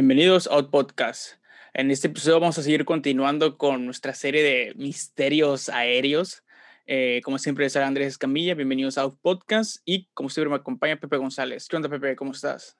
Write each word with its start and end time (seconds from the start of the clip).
Bienvenidos 0.00 0.46
a 0.46 0.54
Out 0.54 0.70
Podcast. 0.70 1.34
En 1.74 1.90
este 1.90 2.06
episodio 2.06 2.40
vamos 2.40 2.56
a 2.56 2.62
seguir 2.62 2.86
continuando 2.86 3.58
con 3.58 3.84
nuestra 3.84 4.14
serie 4.14 4.42
de 4.42 4.72
misterios 4.74 5.68
aéreos. 5.68 6.42
Eh, 6.86 7.20
como 7.22 7.36
siempre, 7.36 7.68
soy 7.68 7.82
Andrés 7.82 8.06
Escamilla. 8.06 8.54
Bienvenidos 8.54 8.96
a 8.96 9.02
Out 9.02 9.18
Podcast. 9.20 9.82
Y 9.84 10.08
como 10.14 10.30
siempre, 10.30 10.48
me 10.48 10.56
acompaña 10.56 10.98
Pepe 10.98 11.18
González. 11.18 11.68
¿Qué 11.68 11.76
onda, 11.76 11.90
Pepe? 11.90 12.16
¿Cómo 12.16 12.32
estás? 12.32 12.78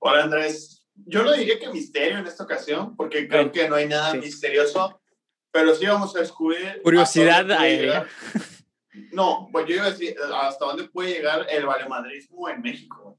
Hola, 0.00 0.24
Andrés. 0.24 0.86
Yo 1.06 1.24
no 1.24 1.32
diría 1.32 1.58
que 1.58 1.70
misterio 1.70 2.18
en 2.18 2.26
esta 2.26 2.44
ocasión, 2.44 2.94
porque 2.94 3.26
creo 3.26 3.50
que 3.50 3.66
no 3.66 3.76
hay 3.76 3.88
nada 3.88 4.12
sí. 4.12 4.18
misterioso, 4.18 5.00
pero 5.50 5.74
sí 5.74 5.86
vamos 5.86 6.14
a 6.14 6.18
descubrir. 6.18 6.82
Curiosidad 6.82 7.50
aérea. 7.52 8.06
No, 9.12 9.48
pues 9.50 9.66
yo 9.66 9.76
iba 9.76 9.86
a 9.86 9.90
decir 9.92 10.14
hasta 10.34 10.66
dónde 10.66 10.88
puede 10.88 11.14
llegar 11.14 11.46
el 11.48 11.64
valemadrismo 11.64 12.50
en 12.50 12.60
México. 12.60 13.18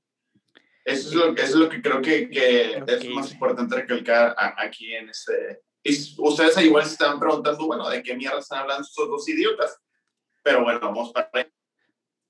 Eso 0.85 1.09
es 1.09 1.15
lo, 1.15 1.33
eso 1.33 1.43
es 1.43 1.55
lo 1.55 1.69
que 1.69 1.81
creo 1.81 2.01
que, 2.01 2.29
que 2.29 2.79
Ok, 2.81 2.89
es 2.89 3.09
más 3.09 3.31
importante 3.31 3.75
recalcar 3.75 4.35
a- 4.37 4.55
aquí 4.63 4.93
en 4.93 5.09
este. 5.09 5.61
Y 5.83 5.91
ustedes 6.19 6.57
igual 6.63 6.85
se 6.85 6.93
están 6.93 7.19
preguntando, 7.19 7.65
bueno, 7.65 7.89
¿de 7.89 8.01
qué 8.03 8.15
mierda 8.15 8.39
están 8.39 8.59
hablando 8.59 8.83
estos 8.83 9.07
dos 9.09 9.27
idiotas? 9.29 9.77
Pero 10.43 10.63
bueno, 10.63 10.79
vamos 10.79 11.11
para 11.11 11.29
allá. 11.33 11.49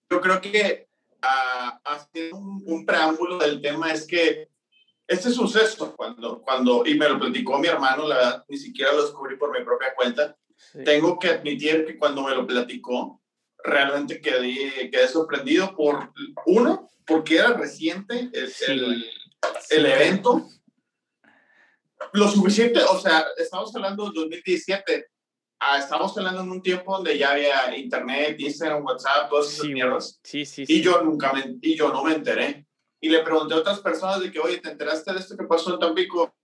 Yo 0.10 0.22
creo 0.22 0.40
que 0.42 0.88
ah, 1.22 1.80
haciendo 1.84 2.38
un, 2.38 2.64
un 2.66 2.86
preámbulo 2.86 3.38
del 3.38 3.62
tema 3.62 3.92
es 3.92 4.08
que 4.08 4.50
este 5.08 5.30
suceso, 5.32 5.96
cuando, 5.96 6.42
cuando, 6.42 6.86
y 6.86 6.96
me 6.96 7.08
lo 7.10 7.20
platicó 7.20 7.60
mi 7.60 7.68
hermano, 7.68 8.08
la 8.08 8.16
verdad, 8.16 8.46
ni 8.48 8.58
siquiera 8.58 8.92
lo 8.94 9.04
descubrí 9.04 9.36
por 9.38 9.58
mi 9.58 9.64
propia 9.66 9.94
cuenta, 9.96 10.36
Sí. 10.58 10.84
tengo 10.86 11.20
que 11.20 11.28
admitir 11.28 11.86
que 11.86 11.98
cuando 11.98 12.24
me 12.24 12.34
lo 12.34 12.48
platicó, 12.48 13.22
realmente 13.62 14.22
quedé, 14.22 14.90
quedé 14.90 15.08
sorprendido 15.10 15.76
por, 15.76 16.14
uno, 16.46 16.90
porque 17.06 17.38
era 17.38 17.54
reciente 17.54 18.30
el, 18.34 18.50
Sí, 18.50 18.64
el- 18.72 19.06
el 19.72 19.86
evento. 19.86 20.48
Lo 22.14 22.28
suficiente, 22.30 22.80
o 22.82 23.00
sea, 23.00 23.26
estamos 23.38 23.76
hablando 23.76 24.06
de 24.06 24.12
2017, 24.22 25.08
ah, 25.60 25.78
estamos 25.80 26.18
hablando 26.18 26.42
en 26.42 26.52
un 26.52 26.62
tiempo 26.62 26.96
donde 26.96 27.18
ya 27.18 27.32
había 27.32 27.76
internet, 27.78 28.40
Instagram, 28.40 28.84
WhatsApp, 28.86 29.30
todas 29.30 29.48
esas 29.52 29.66
Sí, 29.66 29.74
mierdas. 29.74 30.20
sí, 30.24 30.46
sí, 30.46 30.62
Y 30.64 30.66
sí. 30.66 30.82
yo 30.82 31.02
nunca 31.02 31.34
me, 31.34 31.56
y 31.62 31.76
yo 31.76 31.90
no 31.90 32.04
me 32.04 32.14
enteré. 32.14 32.66
Y 33.02 33.10
le 33.10 33.20
pregunté 33.22 33.54
a 33.54 33.58
otras 33.58 33.80
personas 33.82 34.20
de 34.22 34.32
que, 34.32 34.40
oye, 34.40 34.58
¿te 34.60 34.70
enteraste 34.72 35.14
de 35.14 35.20
esto 35.20 35.36
que 35.38 35.46
pasó 35.46 35.74
en 35.74 35.80
Tampico? 35.80 36.36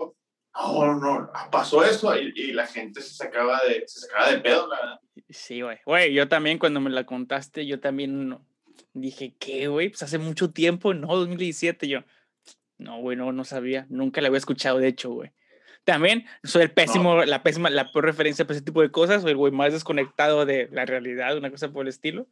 No, 0.53 0.95
no, 0.95 1.31
pasó 1.51 1.83
eso. 1.83 2.15
Y, 2.17 2.33
y 2.35 2.51
la 2.51 2.67
gente 2.67 3.01
se 3.01 3.13
sacaba 3.15 3.61
de, 3.67 3.83
se 3.87 4.01
sacaba 4.01 4.31
de 4.31 4.39
pedo, 4.39 4.67
la 4.67 4.75
verdad. 4.75 4.99
Sí, 5.29 5.61
güey. 5.61 5.77
Güey, 5.85 6.13
yo 6.13 6.27
también 6.27 6.59
cuando 6.59 6.81
me 6.81 6.89
la 6.89 7.05
contaste, 7.05 7.65
yo 7.65 7.79
también 7.79 8.29
no- 8.29 8.45
dije, 8.93 9.35
¿qué, 9.39 9.67
güey? 9.67 9.89
Pues 9.89 10.03
hace 10.03 10.17
mucho 10.17 10.51
tiempo, 10.51 10.93
¿no? 10.93 11.07
2017, 11.15 11.87
yo. 11.87 11.99
No, 12.77 12.99
güey, 12.99 13.15
no, 13.17 13.31
no 13.31 13.43
sabía. 13.45 13.85
Nunca 13.89 14.21
la 14.21 14.27
había 14.27 14.37
escuchado, 14.39 14.79
de 14.79 14.87
hecho, 14.87 15.11
güey. 15.11 15.31
También 15.83 16.25
soy 16.43 16.63
el 16.63 16.71
pésimo, 16.71 17.23
la 17.25 17.41
pésima, 17.43 17.69
la 17.69 17.91
peor 17.91 18.05
referencia 18.05 18.45
para 18.45 18.55
ese 18.57 18.65
tipo 18.65 18.81
de 18.81 18.91
cosas. 18.91 19.21
Soy 19.23 19.31
el 19.31 19.37
güey 19.37 19.51
más 19.51 19.73
desconectado 19.73 20.45
de 20.45 20.69
la 20.71 20.85
realidad, 20.85 21.35
una 21.37 21.49
cosa 21.49 21.71
por 21.71 21.83
el 21.83 21.89
estilo. 21.89 22.27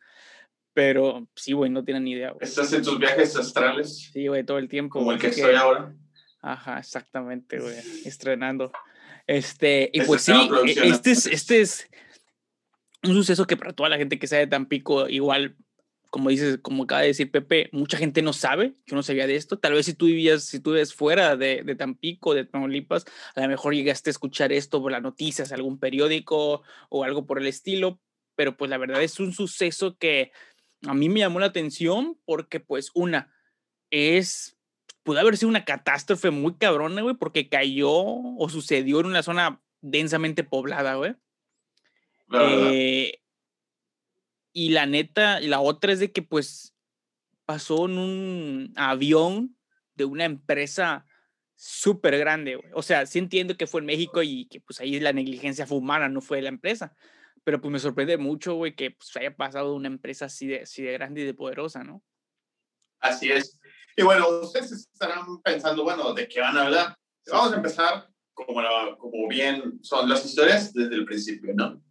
Pero 0.74 1.28
sí, 1.36 1.54
güey, 1.54 1.72
no 1.72 1.84
tienen 1.84 2.04
ni 2.04 2.12
idea, 2.12 2.32
güey. 2.32 2.48
Estás 2.48 2.72
en 2.74 2.84
tus 2.84 3.00
viajes 3.00 3.36
astrales, 3.36 4.10
Sí, 4.14 4.28
güey, 4.28 4.44
todo 4.44 4.60
el 4.60 4.70
tiempo. 4.70 5.00
como 5.00 5.12
el 5.12 5.20
que 5.20 5.28
estoy 5.28 5.56
ahora. 5.56 5.94
Ajá, 6.42 6.78
exactamente, 6.80 7.60
güey. 7.60 7.76
Estrenando. 8.06 8.72
Este, 9.28 9.90
y 9.94 10.02
pues 10.02 10.22
sí, 10.24 10.32
e- 10.32 10.88
este 10.88 11.12
es, 11.12 11.26
este 11.26 11.62
es 11.62 11.90
un 13.04 13.14
suceso 13.14 13.46
que 13.46 13.58
para 13.58 13.74
toda 13.74 13.90
la 13.90 13.98
gente 13.98 14.20
que 14.20 14.28
sabe 14.28 14.42
de 14.44 14.48
Tampico, 14.48 15.10
igual, 15.10 15.56
como 16.10 16.30
dices, 16.30 16.60
como 16.62 16.84
acaba 16.84 17.02
de 17.02 17.08
decir 17.08 17.32
Pepe, 17.32 17.70
mucha 17.72 17.98
gente 17.98 18.22
no 18.22 18.34
sabe, 18.34 18.74
yo 18.86 18.96
no 18.96 19.04
sabía 19.04 19.28
de 19.28 19.36
esto. 19.36 19.60
Tal 19.60 19.74
vez 19.74 19.86
si 19.86 19.94
tú 19.94 20.06
vivías, 20.06 20.44
si 20.44 20.60
tú 20.60 20.72
vives 20.72 20.94
fuera 20.94 21.36
de, 21.36 21.64
de 21.64 21.76
Tampico, 21.76 22.34
de 22.34 22.46
Tamaulipas, 22.46 23.06
a 23.36 23.42
lo 23.42 23.48
mejor 23.48 23.76
llegaste 23.76 24.10
a 24.10 24.12
escuchar 24.12 24.52
esto 24.52 24.82
por 24.82 24.92
las 24.92 25.02
noticias, 25.02 25.52
algún 25.52 25.80
periódico 25.80 26.64
o 26.90 27.04
algo 27.04 27.26
por 27.26 27.40
el 27.40 27.48
estilo, 27.48 28.00
pero 28.36 28.58
pues 28.58 28.70
la 28.70 28.78
verdad 28.78 29.04
es 29.04 29.20
un 29.20 29.34
suceso 29.34 29.98
que 29.98 30.32
a 30.88 30.94
mí 30.94 31.10
me 31.10 31.20
llamó 31.20 31.40
la 31.40 31.48
atención 31.48 32.18
porque 32.26 32.60
pues 32.60 32.90
una, 32.94 33.32
es 33.92 34.58
pudo 35.04 35.20
haber 35.20 35.38
sido 35.38 35.50
una 35.50 35.66
catástrofe 35.66 36.30
muy 36.30 36.56
cabrona, 36.56 37.02
güey, 37.02 37.16
porque 37.16 37.50
cayó 37.50 37.92
o 37.92 38.50
sucedió 38.50 39.00
en 39.00 39.08
una 39.08 39.24
zona 39.24 39.62
densamente 39.82 40.44
poblada, 40.44 40.96
güey. 40.96 41.16
Eh, 42.34 43.20
y 44.60 44.72
la 44.72 44.86
neta, 44.86 45.40
la 45.40 45.62
otra 45.62 45.94
es 45.94 46.00
de 46.00 46.12
que 46.12 46.22
pues 46.22 46.76
pasó 47.46 47.86
en 47.86 47.98
un 47.98 48.74
avión 48.76 49.56
de 49.96 50.04
una 50.04 50.26
empresa 50.26 51.06
súper 51.56 52.18
grande, 52.18 52.58
güey. 52.58 52.70
O 52.74 52.82
sea, 52.82 53.06
sí 53.06 53.20
entiendo 53.20 53.56
que 53.56 53.68
fue 53.68 53.80
en 53.80 53.86
México 53.86 54.22
y 54.22 54.48
que 54.50 54.60
pues 54.60 54.82
ahí 54.82 55.00
la 55.00 55.14
negligencia 55.14 55.66
fue 55.66 55.78
humana, 55.78 56.10
no 56.10 56.20
fue 56.20 56.40
de 56.40 56.44
la 56.44 56.50
empresa. 56.50 56.94
Pero 57.46 57.62
pues 57.62 57.72
me 57.72 57.80
sorprende 57.80 58.18
mucho, 58.18 58.56
güey, 58.56 58.76
que 58.76 58.92
pues 58.92 59.16
haya 59.16 59.34
pasado 59.34 59.74
una 59.76 59.88
empresa 59.88 60.26
así 60.26 60.46
de, 60.46 60.64
así 60.64 60.84
de 60.84 60.92
grande 60.92 61.22
y 61.22 61.26
de 61.26 61.34
poderosa, 61.34 61.86
¿no? 61.86 62.04
Así 63.00 63.32
es. 63.32 63.62
Y 63.96 64.04
bueno, 64.04 64.28
ustedes 64.42 64.74
estarán 64.74 65.42
pensando, 65.42 65.84
bueno, 65.84 66.14
¿de 66.14 66.28
qué 66.28 66.42
van 66.42 66.58
a 66.58 66.64
hablar? 66.66 66.98
Vamos 67.32 67.54
a 67.54 67.56
empezar, 67.56 68.10
como, 68.34 68.62
la- 68.62 68.98
como 68.98 69.26
bien 69.30 69.80
son 69.84 70.10
las 70.10 70.26
historias, 70.26 70.74
desde 70.74 70.96
el 70.96 71.06
principio, 71.06 71.54
¿no? 71.56 71.82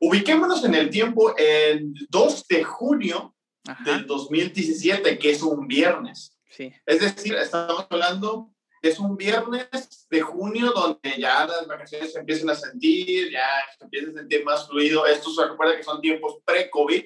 Ubiquémonos 0.00 0.64
en 0.64 0.74
el 0.74 0.90
tiempo, 0.90 1.34
el 1.36 1.92
2 2.08 2.46
de 2.48 2.64
junio 2.64 3.34
Ajá, 3.66 3.84
del 3.84 4.06
2017, 4.06 5.18
que 5.18 5.30
es 5.30 5.42
un 5.42 5.66
viernes. 5.66 6.38
sí. 6.50 6.72
Es 6.86 7.00
decir, 7.00 7.34
estamos 7.34 7.86
hablando, 7.90 8.54
es 8.80 8.98
un 8.98 9.16
viernes 9.16 10.06
de 10.08 10.20
junio 10.20 10.70
donde 10.72 11.18
ya 11.18 11.46
las 11.46 11.66
vacaciones 11.66 12.12
se 12.12 12.20
empiezan 12.20 12.50
a 12.50 12.54
sentir, 12.54 13.30
ya 13.32 13.48
se 13.76 13.84
empieza 13.84 14.10
a 14.10 14.14
sentir 14.14 14.44
más 14.44 14.68
fluido. 14.68 15.04
Esto 15.04 15.30
se 15.30 15.46
recuerda 15.46 15.76
que 15.76 15.82
son 15.82 16.00
tiempos 16.00 16.38
pre-COVID, 16.44 17.04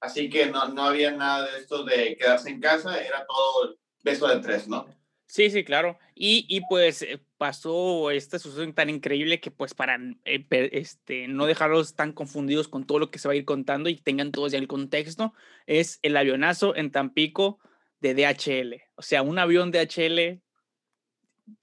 así 0.00 0.28
que 0.28 0.46
no, 0.46 0.68
no 0.68 0.84
había 0.84 1.10
nada 1.12 1.50
de 1.50 1.58
esto 1.58 1.84
de 1.84 2.16
quedarse 2.16 2.50
en 2.50 2.60
casa, 2.60 3.00
era 3.02 3.26
todo 3.26 3.76
beso 4.04 4.28
de 4.28 4.40
tres, 4.40 4.68
¿no? 4.68 4.86
Sí, 5.26 5.50
sí, 5.50 5.64
claro. 5.64 5.98
Y, 6.14 6.46
y 6.48 6.60
pues 6.68 7.02
eh, 7.02 7.20
pasó 7.36 8.10
este 8.10 8.38
suceso 8.38 8.72
tan 8.72 8.88
increíble 8.88 9.40
que 9.40 9.50
pues 9.50 9.74
para 9.74 9.98
eh, 10.24 10.46
este, 10.72 11.26
no 11.28 11.46
dejarlos 11.46 11.94
tan 11.94 12.12
confundidos 12.12 12.68
con 12.68 12.86
todo 12.86 13.00
lo 13.00 13.10
que 13.10 13.18
se 13.18 13.28
va 13.28 13.34
a 13.34 13.36
ir 13.36 13.44
contando 13.44 13.88
y 13.88 13.96
tengan 13.96 14.30
todos 14.30 14.52
ya 14.52 14.58
el 14.58 14.68
contexto, 14.68 15.34
es 15.66 15.98
el 16.02 16.16
avionazo 16.16 16.76
en 16.76 16.92
Tampico 16.92 17.58
de 18.00 18.14
DHL. 18.14 18.82
O 18.94 19.02
sea, 19.02 19.22
un 19.22 19.38
avión 19.38 19.72
DHL 19.72 20.40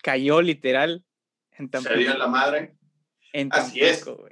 cayó 0.01 0.41
literal 0.41 1.05
en 1.51 1.69
Se 1.69 1.77
dio 1.79 1.89
Tampico. 1.89 2.11
en 2.11 2.19
la 2.19 2.27
madre. 2.27 2.75
En 3.31 3.49
Así 3.51 3.81
es. 3.81 4.03
Tampico. 4.03 4.27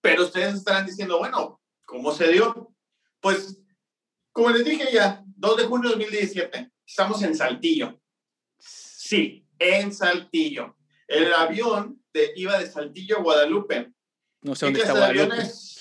Pero 0.00 0.24
ustedes 0.24 0.54
estarán 0.54 0.86
diciendo, 0.86 1.18
bueno, 1.18 1.60
¿cómo 1.84 2.12
se 2.12 2.32
dio? 2.32 2.72
Pues, 3.20 3.62
como 4.32 4.48
les 4.50 4.64
dije 4.64 4.88
ya, 4.90 5.22
2 5.26 5.56
de 5.58 5.64
junio 5.64 5.90
de 5.90 5.96
2017, 5.96 6.70
estamos 6.86 7.22
en 7.22 7.34
Saltillo. 7.34 8.00
Sí, 9.10 9.44
en 9.58 9.92
Saltillo. 9.92 10.76
El 11.08 11.34
avión 11.34 12.00
de, 12.12 12.30
iba 12.36 12.56
de 12.60 12.70
Saltillo 12.70 13.18
a 13.18 13.22
Guadalupe. 13.22 13.90
No 14.42 14.54
sé 14.54 14.66
¿Qué 14.66 14.66
dónde 14.66 14.80
está 14.82 14.92
Guadalupe. 14.92 15.32
aviones? 15.32 15.80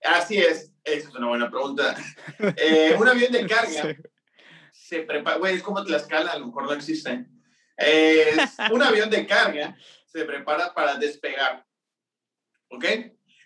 Así 0.02 0.38
es, 0.38 0.72
esa 0.82 1.08
es 1.10 1.14
una 1.14 1.28
buena 1.28 1.50
pregunta. 1.50 1.94
Eh, 2.56 2.96
un 2.98 3.06
avión 3.06 3.30
de 3.32 3.46
carga 3.46 3.68
Sí. 4.72 4.72
se 4.72 5.02
prepara, 5.02 5.36
güey, 5.36 5.56
es 5.56 5.62
como 5.62 5.84
Tlaxcala, 5.84 6.32
a 6.32 6.38
lo 6.38 6.46
mejor 6.46 6.64
no 6.64 6.72
existe. 6.72 7.26
Es 7.76 8.56
un 8.72 8.82
avión 8.82 9.10
de 9.10 9.26
carga 9.26 9.76
se 10.06 10.24
prepara 10.24 10.72
para 10.72 10.94
despegar. 10.94 11.66
¿Ok? 12.70 12.86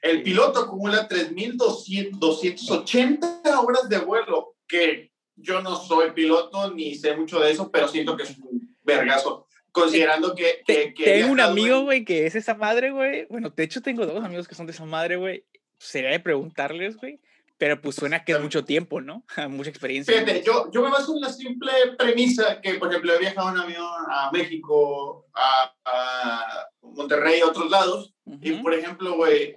El 0.00 0.23
piloto 0.23 0.61
acumula 0.61 1.09
3.280 1.09 3.43
horas 3.64 3.88
de 3.88 3.99
vuelo, 3.99 4.55
que 4.69 5.11
yo 5.40 5.60
no 5.62 5.76
soy 5.76 6.12
piloto 6.12 6.72
ni 6.72 6.94
sé 6.94 7.16
mucho 7.16 7.40
de 7.40 7.50
eso, 7.52 7.70
pero 7.70 7.88
siento 7.88 8.16
que 8.16 8.25
es 8.25 8.38
un 8.38 8.76
vergazo. 8.82 9.46
Considerando 9.72 10.34
que. 10.34 10.62
Que, 10.66 10.92
que 10.94 11.04
tengo 11.04 11.32
un 11.32 11.40
amigo, 11.40 11.76
en- 11.78 11.84
güey, 11.84 12.04
que 12.04 12.26
es 12.26 12.34
esa 12.34 12.54
madre, 12.54 12.90
güey. 12.90 13.26
Bueno, 13.31 13.50
de 13.50 13.62
hecho 13.62 13.81
tengo 13.81 14.04
dos 14.04 14.25
amigos 14.25 14.48
que 14.48 14.54
son 14.56 14.66
de 14.66 14.72
esa 14.72 14.84
madre, 14.84 15.16
güey. 15.16 15.44
Sería 15.78 16.10
de 16.10 16.20
preguntarles, 16.20 16.96
güey. 16.96 17.20
Pero 17.56 17.81
pues 17.81 17.94
suena 17.96 18.25
que 18.25 18.32
es 18.32 18.40
mucho 18.40 18.64
tiempo, 18.64 19.00
¿no? 19.02 19.22
Mucha 19.50 19.69
experiencia. 19.70 20.14
Fíjate, 20.14 20.42
yo, 20.44 20.70
yo 20.72 20.82
me 20.82 20.90
baso 20.90 21.14
en 21.14 21.20
la 21.20 21.31
simple 21.31 21.70
premisa 21.98 22.58
que, 22.60 22.75
por 22.75 22.88
ejemplo, 22.88 23.12
he 23.14 23.19
viajado 23.19 23.50
en 23.50 23.58
avión 23.58 23.87
a 24.08 24.31
México, 24.32 25.26
a, 25.34 25.75
a 25.84 26.69
Monterrey, 26.81 27.40
a 27.40 27.46
otros 27.46 27.70
lados, 27.70 28.14
y 28.40 28.52
Ujú. 28.54 28.62
por 28.62 28.72
ejemplo, 28.75 29.14
güey, 29.14 29.54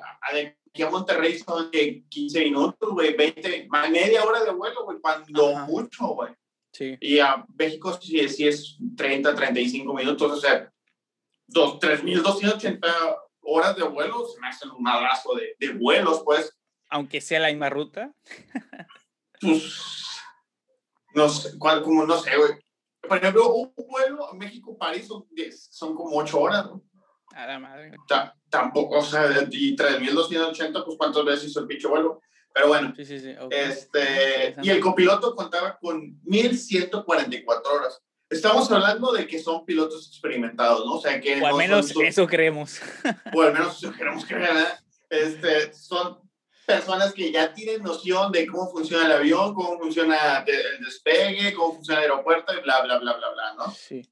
aquí 0.74 0.82
a 0.82 0.90
Monterrey 0.90 1.38
son 1.38 1.70
que 1.70 2.04
15 2.10 2.40
minutos, 2.46 2.90
güey, 2.92 3.16
20, 3.16 3.68
más 3.70 3.90
media 3.92 4.24
hora 4.26 4.44
de 4.44 4.52
vuelo, 4.52 4.84
güey, 4.86 4.98
cuando 5.00 5.56
Ajá. 5.56 5.66
mucho, 5.68 6.08
güey. 6.08 6.34
Sí. 6.72 6.98
Y 7.00 7.20
a 7.20 7.46
México 7.56 7.94
sí, 8.02 8.28
sí 8.28 8.48
es 8.48 8.78
30, 8.98 9.36
35 9.36 9.94
minutos, 9.94 10.32
o 10.32 10.36
sea, 10.38 10.72
dos- 11.46 11.80
3.280 11.80 12.88
horas 13.42 13.76
de 13.76 13.84
vuelo, 13.84 14.26
se 14.28 14.42
me 14.42 14.48
hacen 14.48 14.72
un 14.72 14.88
abrazo 14.88 15.36
de, 15.36 15.56
de 15.60 15.74
vuelos, 15.78 16.24
pues. 16.26 16.52
Aunque 16.90 17.22
sea 17.22 17.40
la 17.40 17.50
misma 17.50 17.70
ruta. 17.70 18.12
pues, 19.40 20.08
no 21.14 21.30
sé, 21.30 21.56
cuál, 21.60 21.84
como 21.84 22.04
no 22.08 22.18
sé, 22.18 22.36
güey. 22.36 22.54
por 23.08 23.18
ejemplo, 23.18 23.54
un 23.54 23.72
vuelo 23.76 24.28
a 24.28 24.34
México-París 24.34 25.06
son, 25.06 25.28
son, 25.70 25.94
como 25.94 26.18
ocho 26.18 26.40
horas, 26.42 26.66
¿no? 26.66 26.82
A 27.36 27.46
la 27.46 27.60
madre. 27.60 27.92
Tampoco, 28.54 29.00
o 29.00 29.04
sea, 29.04 29.48
y 29.50 29.76
3.280, 29.76 30.86
pues 30.86 30.96
cuántas 30.96 31.26
veces 31.26 31.50
hizo 31.50 31.62
el 31.62 31.66
pinche 31.66 31.88
vuelo. 31.88 32.22
Pero 32.54 32.68
bueno, 32.68 32.94
sí, 32.96 33.04
sí, 33.04 33.20
sí. 33.20 33.34
este, 33.50 34.56
y 34.62 34.70
el 34.70 34.80
copiloto 34.80 35.36
contaba 35.36 35.76
con 35.80 36.22
1.144 36.22 37.66
horas. 37.66 38.00
Estamos 38.30 38.72
hablando 38.72 39.12
de 39.12 39.26
que 39.26 39.40
son 39.40 39.66
pilotos 39.66 40.08
experimentados, 40.08 40.86
¿no? 40.86 40.98
O 40.98 41.02
sea, 41.02 41.20
que... 41.20 41.42
O 41.42 41.48
al 41.48 41.56
menos 41.56 41.92
eso 42.00 42.28
creemos. 42.28 42.80
O 43.34 43.42
al 43.42 43.54
menos 43.54 43.78
eso 43.78 43.92
queremos 43.92 44.24
creer. 44.24 44.52
Este, 45.10 45.74
son 45.74 46.20
personas 46.68 47.12
que 47.12 47.32
ya 47.32 47.56
tienen 47.56 47.82
noción 47.82 48.32
de 48.32 48.46
cómo 48.46 48.70
funciona 48.70 49.08
el 49.08 49.12
avión, 49.14 49.56
cómo 49.56 49.80
funciona 49.80 50.46
el 50.46 50.84
despegue, 50.86 51.56
cómo 51.56 51.74
funciona 51.74 52.04
el 52.04 52.12
aeropuerto 52.12 52.54
y 52.54 52.62
bla, 52.62 52.84
bla, 52.84 53.00
bla, 53.00 53.14
bla, 53.14 53.30
bla, 53.32 53.54
¿no? 53.56 53.72
Sí. 53.72 54.08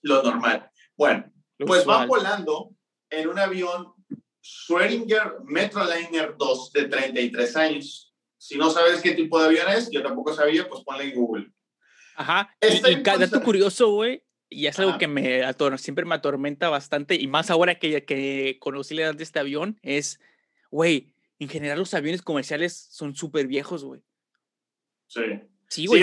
Lo 0.00 0.22
normal. 0.22 0.70
Bueno, 0.96 1.30
pues 1.58 1.84
van 1.84 2.08
volando 2.08 2.70
en 3.12 3.28
un 3.28 3.38
avión 3.38 3.92
Schrödinger 4.42 5.44
Metroliner 5.44 6.34
2 6.36 6.72
de 6.72 6.84
33 6.84 7.56
años. 7.56 8.12
Si 8.36 8.58
no 8.58 8.70
sabes 8.70 9.00
qué 9.00 9.12
tipo 9.12 9.38
de 9.40 9.46
avión 9.46 9.68
es, 9.68 9.90
yo 9.90 10.02
tampoco 10.02 10.34
sabía, 10.34 10.68
pues 10.68 10.82
ponle 10.82 11.04
en 11.04 11.14
Google. 11.14 11.52
Ajá. 12.16 12.54
y, 12.60 12.90
y 12.90 13.02
dato 13.02 13.42
curioso, 13.42 13.90
güey, 13.90 14.22
y 14.48 14.66
es 14.66 14.78
algo 14.78 14.98
que 14.98 15.08
me 15.08 15.42
siempre 15.78 16.04
me 16.04 16.14
atormenta 16.14 16.68
bastante, 16.68 17.14
y 17.14 17.26
más 17.26 17.50
ahora 17.50 17.78
que, 17.78 18.04
que 18.04 18.58
conocí 18.60 18.94
la 18.94 19.02
edad 19.02 19.14
de 19.14 19.22
este 19.22 19.38
avión, 19.38 19.78
es, 19.82 20.20
güey, 20.70 21.14
en 21.38 21.48
general 21.48 21.78
los 21.78 21.94
aviones 21.94 22.22
comerciales 22.22 22.88
son 22.90 23.14
súper 23.14 23.46
viejos, 23.46 23.84
güey. 23.84 24.02
Sí. 25.06 25.22
Sí, 25.68 25.86
güey. 25.86 26.02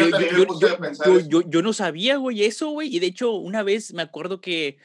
yo, 1.27 1.61
no 1.61 1.73
sabía, 1.73 2.17
güey, 2.17 2.43
eso, 2.43 2.69
güey. 2.69 2.95
Y 2.95 2.99
de 2.99 3.05
hecho, 3.05 3.33
una 3.33 3.61
vez 3.61 3.93
me 3.93 4.01
acuerdo 4.01 4.41
que. 4.41 4.79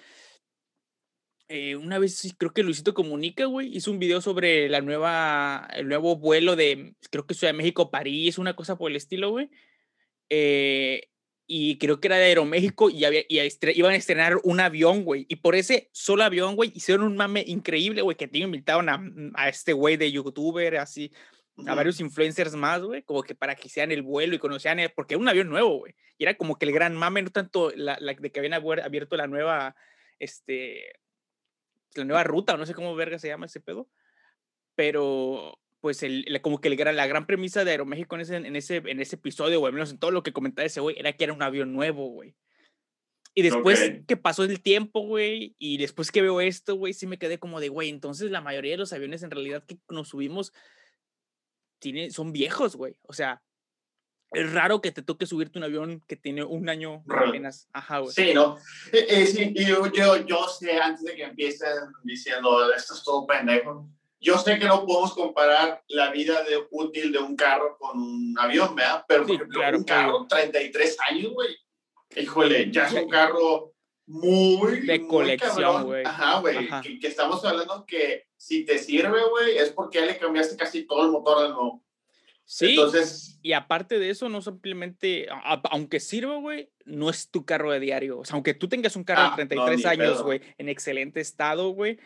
Eh, 1.57 1.77
una 1.77 2.01
vez 2.01 2.35
creo 2.37 2.53
que 2.53 2.65
Luisito 2.65 2.95
Comunica, 2.95 3.45
güey, 3.45 3.77
hizo 3.77 3.93
un 3.93 4.01
video 4.01 4.21
sobre 4.21 4.69
la 4.69 4.81
nueva, 4.81 5.69
el 5.73 5.87
nuevo 5.87 6.17
vuelo 6.17 6.57
de, 6.57 6.97
creo 7.13 7.29
que 7.29 7.35
Ciudad 7.35 7.53
de 7.53 7.57
México, 7.57 7.93
París, 7.93 8.39
una 8.39 8.57
cosa 8.57 8.77
por 8.77 8.91
el 8.91 8.97
estilo, 8.97 9.31
güey. 9.31 9.51
Eh, 10.31 11.11
y 11.47 11.79
creo 11.79 12.01
que 12.01 12.09
era 12.09 12.17
de 12.17 12.25
Aeroméxico 12.25 12.91
y, 12.91 13.05
había, 13.05 13.21
y 13.29 13.39
iban 13.77 13.93
a 13.93 13.95
estrenar 13.95 14.41
un 14.43 14.59
avión, 14.59 15.05
güey. 15.05 15.27
Y 15.29 15.37
por 15.37 15.55
ese 15.55 15.91
solo 15.93 16.25
avión, 16.25 16.57
güey, 16.57 16.73
hicieron 16.75 17.07
un 17.07 17.17
mame 17.17 17.45
increíble, 17.47 18.03
güey, 18.03 18.17
que 18.17 18.27
te 18.27 18.39
invitaron 18.39 18.89
a, 18.89 18.99
mm, 18.99 19.35
a 19.35 19.49
este 19.49 19.75
güey 19.75 19.97
de 19.97 20.11
youtuber, 20.11 20.79
así, 20.79 21.13
a 21.69 21.75
varios 21.77 22.01
influencers 22.01 22.57
más, 22.57 22.83
güey, 22.83 23.05
como 23.05 23.23
que 23.23 23.37
para 23.37 23.55
que 23.55 23.69
hicieran 23.69 23.93
el 23.93 24.03
vuelo 24.03 24.35
y 24.35 24.41
conocieran, 24.41 24.81
el, 24.81 24.91
porque 24.91 25.15
era 25.15 25.21
un 25.21 25.29
avión 25.29 25.51
nuevo, 25.51 25.79
güey. 25.79 25.95
Y 26.19 26.25
era 26.25 26.35
como 26.35 26.59
que 26.59 26.67
el 26.67 26.73
gran 26.73 26.97
mame, 26.97 27.23
no 27.23 27.31
tanto 27.31 27.71
la, 27.77 27.97
la 28.01 28.15
de 28.15 28.33
que 28.33 28.41
habían 28.41 28.55
abierto 28.55 29.17
la 29.17 29.29
nueva, 29.29 29.77
este, 30.19 31.04
la 31.95 32.05
nueva 32.05 32.25
ruta, 32.25 32.55
o 32.55 32.57
no 32.57 32.67
sé 32.67 32.75
cómo 32.75 32.95
verga 32.95 33.19
se 33.19 33.29
llama 33.29 33.47
ese 33.47 33.61
pedo, 33.61 33.89
pero 34.75 35.59
pues 35.81 36.03
el, 36.03 36.41
como 36.41 36.61
que 36.61 36.69
el, 36.69 36.97
la 36.97 37.07
gran 37.07 37.27
premisa 37.27 37.65
de 37.65 37.73
Aeroméxico 37.73 38.15
en 38.15 38.23
ese, 38.23 38.37
en 38.37 38.57
ese, 38.57 38.77
en 38.77 39.01
ese 39.01 39.17
episodio, 39.17 39.61
güey, 39.61 39.73
menos 39.73 39.91
en 39.91 39.99
todo 39.99 40.11
lo 40.11 40.23
que 40.23 40.33
comentaba 40.33 40.65
ese 40.65 40.81
güey, 40.81 40.99
era 40.99 41.13
que 41.13 41.25
era 41.25 41.33
un 41.33 41.43
avión 41.43 41.73
nuevo, 41.75 42.09
güey. 42.09 42.35
Y 43.37 43.43
después 43.43 43.93
que 44.07 44.17
pasó 44.17 44.45
el 44.45 44.63
tiempo, 44.63 45.01
güey, 45.01 45.57
y 45.59 45.77
después 45.77 46.11
que 46.11 46.23
veo 46.23 46.41
esto, 46.41 46.77
güey, 46.77 46.95
sí 46.95 47.07
me 47.07 47.19
quedé 47.19 47.39
como 47.39 47.61
de, 47.61 47.69
güey, 47.69 47.91
entonces 47.91 48.31
la 48.31 48.41
mayoría 48.41 48.73
de 48.73 48.79
los 48.79 48.93
aviones 48.93 49.23
en 49.23 49.31
realidad 49.31 49.65
que 49.67 49.77
nos 49.91 50.09
subimos 50.09 50.55
tiene, 51.81 52.11
son 52.11 52.33
viejos, 52.33 52.77
güey. 52.77 52.97
O 53.03 53.13
sea, 53.13 53.43
es 54.35 54.53
raro 54.53 54.81
que 54.81 54.93
te 54.93 55.03
toque 55.03 55.27
subirte 55.27 55.59
un 55.59 55.65
avión 55.65 56.03
que 56.07 56.17
tiene 56.17 56.45
un 56.45 56.69
año 56.69 57.05
apenas. 57.09 57.69
Ajá, 57.73 57.99
güey. 57.99 58.13
Sí, 58.13 58.35
¿no? 58.35 58.59
Eh, 58.93 59.07
eh, 59.09 59.27
sí, 59.27 59.53
y 59.55 59.65
yo, 59.65 59.87
yo, 59.93 60.17
yo 60.27 60.49
sé, 60.49 60.79
antes 60.79 61.05
de 61.05 61.15
que 61.15 61.25
empiecen 61.25 61.69
diciendo, 62.03 62.73
esto 62.75 62.95
es 62.95 63.03
todo 63.03 63.27
pendejo, 63.27 63.89
yo 64.25 64.39
sé 64.39 64.59
que 64.59 64.65
no 64.65 64.87
podemos 64.87 65.13
comparar 65.13 65.83
la 65.89 66.11
vida 66.11 66.43
de 66.45 66.67
útil 66.71 67.13
de 67.13 67.19
un 67.19 67.37
carro 67.37 67.77
con 67.79 68.01
un 68.01 68.35
avión, 68.39 68.75
¿verdad? 68.75 69.05
Pero, 69.07 69.27
por 69.27 69.35
ejemplo, 69.35 69.61
un 69.77 69.85
carro, 69.85 70.27
33 70.27 70.97
años, 71.11 71.33
güey. 71.35 71.55
Híjole, 72.17 72.71
ya 72.71 72.87
es 72.87 72.95
un 72.95 73.09
carro 73.11 73.75
muy. 74.07 74.81
De 74.81 75.07
colección, 75.07 75.85
güey. 75.85 76.07
Ajá, 76.07 76.41
güey. 76.41 76.69
Que, 77.01 77.07
estamos 77.07 77.45
hablando 77.45 77.85
que 77.85 78.25
si 78.39 78.65
te 78.65 78.79
sirve, 78.79 79.23
güey, 79.29 79.59
es 79.59 79.71
porque 79.71 80.01
ya 80.01 80.07
le 80.07 80.19
cambiaste 80.19 80.57
casi 80.57 80.87
todo 80.87 81.05
el 81.05 81.11
motor 81.11 81.43
de 81.43 81.49
nuevo. 81.51 81.84
Sí. 82.45 82.71
Entonces. 82.71 83.39
Y 83.43 83.53
aparte 83.53 83.99
de 83.99 84.11
eso, 84.11 84.29
no 84.29 84.41
simplemente. 84.43 85.27
aunque 85.71 86.01
sirva, 86.01 86.37
güey, 86.37 86.71
no 86.85 87.11
es 87.11 87.31
tu 87.31 87.45
carro 87.45 87.73
de 87.73 87.81
diario. 87.81 88.19
O 88.19 88.25
sea, 88.25 88.35
aunque 88.35 88.55
tú 88.55 88.69
tengas 88.69 88.97
un 88.97 89.05
carro 89.05 89.31
de 89.31 89.47
33 89.47 89.87
ah, 89.87 89.91
años, 89.91 90.23
güey, 90.23 90.41
en 90.59 90.69
excelente 90.69 91.21
estado, 91.21 91.71
güey, 91.71 91.99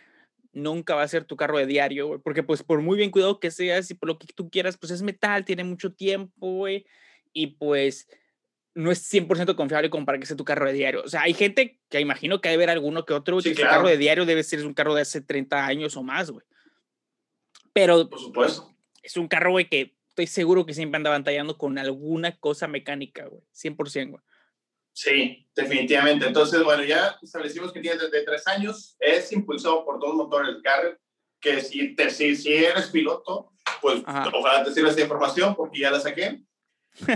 nunca 0.52 0.94
va 0.94 1.02
a 1.02 1.08
ser 1.08 1.24
tu 1.24 1.36
carro 1.36 1.58
de 1.58 1.66
diario, 1.66 2.06
güey, 2.06 2.20
porque 2.20 2.42
pues 2.42 2.62
por 2.62 2.80
muy 2.80 2.96
bien 2.96 3.10
cuidado 3.10 3.40
que 3.40 3.50
seas 3.50 3.90
y 3.90 3.94
por 3.94 4.08
lo 4.08 4.18
que 4.18 4.26
tú 4.34 4.50
quieras, 4.50 4.76
pues 4.76 4.92
es 4.92 5.02
metal, 5.02 5.44
tiene 5.44 5.64
mucho 5.64 5.92
tiempo, 5.92 6.52
güey, 6.52 6.86
y 7.32 7.48
pues 7.48 8.08
no 8.74 8.92
es 8.92 9.12
100% 9.12 9.56
confiable 9.56 9.90
como 9.90 10.06
para 10.06 10.18
que 10.18 10.26
sea 10.26 10.36
tu 10.36 10.44
carro 10.44 10.66
de 10.66 10.72
diario. 10.72 11.02
O 11.04 11.08
sea, 11.08 11.22
hay 11.22 11.34
gente 11.34 11.80
que 11.88 12.00
imagino 12.00 12.40
que 12.40 12.48
debe 12.48 12.62
haber 12.62 12.70
alguno 12.70 13.04
que 13.04 13.12
otro, 13.12 13.38
que 13.38 13.54
carro 13.54 13.88
de 13.88 13.96
diario 13.96 14.24
debe 14.24 14.44
ser 14.44 14.64
un 14.64 14.74
carro 14.74 14.94
de 14.94 15.02
hace 15.02 15.20
30 15.20 15.66
años 15.66 15.96
o 15.96 16.02
más, 16.04 16.30
güey. 16.30 16.46
Pero... 17.72 18.08
Por 18.08 18.20
supuesto. 18.20 18.74
Es 19.02 19.16
un 19.16 19.26
carro, 19.26 19.52
güey, 19.52 19.68
que 19.68 19.97
estoy 20.18 20.26
seguro 20.26 20.66
que 20.66 20.74
siempre 20.74 20.96
anda 20.96 21.10
batallando 21.10 21.56
con 21.56 21.78
alguna 21.78 22.36
cosa 22.38 22.66
mecánica, 22.66 23.26
güey. 23.26 23.44
100%, 23.54 24.10
güey. 24.10 24.20
Sí, 24.92 25.48
definitivamente. 25.54 26.26
Entonces, 26.26 26.64
bueno, 26.64 26.82
ya 26.82 27.16
establecimos 27.22 27.72
que 27.72 27.78
tiene 27.80 27.98
desde 27.98 28.24
tres 28.24 28.44
años, 28.48 28.96
es 28.98 29.30
impulsado 29.30 29.84
por 29.84 30.00
dos 30.00 30.16
motores 30.16 30.54
del 30.54 30.62
carro, 30.62 30.98
que 31.40 31.60
si, 31.60 31.94
te, 31.94 32.10
si, 32.10 32.34
si 32.34 32.52
eres 32.52 32.88
piloto, 32.88 33.52
pues 33.80 34.02
ojalá 34.02 34.64
te 34.64 34.72
sirva 34.72 34.90
esta 34.90 35.02
información 35.02 35.54
porque 35.54 35.78
ya 35.78 35.92
la 35.92 36.00
saqué, 36.00 36.42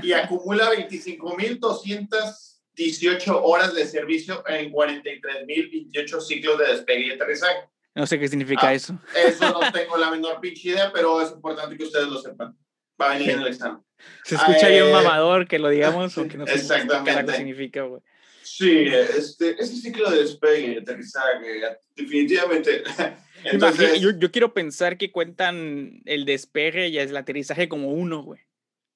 y 0.00 0.12
acumula 0.12 0.72
25.218 0.72 3.40
horas 3.43 3.75
de 3.75 3.84
servicio 3.84 4.44
en 4.46 4.72
43.028 4.72 6.20
ciclos 6.20 6.56
de 6.58 6.69
despegue 6.69 7.06
y 7.06 7.10
aterrizaje. 7.10 7.69
No 7.96 8.06
sé 8.06 8.20
qué 8.20 8.28
significa 8.28 8.69
ah, 8.69 8.75
eso. 8.75 8.96
Eso 9.16 9.50
no 9.50 9.58
tengo 9.72 9.96
la 9.96 10.08
menor 10.08 10.38
pinche 10.41 10.69
idea, 10.69 10.93
pero 10.93 11.20
es 11.20 11.32
importante 11.32 11.76
que 11.76 11.82
ustedes 11.82 12.06
lo 12.06 12.22
sepan. 12.22 12.56
Va 13.02 13.10
a 13.10 13.14
venir 13.14 13.30
en 13.30 13.40
el 13.40 13.48
examen. 13.48 13.82
Se 14.24 14.36
escucha 14.36 14.68
bien 14.68 14.86
eh, 14.86 14.92
mamador 14.92 15.48
que 15.48 15.58
lo 15.58 15.68
digamos 15.68 16.16
o 16.18 16.28
que 16.28 16.38
no 16.38 16.46
sé 16.46 16.54
qué 16.54 17.32
significa, 17.32 17.82
güey. 17.82 18.00
Sí, 18.42 18.86
este, 18.86 19.50
ese 19.60 19.76
ciclo 19.76 20.10
de 20.10 20.18
despegue 20.18 20.74
y 20.74 20.76
aterrizaje, 20.76 21.62
definitivamente. 21.96 22.82
Entonces, 23.44 24.00
yo, 24.00 24.10
yo, 24.10 24.30
quiero 24.30 24.52
pensar 24.52 24.98
que 24.98 25.10
cuentan 25.10 26.00
el 26.04 26.24
despegue 26.24 26.88
y 26.88 26.98
el 26.98 27.16
aterrizaje 27.16 27.68
como 27.68 27.92
uno, 27.92 28.22
güey. 28.22 28.40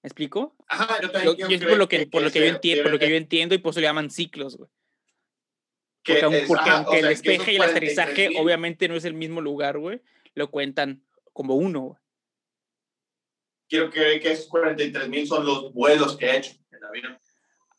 ¿Me 0.03 0.09
explico? 0.09 0.55
Ajá, 0.69 1.01
yo 1.01 1.11
también. 1.11 1.37
Yo, 1.37 1.69
por 1.69 1.79
lo 1.79 1.89
que, 1.89 2.07
por 2.07 2.23
lo 2.23 2.31
que 2.31 2.41
yo 2.41 2.47
entiendo, 2.47 2.85
por 2.85 2.93
lo 2.93 2.99
que 2.99 3.09
yo 3.09 3.17
entiendo 3.17 3.55
y 3.55 3.59
por 3.59 3.71
eso 3.71 3.81
le 3.81 3.87
llaman 3.87 4.11
ciclos, 4.11 4.57
güey. 4.57 4.71
Porque, 6.05 6.45
porque 6.47 6.71
aunque 6.71 6.99
el 7.01 7.09
despeje 7.09 7.53
y 7.53 7.57
el 7.57 7.63
aterrizaje 7.63 8.31
obviamente 8.39 8.87
no 8.87 8.95
es 8.95 9.05
el 9.05 9.15
mismo 9.15 9.41
lugar, 9.41 9.79
güey, 9.79 10.01
lo 10.35 10.51
cuentan 10.53 11.03
como 11.33 11.57
uno, 11.57 11.81
güey 11.81 12.06
quiero 13.69 13.91
creer 13.91 14.21
que 14.21 14.33
esos 14.33 14.49
43 14.49 15.09
mil 15.09 15.27
son 15.27 15.45
los 15.45 15.73
vuelos 15.73 16.17
que 16.17 16.27
he 16.27 16.37
hecho 16.37 16.53
en 16.71 16.85
avión. 16.85 17.19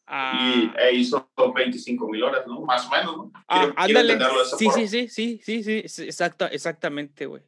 Ah. 0.05 0.39
Y 0.39 0.71
e 0.81 0.93
hizo 0.93 1.29
25 1.53 2.07
mil 2.07 2.23
horas, 2.23 2.47
¿no? 2.47 2.61
Más 2.61 2.85
o 2.85 2.89
menos, 2.89 3.17
¿no? 3.17 3.31
ah, 3.49 3.73
ándale. 3.75 4.17
Sí, 4.57 4.69
sí, 4.73 4.87
sí, 4.87 5.09
sí, 5.09 5.41
sí, 5.43 5.63
sí, 5.63 6.03
exacto, 6.03 6.45
exactamente, 6.45 7.25
güey. 7.25 7.43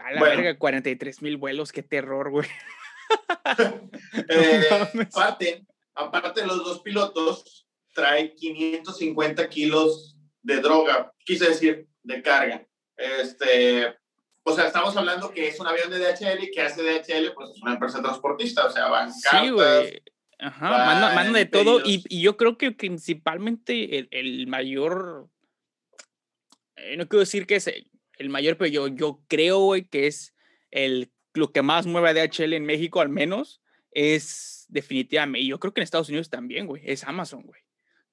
A 0.00 0.12
la 0.12 0.22
verga, 0.22 0.58
43 0.58 1.22
mil 1.22 1.36
vuelos, 1.36 1.72
qué 1.72 1.82
terror, 1.82 2.30
güey. 2.30 2.48
eh, 4.28 4.62
aparte, 5.12 5.66
aparte, 5.94 6.46
los 6.46 6.58
dos 6.58 6.80
pilotos 6.80 7.66
trae 7.94 8.34
550 8.34 9.48
kilos 9.48 10.16
de 10.42 10.60
droga, 10.60 11.12
quise 11.24 11.48
decir, 11.48 11.88
de 12.02 12.22
carga. 12.22 12.66
Este, 12.96 13.96
o 14.50 14.54
sea, 14.54 14.66
estamos 14.66 14.96
hablando 14.96 15.30
que 15.30 15.48
es 15.48 15.60
un 15.60 15.66
avión 15.66 15.90
de 15.90 15.98
DHL 15.98 16.42
y 16.42 16.50
que 16.50 16.62
hace 16.62 16.82
DHL, 16.82 17.32
pues 17.34 17.50
es 17.50 17.62
una 17.62 17.74
empresa 17.74 18.02
transportista, 18.02 18.66
o 18.66 18.70
sea, 18.70 18.88
van 18.88 19.12
Sí, 19.12 19.50
güey. 19.50 20.02
Ajá, 20.40 21.14
manda, 21.14 21.38
de 21.38 21.44
todo 21.44 21.80
y, 21.84 22.02
y, 22.08 22.22
yo 22.22 22.38
creo 22.38 22.56
que 22.56 22.72
principalmente 22.72 23.98
el, 23.98 24.08
el 24.10 24.46
mayor, 24.46 25.28
eh, 26.76 26.96
no 26.96 27.06
quiero 27.08 27.20
decir 27.20 27.46
que 27.46 27.56
es 27.56 27.66
el, 27.66 28.30
mayor, 28.30 28.56
pero 28.56 28.70
yo, 28.70 28.88
yo 28.88 29.20
creo, 29.28 29.58
güey, 29.58 29.84
que 29.84 30.06
es 30.06 30.34
el, 30.70 31.10
lo 31.34 31.52
que 31.52 31.60
más 31.60 31.86
mueve 31.86 32.08
a 32.08 32.14
DHL 32.14 32.54
en 32.54 32.64
México 32.64 33.02
al 33.02 33.10
menos, 33.10 33.60
es 33.90 34.64
definitivamente, 34.70 35.40
y 35.40 35.48
yo 35.48 35.60
creo 35.60 35.74
que 35.74 35.80
en 35.80 35.84
Estados 35.84 36.08
Unidos 36.08 36.30
también, 36.30 36.66
güey, 36.66 36.82
es 36.86 37.04
Amazon, 37.04 37.42
güey. 37.42 37.60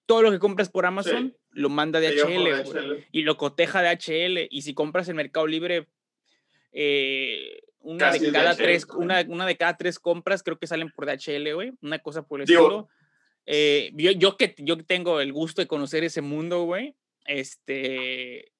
Todo 0.05 0.21
lo 0.21 0.31
que 0.31 0.39
compras 0.39 0.69
por 0.69 0.85
Amazon 0.85 1.35
lo 1.51 1.69
manda 1.69 2.01
DHL, 2.01 2.63
güey, 2.63 3.07
y 3.11 3.21
lo 3.21 3.37
coteja 3.37 3.81
DHL, 3.81 4.47
y 4.49 4.61
si 4.63 4.73
compras 4.73 5.07
en 5.07 5.15
Mercado 5.15 5.47
Libre, 5.47 5.87
eh, 6.79 7.63
una, 7.79 8.11
de 8.11 8.31
cada 8.31 8.55
tres, 8.55 8.85
una, 8.95 9.25
una, 9.27 9.47
de 9.47 9.57
cada 9.57 9.75
tres 9.77 9.97
compras 9.97 10.43
creo 10.43 10.59
que 10.59 10.67
salen 10.67 10.91
por 10.91 11.07
DHL, 11.07 11.55
güey. 11.55 11.73
Una 11.81 11.97
cosa 11.97 12.21
por 12.21 12.39
el 12.39 12.43
estilo. 12.43 12.87
Eh, 13.47 13.89
yo, 13.95 14.11
yo 14.11 14.37
que 14.37 14.53
yo 14.59 14.77
tengo 14.85 15.19
el 15.19 15.33
gusto 15.33 15.59
de 15.59 15.67
conocer 15.67 16.03
ese 16.03 16.21
mundo, 16.21 16.65
güey, 16.65 16.95
este, 17.25 18.51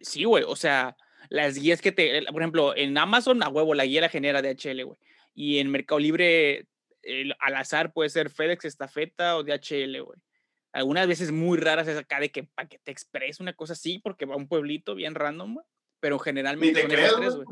sí, 0.00 0.24
güey, 0.24 0.42
o 0.44 0.56
sea, 0.56 0.96
las 1.28 1.56
guías 1.56 1.80
que 1.80 1.92
te, 1.92 2.24
por 2.32 2.42
ejemplo, 2.42 2.76
en 2.76 2.98
Amazon, 2.98 3.42
a 3.44 3.48
huevo, 3.48 3.74
la 3.74 3.86
guía 3.86 4.00
la 4.00 4.08
genera 4.08 4.42
DHL, 4.42 4.82
güey. 4.84 4.98
Y 5.32 5.58
en 5.58 5.70
Mercado 5.70 6.00
Libre, 6.00 6.66
al 7.38 7.54
azar 7.54 7.92
puede 7.92 8.10
ser 8.10 8.30
FedEx, 8.30 8.64
Estafeta 8.64 9.36
o 9.36 9.44
DHL, 9.44 10.00
güey. 10.00 10.18
Algunas 10.72 11.06
veces 11.06 11.30
muy 11.30 11.58
raras 11.58 11.86
es 11.86 11.96
acá 11.96 12.18
de 12.18 12.30
que 12.30 12.42
Paquete 12.42 12.90
Express, 12.90 13.38
una 13.38 13.52
cosa 13.52 13.74
así, 13.74 14.00
porque 14.00 14.24
va 14.24 14.34
a 14.34 14.38
un 14.38 14.48
pueblito 14.48 14.96
bien 14.96 15.14
random, 15.14 15.54
güey. 15.54 15.66
Pero 16.00 16.18
generalmente 16.18 16.82
son 16.82 16.92
esas 16.92 17.16
tres, 17.16 17.34
güey. 17.36 17.46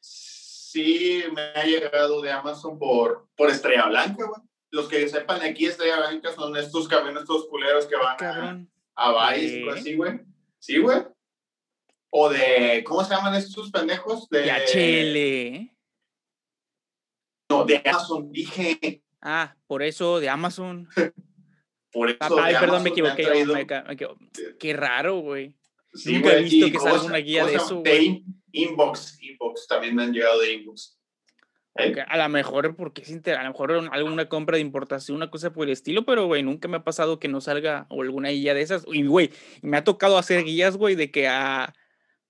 Sí, 0.00 1.24
me 1.34 1.42
ha 1.42 1.64
llegado 1.64 2.22
de 2.22 2.30
Amazon 2.30 2.78
por, 2.78 3.28
por 3.36 3.50
Estrella 3.50 3.86
Blanca, 3.86 4.24
güey. 4.24 4.40
Los 4.70 4.88
que 4.88 5.08
sepan 5.08 5.42
aquí, 5.42 5.66
Estrella 5.66 5.96
Blanca 5.96 6.32
son 6.32 6.56
estos 6.56 6.86
camiones, 6.86 7.22
estos 7.22 7.48
culeros 7.48 7.86
que 7.86 7.96
van 7.96 8.70
a, 8.94 9.10
a 9.10 9.34
Vice, 9.34 9.68
así, 9.68 9.96
güey. 9.96 10.20
Sí, 10.60 10.78
güey. 10.78 11.02
O 12.10 12.28
de, 12.28 12.84
¿cómo 12.84 13.02
se 13.04 13.14
llaman 13.14 13.34
estos 13.34 13.70
pendejos? 13.70 14.28
De 14.28 14.50
HL. 14.50 15.70
No, 17.48 17.64
de 17.64 17.82
Amazon, 17.84 18.30
dije. 18.30 19.02
Ah, 19.20 19.56
por 19.66 19.82
eso, 19.82 20.20
de 20.20 20.28
Amazon. 20.28 20.88
por 21.92 22.10
eso. 22.10 22.40
Ay, 22.40 22.54
perdón, 22.60 22.82
me 22.84 22.90
equivoqué. 22.90 23.46
Qué 24.58 24.72
raro, 24.72 25.18
güey. 25.18 25.56
Nunca 26.06 26.36
he 26.36 26.42
visto 26.42 26.70
que 26.70 26.78
salga 26.78 27.02
una 27.02 27.18
guía 27.18 27.44
de 27.46 27.54
eso. 27.54 27.82
De 27.82 28.22
inbox, 28.52 29.18
inbox, 29.22 29.66
también 29.66 29.94
me 29.94 30.04
han 30.04 30.12
llegado 30.12 30.40
de 30.40 30.52
inbox. 30.54 30.98
A 32.08 32.16
lo 32.18 32.28
mejor 32.28 32.76
porque 32.76 33.02
es 33.02 33.26
a 33.28 33.42
lo 33.42 33.50
mejor 33.50 33.72
alguna 33.92 34.28
compra 34.28 34.56
de 34.56 34.60
importación, 34.60 35.16
una 35.16 35.30
cosa 35.30 35.52
por 35.52 35.66
el 35.66 35.72
estilo, 35.72 36.04
pero 36.04 36.26
güey, 36.26 36.42
nunca 36.42 36.68
me 36.68 36.76
ha 36.76 36.84
pasado 36.84 37.18
que 37.18 37.28
no 37.28 37.40
salga 37.40 37.86
o 37.90 38.02
alguna 38.02 38.30
guía 38.30 38.54
de 38.54 38.62
esas. 38.62 38.84
Y 38.92 39.06
güey, 39.06 39.30
me 39.62 39.76
ha 39.76 39.84
tocado 39.84 40.18
hacer 40.18 40.44
guías, 40.44 40.76
güey, 40.76 40.94
de 40.94 41.10
que 41.10 41.28
a 41.28 41.72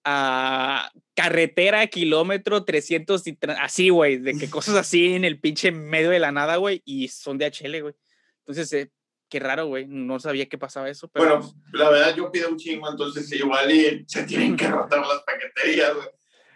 a 0.05 0.91
carretera, 1.15 1.87
kilómetro 1.89 2.65
300 2.65 3.27
y 3.27 3.39
así, 3.59 3.91
güey, 3.91 4.19
de 4.19 4.35
que 4.39 4.49
cosas 4.49 4.77
así 4.77 5.15
en 5.15 5.25
el 5.25 5.39
pinche 5.39 5.73
medio 5.73 6.11
de 6.11 6.19
la 6.19 6.33
nada, 6.33 6.57
güey, 6.57 6.83
y 6.85 7.09
son 7.09 7.39
de 7.39 7.47
HL, 7.47 7.83
güey. 7.83 7.95
Entonces, 8.41 8.73
eh, 8.73 8.91
qué 9.31 9.41
raro, 9.41 9.67
güey, 9.67 9.87
no 9.87 10.21
sabía 10.21 10.49
que 10.49 10.59
pasaba 10.59 10.91
eso. 10.91 11.09
Pero... 11.09 11.25
Bueno, 11.25 11.41
pues 11.41 11.55
la 11.73 11.89
verdad 11.89 12.15
yo 12.15 12.31
pido 12.31 12.51
un 12.51 12.59
chingo, 12.59 12.91
entonces 12.91 13.33
igual 13.33 13.71
y 13.71 14.05
se 14.07 14.25
tienen 14.25 14.57
que 14.57 14.69
rotar 14.69 15.01
las 15.01 15.23
paqueterías, 15.23 15.95
güey. 15.95 16.09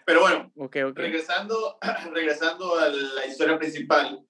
Pero 0.04 0.20
bueno, 0.20 0.52
Regresando, 0.94 1.78
regresando 2.12 2.78
a 2.78 2.88
la 2.88 3.26
historia 3.26 3.58
principal, 3.58 4.22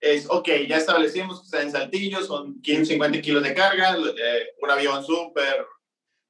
es, 0.00 0.26
ok, 0.30 0.48
ya 0.66 0.78
establecimos 0.78 1.40
que 1.40 1.44
está 1.44 1.62
en 1.62 1.72
Saltillo, 1.72 2.22
son 2.22 2.62
550 2.62 3.20
kilos 3.20 3.42
de 3.42 3.52
carga, 3.52 3.94
eh, 3.94 4.54
un 4.62 4.70
avión 4.70 5.04
súper 5.04 5.66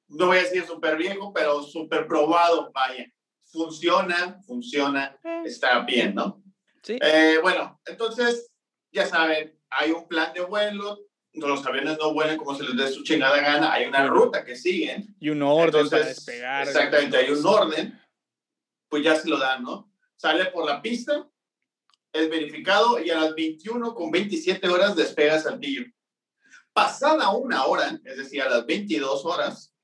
no 0.08 0.26
voy 0.26 0.38
a 0.38 0.42
decir 0.42 0.64
súper 0.66 0.96
viejo, 0.96 1.32
pero 1.32 1.62
súper 1.62 2.06
probado, 2.06 2.70
vaya. 2.72 3.06
Funciona, 3.44 4.40
funciona, 4.46 5.18
está 5.44 5.80
bien, 5.80 6.14
¿no? 6.14 6.42
Sí. 6.82 6.98
Eh, 7.00 7.38
bueno, 7.42 7.80
entonces, 7.86 8.50
ya 8.92 9.06
saben, 9.06 9.58
hay 9.70 9.90
un 9.90 10.06
plan 10.06 10.32
de 10.32 10.40
vuelo, 10.40 10.98
los 11.34 11.64
aviones 11.66 11.98
no 11.98 12.12
vuelan 12.12 12.36
como 12.36 12.54
se 12.54 12.64
les 12.64 12.76
dé 12.76 12.88
su 12.88 13.02
chingada 13.02 13.40
gana, 13.40 13.72
hay 13.72 13.86
una 13.86 14.06
ruta 14.06 14.44
que 14.44 14.56
siguen. 14.56 15.14
Y 15.20 15.30
un 15.30 15.42
orden 15.42 15.88
para 15.88 16.06
despegar. 16.06 16.66
Exactamente, 16.66 17.16
hay 17.16 17.30
un 17.30 17.44
orden, 17.44 18.00
pues 18.88 19.04
ya 19.04 19.14
se 19.14 19.28
lo 19.28 19.38
dan, 19.38 19.62
¿no? 19.62 19.92
Sale 20.16 20.46
por 20.46 20.66
la 20.66 20.82
pista, 20.82 21.28
es 22.12 22.28
verificado 22.28 23.02
y 23.02 23.10
a 23.10 23.20
las 23.20 23.34
21 23.34 23.94
con 23.94 24.10
27 24.10 24.68
horas 24.68 24.96
despega 24.96 25.38
Saltillo. 25.38 25.84
Pasada 26.72 27.30
una 27.30 27.64
hora, 27.66 27.98
es 28.04 28.16
decir, 28.16 28.42
a 28.42 28.48
las 28.48 28.66
22 28.66 29.24
horas, 29.24 29.74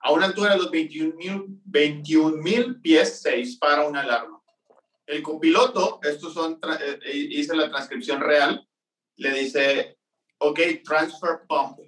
a 0.00 0.12
una 0.12 0.26
altura 0.26 0.52
de 0.52 0.58
los 0.58 0.70
21 0.70 2.36
mil 2.36 2.80
pies 2.80 3.20
se 3.20 3.32
dispara 3.32 3.86
una 3.86 4.02
alarma. 4.02 4.40
El 5.06 5.22
copiloto, 5.22 6.00
estos 6.02 6.34
son, 6.34 6.58
eh, 6.62 6.98
eh, 7.04 7.16
hice 7.30 7.54
la 7.54 7.68
transcripción 7.68 8.20
real, 8.20 8.68
le 9.16 9.32
dice, 9.32 9.98
ok, 10.38 10.60
transfer 10.84 11.40
pump. 11.48 11.78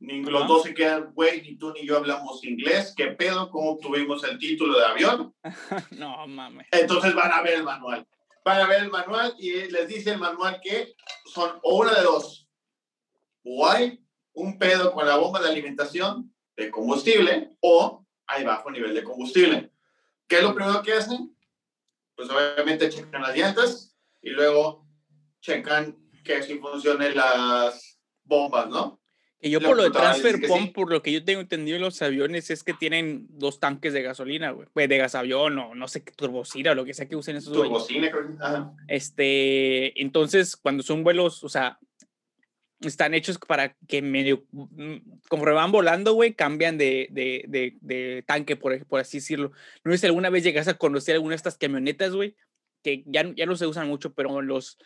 Los 0.00 0.46
dos 0.46 0.62
se 0.62 0.74
quedan, 0.74 1.12
güey, 1.12 1.42
ni 1.42 1.56
tú 1.56 1.72
ni 1.72 1.84
yo 1.84 1.96
hablamos 1.96 2.44
inglés. 2.44 2.94
¿Qué 2.96 3.08
pedo? 3.08 3.50
¿Cómo 3.50 3.72
obtuvimos 3.72 4.22
el 4.24 4.38
título 4.38 4.78
de 4.78 4.84
avión? 4.84 5.34
no, 5.90 6.26
mames. 6.28 6.68
Entonces 6.70 7.14
van 7.14 7.32
a 7.32 7.42
ver 7.42 7.54
el 7.54 7.64
manual. 7.64 8.06
Van 8.44 8.60
a 8.60 8.66
ver 8.68 8.82
el 8.84 8.90
manual 8.90 9.34
y 9.38 9.50
les 9.70 9.88
dice 9.88 10.12
el 10.12 10.18
manual 10.18 10.60
que 10.62 10.94
son 11.26 11.58
o 11.62 11.78
una 11.78 11.94
de 11.94 12.02
dos. 12.02 12.48
O 13.42 13.68
hay 13.68 14.00
un 14.34 14.56
pedo 14.58 14.92
con 14.92 15.04
la 15.04 15.16
bomba 15.16 15.40
de 15.40 15.48
alimentación 15.48 16.32
de 16.56 16.70
combustible 16.70 17.56
o 17.60 18.06
hay 18.26 18.44
bajo 18.44 18.70
nivel 18.70 18.94
de 18.94 19.02
combustible. 19.02 19.72
¿Qué 20.28 20.36
es 20.36 20.42
lo 20.42 20.54
primero 20.54 20.80
que 20.82 20.92
hacen? 20.92 21.36
Pues 22.14 22.30
obviamente 22.30 22.88
checan 22.88 23.22
las 23.22 23.36
llantas 23.36 23.96
y 24.22 24.30
luego 24.30 24.86
checan 25.40 25.96
que 26.28 26.42
si 26.42 26.58
funcionen 26.58 27.16
las 27.16 27.98
bombas, 28.24 28.68
¿no? 28.68 29.00
Y 29.40 29.50
yo 29.50 29.60
por 29.60 29.76
lo 29.76 29.84
de 29.84 29.90
transfer 29.90 30.40
pump, 30.48 30.74
por 30.74 30.90
lo 30.90 31.00
que 31.00 31.12
yo 31.12 31.24
tengo 31.24 31.40
entendido 31.40 31.76
en 31.76 31.82
los 31.82 32.02
aviones, 32.02 32.50
es 32.50 32.64
que 32.64 32.74
tienen 32.74 33.26
dos 33.30 33.60
tanques 33.60 33.92
de 33.92 34.02
gasolina, 34.02 34.50
güey. 34.50 34.66
Pues 34.72 34.88
de 34.88 34.98
gasavión 34.98 35.56
o 35.58 35.74
no 35.76 35.86
sé 35.86 36.02
qué, 36.02 36.12
turbocina 36.12 36.72
o 36.72 36.74
lo 36.74 36.84
que 36.84 36.92
sea 36.92 37.08
que 37.08 37.14
usen 37.14 37.36
esos 37.36 37.52
Turbocina, 37.52 38.10
creo 38.10 38.74
Este, 38.88 40.00
entonces, 40.02 40.56
cuando 40.56 40.82
son 40.82 41.04
vuelos, 41.04 41.44
o 41.44 41.48
sea, 41.48 41.78
están 42.80 43.14
hechos 43.14 43.38
para 43.38 43.76
que 43.86 44.02
medio, 44.02 44.44
mm, 44.50 44.96
como 45.28 45.44
van 45.44 45.70
volando, 45.70 46.14
güey, 46.14 46.34
cambian 46.34 46.76
de, 46.76 47.06
de, 47.12 47.44
de, 47.46 47.76
de, 47.80 48.24
tanque, 48.26 48.56
por, 48.56 48.84
por 48.86 49.00
así 49.00 49.18
decirlo. 49.18 49.52
No 49.84 49.92
sé 49.92 49.98
si 49.98 50.06
alguna 50.06 50.30
vez 50.30 50.42
llegas 50.42 50.66
a 50.66 50.78
conocer 50.78 51.14
alguna 51.14 51.32
de 51.32 51.36
estas 51.36 51.58
camionetas, 51.58 52.12
güey, 52.12 52.34
que 52.82 53.04
ya, 53.06 53.32
ya 53.36 53.46
no 53.46 53.54
se 53.54 53.68
usan 53.68 53.86
mucho, 53.86 54.14
pero 54.14 54.42
los 54.42 54.78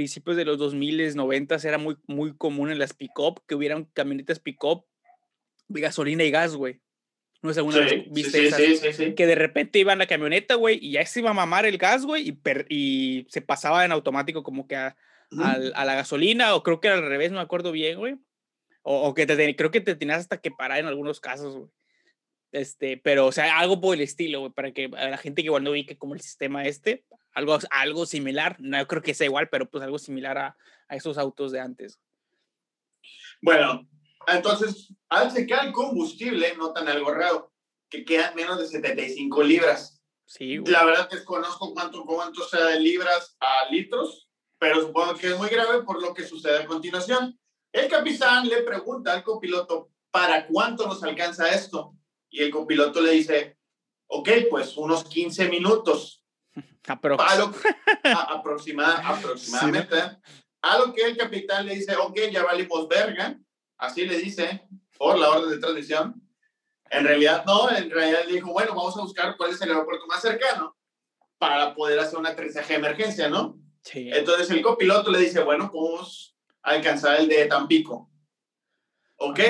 principios 0.00 0.36
de 0.36 0.44
los 0.46 0.56
2000, 0.56 1.14
90 1.14 1.56
era 1.64 1.76
muy, 1.76 1.96
muy 2.06 2.34
común 2.34 2.70
en 2.70 2.78
las 2.78 2.94
pick-up 2.94 3.42
que 3.46 3.54
hubieran 3.54 3.84
camionetas 3.92 4.38
pick-up 4.38 4.86
de 5.68 5.80
gasolina 5.80 6.24
y 6.24 6.30
gas, 6.30 6.56
güey. 6.56 6.80
No 7.42 7.52
sé 7.52 7.60
alguna 7.60 7.80
vez 7.80 8.04
viste 8.10 8.46
esas, 8.46 8.96
que 9.14 9.26
de 9.26 9.34
repente 9.34 9.78
iban 9.78 9.98
a 9.98 10.04
la 10.04 10.06
camioneta, 10.06 10.54
güey, 10.54 10.78
y 10.80 10.92
ya 10.92 11.04
se 11.04 11.20
iba 11.20 11.30
a 11.30 11.34
mamar 11.34 11.66
el 11.66 11.78
gas, 11.78 12.04
güey, 12.04 12.28
y, 12.28 12.38
y 12.68 13.26
se 13.28 13.42
pasaba 13.42 13.84
en 13.84 13.92
automático 13.92 14.42
como 14.42 14.66
que 14.66 14.76
a 14.76 14.96
a 15.74 15.84
la 15.84 15.94
gasolina, 15.94 16.54
o 16.54 16.62
creo 16.62 16.80
que 16.80 16.88
al 16.88 17.06
revés, 17.06 17.30
no 17.30 17.36
me 17.36 17.42
acuerdo 17.42 17.72
bien, 17.72 17.98
güey. 17.98 18.16
O, 18.82 19.14
que 19.14 19.26
te, 19.26 19.56
creo 19.56 19.70
que 19.70 19.80
te 19.80 19.94
tenías 19.94 20.20
hasta 20.20 20.40
que 20.40 20.50
parar 20.50 20.78
en 20.78 20.86
algunos 20.86 21.20
casos, 21.20 21.56
güey. 21.56 21.68
Este, 22.52 22.96
pero, 22.96 23.26
o 23.26 23.32
sea, 23.32 23.58
algo 23.58 23.80
por 23.80 23.94
el 23.94 24.00
estilo, 24.00 24.40
güey, 24.40 24.52
para 24.52 24.72
que 24.72 24.88
la 24.88 25.18
gente 25.18 25.42
que 25.42 25.46
igual 25.46 25.62
no 25.62 25.70
ubique 25.70 25.96
como 25.96 26.14
el 26.14 26.20
sistema 26.20 26.64
este, 26.64 27.04
algo, 27.32 27.58
algo 27.70 28.06
similar, 28.06 28.56
no 28.58 28.84
creo 28.86 29.02
que 29.02 29.14
sea 29.14 29.26
igual, 29.26 29.48
pero 29.48 29.70
pues 29.70 29.84
algo 29.84 29.98
similar 29.98 30.36
a, 30.38 30.56
a 30.88 30.96
esos 30.96 31.16
autos 31.16 31.52
de 31.52 31.60
antes. 31.60 32.00
Bueno, 33.40 33.88
entonces, 34.26 34.92
al 35.08 35.30
secar 35.30 35.66
el 35.66 35.72
combustible, 35.72 36.54
notan 36.56 36.88
algo 36.88 37.12
raro, 37.12 37.52
que 37.88 38.04
quedan 38.04 38.34
menos 38.34 38.58
de 38.58 38.66
75 38.66 39.42
libras. 39.42 40.02
Sí, 40.26 40.58
güey. 40.58 40.72
La 40.72 40.84
verdad 40.84 41.08
desconozco 41.10 41.72
cuánto, 41.72 42.04
cuánto 42.04 42.42
sea 42.48 42.66
de 42.66 42.80
libras 42.80 43.36
a 43.40 43.70
litros, 43.70 44.28
pero 44.58 44.80
supongo 44.82 45.14
que 45.14 45.28
es 45.28 45.38
muy 45.38 45.48
grave 45.48 45.82
por 45.82 46.00
lo 46.02 46.12
que 46.14 46.24
sucede 46.24 46.62
a 46.62 46.66
continuación. 46.66 47.38
El 47.72 47.88
capitán 47.88 48.48
le 48.48 48.62
pregunta 48.62 49.12
al 49.12 49.24
copiloto, 49.24 49.90
¿para 50.10 50.46
cuánto 50.46 50.86
nos 50.86 51.02
alcanza 51.02 51.48
esto? 51.48 51.94
Y 52.30 52.42
el 52.42 52.50
copiloto 52.50 53.00
le 53.00 53.12
dice, 53.12 53.58
ok, 54.06 54.28
pues 54.48 54.76
unos 54.76 55.04
15 55.04 55.48
minutos. 55.48 56.24
aproximadamente. 58.04 59.96
A 60.62 60.78
lo 60.78 60.92
que 60.92 61.02
el 61.02 61.16
capitán 61.16 61.66
le 61.66 61.74
dice, 61.74 61.96
ok, 61.96 62.18
ya 62.30 62.44
valimos 62.44 62.88
verga. 62.88 63.38
Así 63.76 64.06
le 64.06 64.18
dice, 64.18 64.66
por 64.96 65.18
la 65.18 65.30
orden 65.30 65.50
de 65.50 65.58
transmisión. 65.58 66.22
En 66.90 67.04
realidad 67.04 67.44
no, 67.46 67.70
en 67.70 67.90
realidad 67.90 68.26
dijo, 68.28 68.52
bueno, 68.52 68.74
vamos 68.74 68.96
a 68.98 69.02
buscar 69.02 69.36
cuál 69.36 69.52
es 69.52 69.62
el 69.62 69.70
aeropuerto 69.70 70.06
más 70.06 70.20
cercano 70.20 70.76
para 71.38 71.74
poder 71.74 71.98
hacer 71.98 72.18
un 72.18 72.26
aterrizaje 72.26 72.74
de 72.74 72.78
emergencia, 72.80 73.28
¿no? 73.28 73.58
Entonces 73.92 74.50
el 74.50 74.60
copiloto 74.60 75.10
le 75.10 75.20
dice, 75.20 75.40
bueno, 75.40 75.70
podemos 75.70 76.36
alcanzar 76.62 77.20
el 77.20 77.28
de 77.28 77.46
Tampico. 77.46 78.10
¿Ok? 79.16 79.40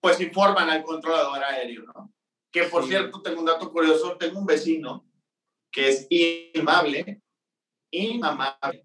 Pues 0.00 0.20
informan 0.20 0.70
al 0.70 0.82
controlador 0.82 1.42
aéreo, 1.44 1.84
¿no? 1.84 2.12
Que 2.50 2.64
por 2.64 2.86
cierto, 2.86 3.22
tengo 3.22 3.40
un 3.40 3.46
dato 3.46 3.70
curioso, 3.70 4.16
tengo 4.16 4.38
un 4.38 4.46
vecino 4.46 5.06
que 5.70 5.88
es 5.88 6.06
inmamable, 6.10 7.22
inmamable. 7.90 8.84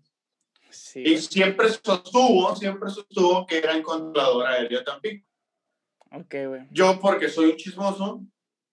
Y 0.96 1.18
siempre 1.18 1.70
sostuvo, 1.70 2.56
siempre 2.56 2.90
sostuvo 2.90 3.46
que 3.46 3.58
era 3.58 3.74
el 3.74 3.82
controlador 3.82 4.46
aéreo 4.48 4.80
de 4.80 4.86
Tampico. 4.86 5.28
Ok, 6.12 6.36
güey. 6.48 6.68
Yo 6.72 7.00
porque 7.00 7.30
soy 7.30 7.52
un 7.52 7.58
chismoso 7.58 8.22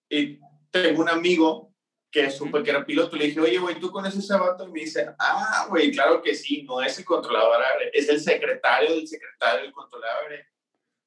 y 0.09 0.39
tengo 0.69 1.01
un 1.01 1.09
amigo 1.09 1.73
que 2.13 2.29
supe 2.29 2.61
que 2.61 2.69
era 2.69 2.85
piloto, 2.85 3.15
le 3.15 3.25
dije, 3.25 3.39
oye, 3.39 3.57
güey, 3.57 3.79
¿tú 3.79 3.89
conoces 3.89 4.23
ese 4.23 4.37
vato? 4.37 4.67
Y 4.67 4.71
me 4.71 4.79
dice, 4.81 5.15
ah, 5.17 5.65
güey, 5.67 5.91
claro 5.91 6.21
que 6.21 6.35
sí, 6.35 6.61
no 6.61 6.79
es 6.79 6.99
el 6.99 7.05
controlador 7.05 7.59
aéreo, 7.59 7.89
es 7.91 8.07
el 8.07 8.19
secretario 8.19 8.91
del 8.91 9.07
secretario 9.07 9.63
del 9.63 9.71
controlador 9.71 10.31
aéreo. 10.31 10.52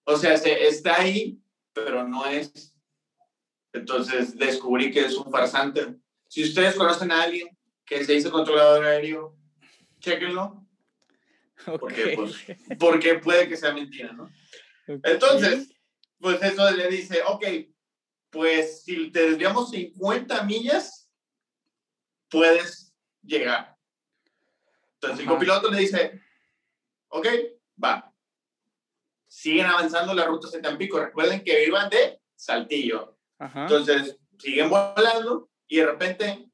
O 0.09 0.17
sea, 0.17 0.37
se, 0.37 0.69
está 0.69 1.01
ahí, 1.01 1.41
pero 1.73 2.07
no 2.07 2.27
es. 2.27 2.75
Entonces 3.73 4.37
descubrí 4.37 4.93
que 4.93 5.01
es 5.01 5.15
un 5.15 5.31
farsante. 5.31 5.97
Si 6.29 6.45
ustedes 6.45 6.77
conocen 6.77 7.11
a 7.11 7.23
alguien 7.23 7.49
que 7.85 8.05
se 8.05 8.13
dice 8.13 8.31
controlador 8.31 8.85
aéreo, 8.85 9.37
chéquenlo. 10.01 10.65
Porque, 11.81 12.15
pues, 12.17 12.35
porque 12.79 13.15
puede 13.15 13.49
que 13.49 13.57
sea 13.57 13.73
mentira, 13.73 14.13
¿no? 14.13 14.31
Entonces, 14.87 15.75
pues 16.21 16.41
eso 16.43 16.71
le 16.71 16.89
dice, 16.89 17.23
ok, 17.27 17.45
pues 18.31 18.85
si 18.85 19.11
te 19.11 19.31
desviamos 19.31 19.71
50 19.71 20.45
millas, 20.45 21.11
puedes 22.29 22.95
llegar. 23.23 23.77
Entonces 24.95 25.21
el 25.21 25.27
copiloto 25.27 25.71
le 25.71 25.81
dice, 25.81 26.23
ok, 27.09 27.27
va. 27.83 28.16
Siguen 29.47 29.67
avanzando 29.67 30.13
las 30.13 30.27
rutas 30.27 30.51
de 30.51 30.61
Tampico. 30.61 30.99
Recuerden 30.99 31.45
que 31.45 31.65
iban 31.65 31.89
de 31.89 32.21
Saltillo. 32.35 33.17
Entonces 33.39 34.19
siguen 34.41 34.69
volando 34.69 35.49
y 35.69 35.77
de 35.77 35.87
repente 35.87 36.51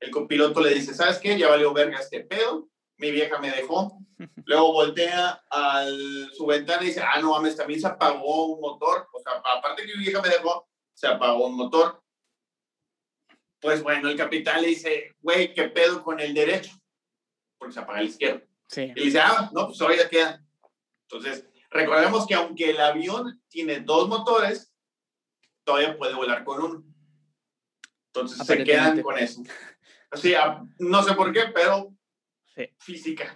el 0.00 0.10
copiloto 0.10 0.62
le 0.62 0.72
dice, 0.72 0.94
¿sabes 0.94 1.18
qué? 1.18 1.38
Ya 1.38 1.50
valió 1.50 1.74
verga 1.74 1.98
este 1.98 2.20
pedo. 2.20 2.70
Mi 2.96 3.10
vieja 3.10 3.38
me 3.40 3.50
dejó. 3.50 3.98
Luego 4.46 4.72
voltea 4.72 5.44
a 5.50 5.84
su 6.32 6.46
ventana 6.46 6.82
y 6.82 6.86
dice, 6.86 7.02
ah, 7.02 7.20
no 7.20 7.32
mames, 7.32 7.58
también 7.58 7.78
se 7.78 7.88
apagó 7.88 8.46
un 8.54 8.60
motor. 8.62 9.06
O 9.12 9.20
sea, 9.20 9.34
aparte 9.58 9.84
que 9.84 9.94
mi 9.94 10.04
vieja 10.04 10.22
me 10.22 10.30
dejó, 10.30 10.66
se 10.94 11.06
apagó 11.06 11.48
un 11.48 11.56
motor. 11.58 12.02
Pues 13.60 13.82
bueno, 13.82 14.08
el 14.08 14.16
capitán 14.16 14.62
le 14.62 14.68
dice, 14.68 15.14
güey, 15.20 15.52
¿qué 15.52 15.64
pedo 15.64 16.02
con 16.02 16.18
el 16.20 16.32
derecho? 16.32 16.72
Porque 17.58 17.74
se 17.74 17.80
apaga 17.80 18.00
el 18.00 18.08
izquierdo. 18.08 18.46
Sí. 18.66 18.80
Y 18.80 18.94
le 18.94 19.04
dice, 19.04 19.20
ah, 19.20 19.50
no, 19.52 19.66
pues 19.66 19.78
ahora 19.82 19.96
ya 19.96 20.08
queda. 20.08 20.42
Entonces, 21.02 21.46
recordemos 21.74 22.26
que 22.26 22.34
aunque 22.34 22.70
el 22.70 22.80
avión 22.80 23.42
tiene 23.48 23.80
dos 23.80 24.08
motores, 24.08 24.72
todavía 25.64 25.98
puede 25.98 26.14
volar 26.14 26.44
con 26.44 26.62
uno. 26.62 26.84
Entonces 28.06 28.46
se 28.46 28.64
quedan 28.64 29.02
con 29.02 29.18
eso. 29.18 29.42
Así, 30.10 30.32
no 30.78 31.02
sé 31.02 31.14
por 31.14 31.32
qué, 31.32 31.46
pero 31.52 31.92
física. 32.78 33.34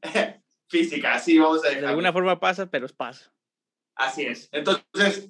física, 0.68 1.14
así 1.14 1.38
vamos 1.38 1.64
a 1.64 1.68
dejar. 1.68 1.82
De 1.82 1.88
alguna 1.88 2.12
forma 2.12 2.38
pasa, 2.38 2.66
pero 2.66 2.86
es 2.86 2.92
pasa. 2.92 3.32
Así 3.96 4.22
es. 4.22 4.48
Entonces, 4.52 5.28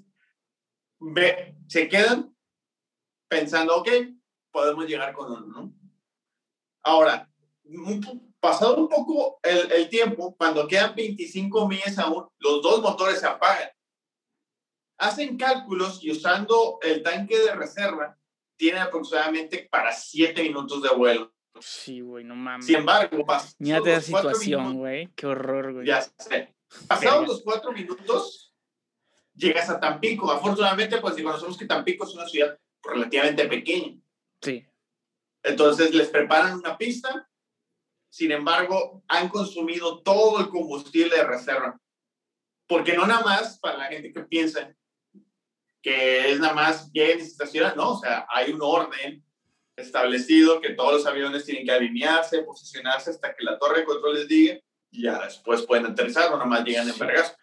ve, 1.01 1.57
se 1.67 1.89
quedan 1.89 2.37
pensando, 3.29 3.77
ok, 3.79 3.89
podemos 4.51 4.87
llegar 4.87 5.15
con 5.15 5.33
uno, 5.33 5.47
¿no? 5.47 5.75
Ahora, 6.83 7.31
pasado 8.41 8.77
un 8.77 8.89
poco 8.89 9.39
el, 9.43 9.71
el, 9.73 9.89
tiempo, 9.89 10.35
cuando 10.37 10.67
quedan 10.67 10.95
25 10.95 11.69
millas 11.69 11.99
aún, 11.99 12.27
los 12.39 12.63
dos 12.63 12.83
motores 12.83 13.21
se 13.21 13.27
apagan. 13.27 13.71
Hacen 14.99 15.37
cálculos 15.37 16.03
y 16.03 16.11
usando 16.11 16.79
el 16.83 17.03
tanque 17.03 17.39
de 17.39 17.55
reserva, 17.55 18.19
tienen 18.57 18.83
aproximadamente 18.83 19.69
para 19.71 19.93
7 19.93 20.43
minutos 20.43 20.83
de 20.83 20.91
vuelo. 20.91 21.33
Sí, 21.61 22.01
güey, 22.01 22.25
no 22.25 22.35
mames. 22.35 22.67
Sin 22.67 22.77
embargo, 22.77 23.25
pasados 23.25 23.57
la 23.59 24.01
situación, 24.01 24.77
güey. 24.77 25.09
Qué 25.15 25.27
horror, 25.27 25.73
güey. 25.73 25.87
Ya 25.87 26.03
sé. 26.03 26.55
Pasados 26.87 27.27
los 27.27 27.43
4 27.43 27.73
minutos, 27.73 28.55
llegas 29.35 29.69
a 29.71 29.81
Tampico. 29.81 30.31
Afortunadamente, 30.31 30.99
pues 30.99 31.15
si 31.15 31.23
conocemos 31.23 31.57
que 31.57 31.67
Tampico 31.67 32.07
es 32.07 32.15
una 32.15 32.29
ciudad 32.29 32.59
relativamente 32.83 33.47
pequeña. 33.49 33.99
Sí. 34.41 34.67
Entonces 35.43 35.95
les 35.95 36.09
preparan 36.09 36.59
una 36.59 36.77
pista, 36.77 37.30
sin 38.21 38.33
embargo, 38.33 39.03
han 39.09 39.31
consumido 39.31 40.03
todo 40.03 40.41
el 40.41 40.51
combustible 40.51 41.17
de 41.17 41.25
reserva. 41.25 41.81
Porque 42.67 42.93
no 42.93 43.07
nada 43.07 43.25
más 43.25 43.59
para 43.59 43.79
la 43.79 43.87
gente 43.87 44.13
que 44.13 44.21
piensa 44.25 44.77
que 45.81 46.31
es 46.31 46.39
nada 46.39 46.53
más 46.53 46.93
lleguen 46.93 47.21
y 47.21 47.23
se 47.23 47.29
estacionan, 47.29 47.75
no, 47.79 47.93
o 47.93 47.99
sea, 47.99 48.27
hay 48.29 48.53
un 48.53 48.61
orden 48.61 49.25
establecido 49.75 50.61
que 50.61 50.75
todos 50.75 50.93
los 50.93 51.07
aviones 51.07 51.47
tienen 51.47 51.65
que 51.65 51.73
alinearse, 51.73 52.43
posicionarse 52.43 53.09
hasta 53.09 53.35
que 53.35 53.43
la 53.43 53.59
torre 53.59 53.81
de 53.81 53.87
control 53.87 54.17
les 54.17 54.29
diga 54.29 54.59
y 54.91 55.05
ya 55.05 55.25
después 55.25 55.63
pueden 55.63 55.87
aterrizar 55.87 56.31
o 56.31 56.33
nada 56.33 56.45
más 56.45 56.63
llegan 56.63 56.91
en 56.91 56.99
vergas. 56.99 57.35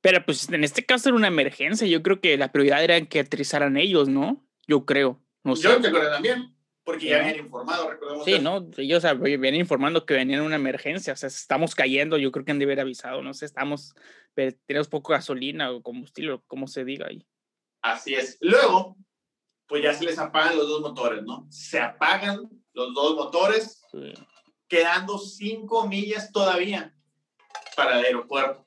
Pero 0.00 0.24
pues 0.24 0.48
en 0.48 0.64
este 0.64 0.84
caso 0.84 1.10
era 1.10 1.16
una 1.16 1.28
emergencia. 1.28 1.86
Yo 1.86 2.02
creo 2.02 2.20
que 2.20 2.36
la 2.36 2.50
prioridad 2.50 2.82
era 2.82 3.00
que 3.02 3.20
aterrizaran 3.20 3.76
ellos, 3.76 4.08
¿no? 4.08 4.44
Yo 4.66 4.84
creo. 4.84 5.22
No 5.44 5.54
Yo 5.54 5.80
te 5.80 5.92
creo 5.92 6.10
también, 6.10 6.53
porque 6.84 7.06
ya 7.06 7.20
habían 7.20 7.38
informado, 7.38 7.90
recordemos. 7.90 8.24
Sí, 8.24 8.38
¿no? 8.38 8.68
Ellos 8.76 9.02
venían 9.18 9.54
informando 9.54 10.04
que 10.04 10.14
venían 10.14 10.42
una 10.42 10.56
emergencia. 10.56 11.14
O 11.14 11.16
sea, 11.16 11.28
estamos 11.28 11.74
cayendo. 11.74 12.18
Yo 12.18 12.30
creo 12.30 12.44
que 12.44 12.52
han 12.52 12.58
de 12.58 12.66
haber 12.66 12.80
avisado. 12.80 13.22
No 13.22 13.32
sé, 13.32 13.46
estamos. 13.46 13.94
Tenemos 14.66 14.88
poco 14.88 15.12
gasolina 15.12 15.70
o 15.70 15.82
combustible, 15.82 16.40
como 16.46 16.66
se 16.66 16.84
diga 16.84 17.06
ahí. 17.08 17.26
Así 17.80 18.14
es. 18.14 18.36
Luego, 18.40 18.96
pues 19.66 19.82
ya 19.82 19.94
se 19.94 20.04
les 20.04 20.18
apagan 20.18 20.56
los 20.56 20.68
dos 20.68 20.82
motores, 20.82 21.22
¿no? 21.22 21.46
Se 21.50 21.80
apagan 21.80 22.50
los 22.74 22.92
dos 22.92 23.16
motores, 23.16 23.82
quedando 24.68 25.18
cinco 25.18 25.86
millas 25.86 26.32
todavía 26.32 26.94
para 27.76 27.98
el 27.98 28.04
aeropuerto. 28.04 28.66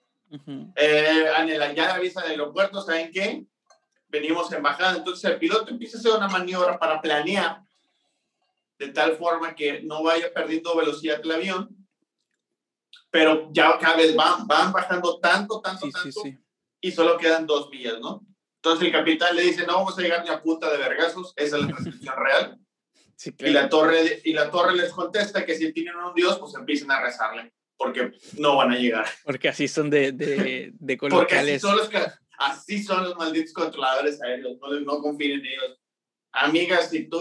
Eh, 0.75 1.25
en 1.37 1.49
el, 1.49 1.75
ya 1.75 1.87
la 1.87 1.99
vista 1.99 2.21
del 2.21 2.31
aeropuerto, 2.31 2.81
¿saben 2.81 3.11
qué? 3.11 3.45
Venimos 4.07 4.51
en 4.53 4.63
bajada, 4.63 4.97
entonces 4.97 5.29
el 5.29 5.37
piloto 5.37 5.69
empieza 5.69 5.97
a 5.97 5.99
hacer 5.99 6.11
una 6.13 6.29
maniobra 6.29 6.79
para 6.79 7.01
planear 7.01 7.66
de 8.79 8.89
tal 8.89 9.17
forma 9.17 9.55
que 9.55 9.81
no 9.81 10.03
vaya 10.03 10.33
perdiendo 10.33 10.75
velocidad 10.75 11.21
el 11.23 11.31
avión, 11.31 11.75
pero 13.09 13.49
ya 13.51 13.77
cada 13.79 13.97
vez 13.97 14.15
van, 14.15 14.47
van 14.47 14.71
bajando 14.71 15.19
tanto, 15.19 15.61
tanto, 15.61 15.89
tanto, 15.89 16.21
y 16.81 16.91
solo 16.91 17.17
quedan 17.17 17.47
dos 17.47 17.69
millas, 17.69 17.99
¿no? 17.99 18.25
Entonces 18.57 18.87
el 18.87 18.91
capitán 18.91 19.35
le 19.35 19.43
dice, 19.43 19.65
no 19.65 19.75
vamos 19.75 19.97
a 19.97 20.01
llegar 20.01 20.23
ni 20.23 20.29
a 20.29 20.41
punta 20.41 20.69
de 20.69 20.77
vergazos, 20.77 21.33
esa 21.35 21.57
es 21.57 21.63
la 21.63 21.69
prescripción 21.69 22.15
real. 22.17 22.59
y, 23.39 23.49
la 23.51 23.69
torre, 23.69 24.21
y 24.23 24.33
la 24.33 24.51
torre 24.51 24.75
les 24.75 24.91
contesta 24.91 25.45
que 25.45 25.55
si 25.55 25.71
tienen 25.73 25.95
un 25.95 26.13
dios, 26.13 26.37
pues 26.37 26.53
empiecen 26.55 26.91
a 26.91 27.01
rezarle 27.01 27.53
porque 27.77 28.11
no 28.37 28.57
van 28.57 28.71
a 28.71 28.77
llegar. 28.77 29.05
Porque 29.23 29.49
así 29.49 29.67
son 29.67 29.89
de, 29.89 30.11
de, 30.11 30.71
de 30.73 30.97
Porque 30.97 31.35
así 31.35 31.59
son, 31.59 31.77
los, 31.77 31.89
así 32.39 32.83
son 32.83 33.03
los 33.03 33.15
malditos 33.15 33.53
controladores 33.53 34.21
aéreos, 34.21 34.57
no, 34.59 34.79
no 34.79 34.99
confíen 34.99 35.39
en 35.39 35.45
ellos. 35.45 35.79
Amigas, 36.39 36.89
si 36.89 37.09
tú 37.09 37.19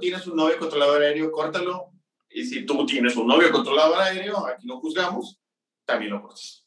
tienes 0.00 0.26
un 0.26 0.36
novio 0.36 0.58
controlador 0.58 1.02
aéreo, 1.02 1.30
córtalo. 1.30 1.92
Y 2.28 2.44
si 2.44 2.66
tú 2.66 2.84
tienes 2.84 3.16
un 3.16 3.26
novio 3.26 3.50
controlador 3.50 4.00
aéreo, 4.00 4.46
aquí 4.46 4.66
no 4.66 4.80
juzgamos, 4.80 5.40
también 5.84 6.12
lo 6.12 6.22
cortas. 6.22 6.66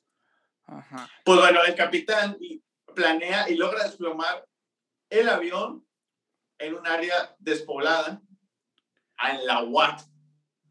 Pues 1.26 1.40
bueno, 1.40 1.60
el 1.66 1.76
capitán 1.76 2.38
planea 2.96 3.50
y 3.50 3.56
logra 3.56 3.84
desplomar 3.84 4.46
el 5.10 5.28
avión 5.28 5.86
en 6.58 6.76
un 6.76 6.88
área 6.88 7.36
despoblada 7.40 8.22
en 9.32 9.46
la 9.46 9.64
UAT, 9.64 10.02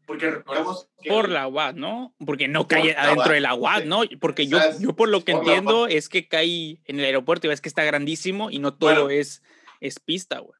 porque 0.07 0.31
recordemos 0.31 0.89
Por 1.07 1.29
la 1.29 1.47
UAD, 1.47 1.75
¿no? 1.75 2.15
Porque 2.25 2.47
no 2.47 2.67
cae 2.67 2.95
adentro 2.95 3.33
de 3.33 3.41
la 3.41 3.53
UAD, 3.53 3.83
¿no? 3.83 4.01
Porque 4.19 4.47
yo, 4.47 4.57
yo 4.79 4.95
por 4.95 5.09
lo 5.09 5.23
que 5.23 5.33
entiendo 5.33 5.87
es 5.87 6.09
que 6.09 6.27
cae 6.27 6.81
en 6.85 6.99
el 6.99 7.05
aeropuerto 7.05 7.45
y 7.45 7.49
ves 7.49 7.61
que 7.61 7.69
está 7.69 7.83
grandísimo 7.83 8.49
y 8.49 8.57
no 8.57 8.73
todo 8.73 9.09
es, 9.09 9.43
es 9.79 9.99
pista, 9.99 10.39
güey. 10.39 10.58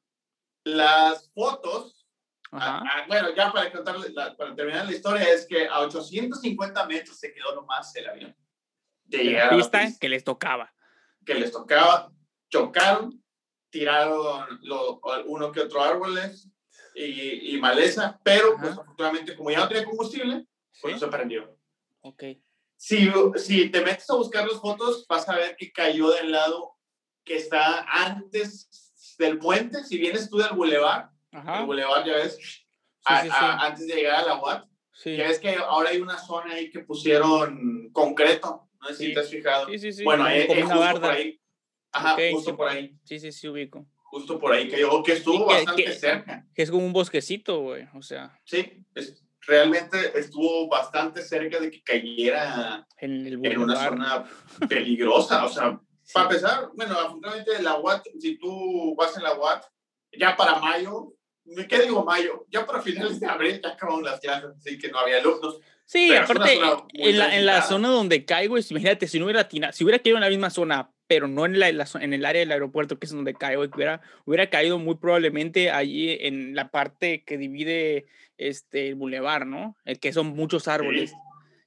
Las 0.63 1.31
fotos, 1.33 2.07
bueno, 3.07 3.35
ya 3.35 3.51
para, 3.51 3.71
contarle, 3.71 4.11
para 4.11 4.55
terminar 4.55 4.85
la 4.85 4.91
historia, 4.91 5.33
es 5.33 5.45
que 5.45 5.67
a 5.67 5.79
850 5.81 6.85
metros 6.87 7.17
se 7.17 7.31
quedó 7.33 7.55
nomás 7.55 7.95
el 7.95 8.09
avión. 8.09 8.35
De 9.05 9.23
la 9.23 9.49
pista, 9.49 9.87
que 9.99 10.09
les 10.09 10.23
tocaba. 10.23 10.73
Que 11.25 11.35
les 11.35 11.51
tocaba, 11.51 12.11
chocaron, 12.49 13.23
tiraron 13.69 14.59
lo, 14.61 14.99
uno 15.25 15.51
que 15.51 15.61
otro 15.61 15.81
árboles, 15.83 16.49
y, 16.95 17.57
maleza, 17.59 18.19
pero 18.23 18.57
pues 18.57 18.71
afortunadamente 18.71 19.35
como 19.35 19.51
ya 19.51 19.59
no 19.59 19.67
tenía 19.67 19.85
combustible, 19.85 20.45
pues 20.81 20.93
no 20.95 20.99
se 20.99 21.07
prendió. 21.07 21.57
Ok. 22.01 22.23
Si, 22.75 23.11
si 23.35 23.69
te 23.69 23.81
metes 23.81 24.09
a 24.09 24.15
buscar 24.15 24.47
las 24.47 24.59
fotos, 24.59 25.05
vas 25.07 25.27
a 25.29 25.35
ver 25.35 25.55
que 25.55 25.71
cayó 25.71 26.09
del 26.11 26.31
lado 26.31 26.77
que 27.23 27.37
está 27.37 27.83
antes 27.83 28.88
del 29.19 29.37
puente. 29.37 29.83
Si 29.83 29.97
vienes 29.97 30.29
tú 30.29 30.37
del 30.37 30.53
bulevar, 30.53 31.11
el 31.31 31.65
bulevar 31.65 32.03
ya 32.05 32.13
ves, 32.13 32.65
antes 33.05 33.85
de 33.85 33.95
llegar 33.95 34.23
a 34.23 34.27
la 34.27 34.41
UAT, 34.41 34.65
ya 35.05 35.27
ves 35.27 35.39
que 35.39 35.55
ahora 35.55 35.91
hay 35.91 36.01
una 36.01 36.17
zona 36.17 36.55
ahí 36.55 36.71
que 36.71 36.79
pusieron 36.79 37.89
concreto. 37.91 38.67
No 38.81 38.87
sé 38.87 38.95
si 38.95 39.13
te 39.13 39.19
has 39.19 39.29
fijado. 39.29 39.67
Bueno, 40.03 40.23
ahí, 40.23 40.47
como 40.47 40.65
una 40.65 40.77
barda. 40.77 41.01
Por 41.01 41.11
ahí. 41.11 41.39
Ajá, 41.91 42.17
justo 42.31 42.55
por 42.55 42.69
ahí. 42.69 42.95
Sí, 43.03 43.19
sí, 43.19 43.31
sí, 43.31 43.47
ubico 43.47 43.85
justo 44.09 44.39
por 44.39 44.51
ahí, 44.51 44.67
que, 44.67 44.79
yo, 44.79 45.03
que 45.03 45.13
estuvo 45.13 45.45
bastante 45.45 45.91
cerca. 45.93 46.43
Que 46.55 46.63
es 46.63 46.71
como 46.71 46.83
un 46.83 46.93
bosquecito, 46.93 47.61
güey, 47.61 47.85
o 47.93 48.01
sea. 48.01 48.39
Sí, 48.43 48.83
es, 48.95 49.23
realmente 49.41 50.17
estuvo 50.19 50.67
bastante 50.67 51.21
cerca 51.21 51.59
de 51.59 51.71
que 51.71 51.83
cayera 51.83 52.87
en, 52.97 53.45
en 53.45 53.57
una 53.59 53.75
zona 53.75 54.25
peligrosa, 54.67 55.45
o 55.45 55.49
sea, 55.49 55.79
para 56.13 56.27
empezar, 56.27 56.69
bueno, 56.73 56.99
afortunadamente 56.99 57.61
la 57.61 57.77
UAT, 57.77 58.03
si 58.19 58.37
tú 58.37 58.95
vas 58.95 59.15
en 59.17 59.23
la 59.23 59.37
UAT, 59.37 59.65
ya 60.11 60.35
para 60.35 60.55
mayo 60.59 61.13
¿qué 61.67 61.81
digo 61.81 62.03
mayo? 62.03 62.45
Ya 62.49 62.65
para 62.65 62.81
finales 62.81 63.19
de 63.19 63.27
abril 63.27 63.59
ya 63.61 63.69
acabaron 63.69 64.03
las 64.03 64.19
clases, 64.19 64.51
así 64.57 64.77
que 64.77 64.89
no 64.89 64.99
había 64.99 65.17
alumnos. 65.17 65.59
Sí, 65.85 66.13
aparte, 66.15 66.59
en 66.93 67.17
la, 67.17 67.35
en 67.35 67.45
la, 67.45 67.61
zona 67.63 67.89
donde 67.89 68.23
caigo, 68.23 68.57
imagínate, 68.57 69.07
si 69.07 69.17
no 69.17 69.25
hubiera, 69.25 69.49
si 69.49 69.83
hubiera 69.83 69.99
caído 69.99 70.17
en 70.17 70.21
la 70.21 70.29
misma 70.29 70.51
zona, 70.51 70.91
pero 71.07 71.27
no 71.27 71.45
en, 71.45 71.59
la, 71.59 71.67
en 71.67 72.13
el 72.13 72.25
área 72.25 72.41
del 72.41 72.51
aeropuerto, 72.51 72.99
que 72.99 73.07
es 73.07 73.11
donde 73.11 73.33
caigo, 73.33 73.63
hubiera, 73.63 74.01
hubiera 74.25 74.49
caído 74.51 74.77
muy 74.77 74.95
probablemente 74.95 75.71
allí 75.71 76.11
en 76.11 76.53
la 76.53 76.69
parte 76.69 77.23
que 77.23 77.39
divide 77.39 78.05
este, 78.37 78.89
el 78.89 78.95
bulevar, 78.95 79.47
¿no? 79.47 79.77
El 79.83 79.99
que 79.99 80.13
son 80.13 80.27
muchos 80.27 80.67
árboles. 80.67 81.11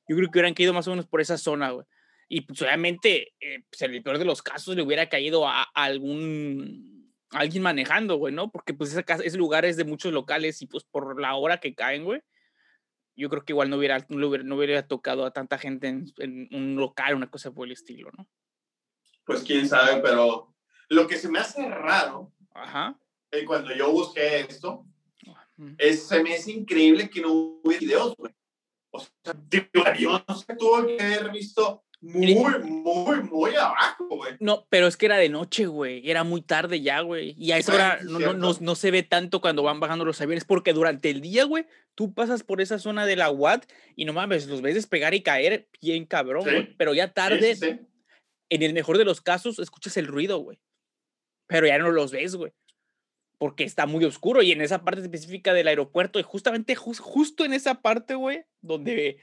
Yo 0.09 0.17
creo 0.17 0.31
que 0.31 0.39
hubieran 0.39 0.55
caído 0.55 0.73
más 0.73 0.87
o 0.87 0.91
menos 0.91 1.07
por 1.07 1.21
esa 1.21 1.37
zona, 1.37 1.71
güey. 1.71 1.87
Y 2.35 2.41
pues 2.41 2.63
obviamente, 2.63 3.35
eh, 3.41 3.63
pues, 3.69 3.83
en 3.83 3.93
el 3.93 4.03
peor 4.03 4.17
de 4.17 4.25
los 4.25 4.41
casos, 4.41 4.75
le 4.75 4.81
hubiera 4.81 5.11
caído 5.11 5.47
a, 5.47 5.65
algún 5.75 7.13
alguien 7.29 7.63
manejando, 7.63 8.17
güey, 8.17 8.33
¿no? 8.33 8.51
Porque 8.51 8.73
pues 8.73 8.91
esa 8.91 9.03
casa, 9.03 9.23
ese 9.23 9.37
lugar 9.37 9.67
es 9.67 9.77
de 9.77 9.85
muchos 9.85 10.15
locales 10.15 10.63
y 10.63 10.67
pues 10.67 10.83
por 10.85 11.21
la 11.21 11.35
hora 11.35 11.61
que 11.61 11.75
caen, 11.75 12.05
güey, 12.05 12.23
yo 13.17 13.29
creo 13.29 13.45
que 13.45 13.53
igual 13.53 13.69
no 13.69 13.77
hubiera, 13.77 14.07
no 14.09 14.29
hubiera, 14.29 14.45
no 14.45 14.57
hubiera 14.57 14.89
tocado 14.89 15.27
a 15.27 15.31
tanta 15.35 15.59
gente 15.59 15.89
en, 15.89 16.49
un 16.53 16.77
local, 16.77 17.17
una 17.17 17.31
cosa 17.31 17.51
por 17.51 17.67
el 17.67 17.73
estilo, 17.73 18.11
¿no? 18.17 18.27
Pues 19.27 19.43
quién 19.43 19.69
sabe, 19.69 20.01
pero 20.01 20.55
lo 20.89 21.07
que 21.07 21.19
se 21.19 21.29
me 21.29 21.39
hace 21.39 21.69
raro, 21.69 22.33
Ajá. 22.55 22.99
Eh, 23.31 23.45
cuando 23.45 23.75
yo 23.75 23.93
busqué 23.93 24.41
esto, 24.41 24.87
es, 25.77 26.09
se 26.09 26.23
me 26.23 26.33
hace 26.33 26.53
increíble 26.53 27.11
que 27.11 27.21
no 27.21 27.61
hubiera 27.63 27.81
videos, 27.81 28.17
güey. 28.17 28.35
O 28.91 29.01
sea, 29.01 29.95
yo 29.99 30.25
no 30.27 30.35
sé, 30.35 30.57
tuvo 30.57 30.87
que 30.87 31.03
haber 31.03 31.31
visto 31.31 31.85
muy, 32.03 32.35
muy, 32.35 33.23
muy 33.23 33.55
abajo, 33.55 34.09
güey. 34.09 34.33
No, 34.41 34.67
pero 34.69 34.89
es 34.89 34.97
que 34.97 35.07
era 35.07 35.19
de 35.19 35.29
noche, 35.29 35.67
güey. 35.67 36.11
Era 36.11 36.25
muy 36.25 36.43
tarde 36.43 36.81
ya, 36.81 37.01
güey. 37.01 37.37
Y 37.39 37.53
a 37.53 37.59
esa 37.59 37.75
hora 37.75 37.99
no, 38.03 38.19
no, 38.35 38.55
no, 38.61 38.75
se 38.75 38.91
ve 38.91 39.05
tanto 39.05 39.41
cuando 39.41 39.63
van 39.63 39.79
bajando 39.79 40.05
los 40.05 40.21
aviones, 40.21 40.45
porque 40.45 40.73
durante 40.73 41.11
el 41.11 41.21
día, 41.21 41.45
güey, 41.45 41.65
tú 41.95 42.13
pasas 42.13 42.43
por 42.43 42.61
esa 42.61 42.81
zona 42.81 43.07
de 43.07 43.15
la 43.15 43.31
UAT 43.31 43.67
y 43.95 44.05
no 44.05 44.13
mames, 44.13 44.49
los 44.49 44.63
ves 44.63 44.75
despegar 44.75 45.15
y 45.15 45.23
caer 45.23 45.69
bien 45.81 46.05
cabrón, 46.05 46.43
güey. 46.43 46.75
Pero 46.77 46.93
ya 46.93 47.13
tarde, 47.13 47.57
en 48.51 48.63
el 48.63 48.75
mejor 48.75 48.99
de 48.99 49.05
los 49.05 49.21
casos, 49.21 49.61
escuchas 49.61 49.97
el 49.97 50.09
ruido, 50.09 50.39
güey. 50.39 50.59
Pero 51.47 51.69
ya 51.69 51.79
no 51.79 51.93
los 51.93 52.11
ves, 52.11 52.35
güey. 52.35 52.53
Porque 53.39 53.63
está 53.63 53.87
muy 53.87 54.05
oscuro 54.05 54.43
y 54.43 54.51
en 54.51 54.61
esa 54.61 54.83
parte 54.83 55.03
específica 55.03 55.53
del 55.55 55.69
aeropuerto, 55.69 56.19
y 56.19 56.25
justamente 56.25 56.75
justo 56.75 57.45
en 57.45 57.53
esa 57.53 57.81
parte, 57.81 58.17
güey, 58.17 58.45
donde 58.61 59.19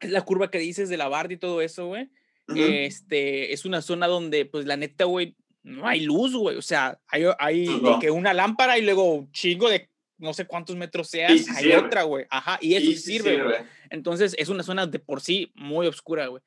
es 0.00 0.10
la 0.10 0.22
curva 0.22 0.50
que 0.50 0.58
dices 0.58 0.88
de 0.88 0.96
la 0.96 1.08
barda 1.08 1.34
y 1.34 1.38
todo 1.38 1.60
eso, 1.60 1.86
güey. 1.86 2.08
Este, 2.54 3.52
es 3.52 3.64
una 3.64 3.80
zona 3.80 4.06
donde, 4.06 4.44
pues, 4.44 4.66
la 4.66 4.76
neta, 4.76 5.04
güey, 5.04 5.36
no 5.62 5.86
hay 5.86 6.00
luz, 6.00 6.34
güey. 6.34 6.56
O 6.56 6.62
sea, 6.62 7.00
hay, 7.08 7.24
hay 7.38 7.66
pues 7.80 7.96
que 8.00 8.10
una 8.10 8.34
lámpara 8.34 8.78
y 8.78 8.82
luego 8.82 9.14
un 9.14 9.32
chingo 9.32 9.68
de 9.68 9.88
no 10.18 10.32
sé 10.32 10.46
cuántos 10.46 10.76
metros 10.76 11.08
sean, 11.08 11.36
hay 11.56 11.72
otra, 11.72 12.04
güey. 12.04 12.26
Ajá, 12.30 12.58
y 12.60 12.74
eso 12.74 12.92
sirve, 13.00 13.42
güey. 13.42 13.56
Entonces, 13.90 14.34
es 14.38 14.48
una 14.48 14.62
zona 14.62 14.86
de 14.86 14.98
por 14.98 15.20
sí 15.20 15.52
muy 15.54 15.86
oscura, 15.86 16.26
güey. 16.28 16.42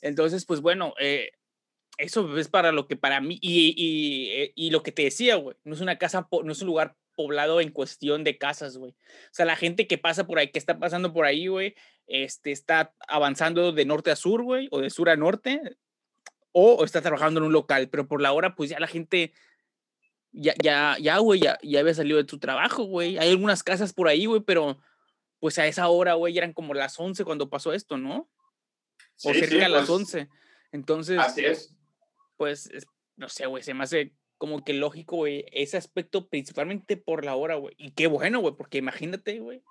Entonces, 0.00 0.44
pues 0.46 0.60
bueno, 0.60 0.94
eh, 1.00 1.32
eso 1.98 2.38
es 2.38 2.48
para 2.48 2.72
lo 2.72 2.86
que 2.86 2.96
para 2.96 3.20
mí, 3.20 3.38
y, 3.40 3.74
y, 3.76 4.30
eh, 4.30 4.52
y 4.54 4.70
lo 4.70 4.82
que 4.82 4.92
te 4.92 5.02
decía, 5.02 5.36
güey, 5.36 5.56
no 5.64 5.74
es 5.74 5.80
una 5.80 5.98
casa, 5.98 6.28
no 6.30 6.52
es 6.52 6.60
un 6.62 6.66
lugar 6.66 6.96
poblado 7.20 7.60
en 7.60 7.70
cuestión 7.70 8.24
de 8.24 8.38
casas, 8.38 8.78
güey. 8.78 8.92
O 8.92 9.32
sea, 9.32 9.44
la 9.44 9.56
gente 9.56 9.86
que 9.86 9.98
pasa 9.98 10.26
por 10.26 10.38
ahí, 10.38 10.50
que 10.50 10.58
está 10.58 10.78
pasando 10.78 11.12
por 11.12 11.26
ahí, 11.26 11.48
güey, 11.48 11.74
este, 12.06 12.50
está 12.50 12.94
avanzando 13.06 13.72
de 13.72 13.84
norte 13.84 14.10
a 14.10 14.16
sur, 14.16 14.42
güey, 14.42 14.68
o 14.70 14.80
de 14.80 14.88
sur 14.88 15.10
a 15.10 15.16
norte, 15.16 15.60
o, 16.52 16.82
está 16.82 17.02
trabajando 17.02 17.40
en 17.40 17.46
un 17.46 17.52
local, 17.52 17.90
pero 17.90 18.08
por 18.08 18.22
la 18.22 18.32
hora, 18.32 18.54
pues 18.54 18.70
ya 18.70 18.80
la 18.80 18.86
gente, 18.86 19.34
ya, 20.32 20.54
ya, 20.62 20.96
ya, 20.98 21.18
güey, 21.18 21.40
ya, 21.40 21.58
ya 21.62 21.80
había 21.80 21.92
salido 21.92 22.22
de 22.22 22.28
su 22.28 22.38
trabajo, 22.38 22.84
güey. 22.84 23.18
Hay 23.18 23.28
algunas 23.28 23.62
casas 23.62 23.92
por 23.92 24.08
ahí, 24.08 24.24
güey, 24.24 24.40
pero 24.40 24.78
pues 25.40 25.58
a 25.58 25.66
esa 25.66 25.88
hora, 25.88 26.14
güey, 26.14 26.38
eran 26.38 26.54
como 26.54 26.72
las 26.72 26.98
11 26.98 27.24
cuando 27.24 27.50
pasó 27.50 27.74
esto, 27.74 27.98
¿no? 27.98 28.30
o 29.22 29.34
cerca 29.34 29.56
de 29.56 29.68
las 29.68 29.90
11. 29.90 30.26
Pues 30.26 30.38
Entonces, 30.72 31.18
así 31.18 31.44
es. 31.44 31.74
Pues, 32.36 32.70
no 33.16 33.28
sé, 33.28 33.46
güey, 33.46 33.62
se 33.62 33.74
me 33.74 33.84
hace 33.84 34.14
como 34.40 34.64
que 34.64 34.72
lógico, 34.72 35.16
güey, 35.16 35.44
ese 35.52 35.76
aspecto 35.76 36.26
principalmente 36.28 36.96
por 36.96 37.26
la 37.26 37.36
hora, 37.36 37.56
güey. 37.56 37.74
Y 37.76 37.90
qué 37.90 38.06
bueno, 38.06 38.40
güey, 38.40 38.54
porque 38.56 38.78
imagínate, 38.78 39.38
güey, 39.38 39.62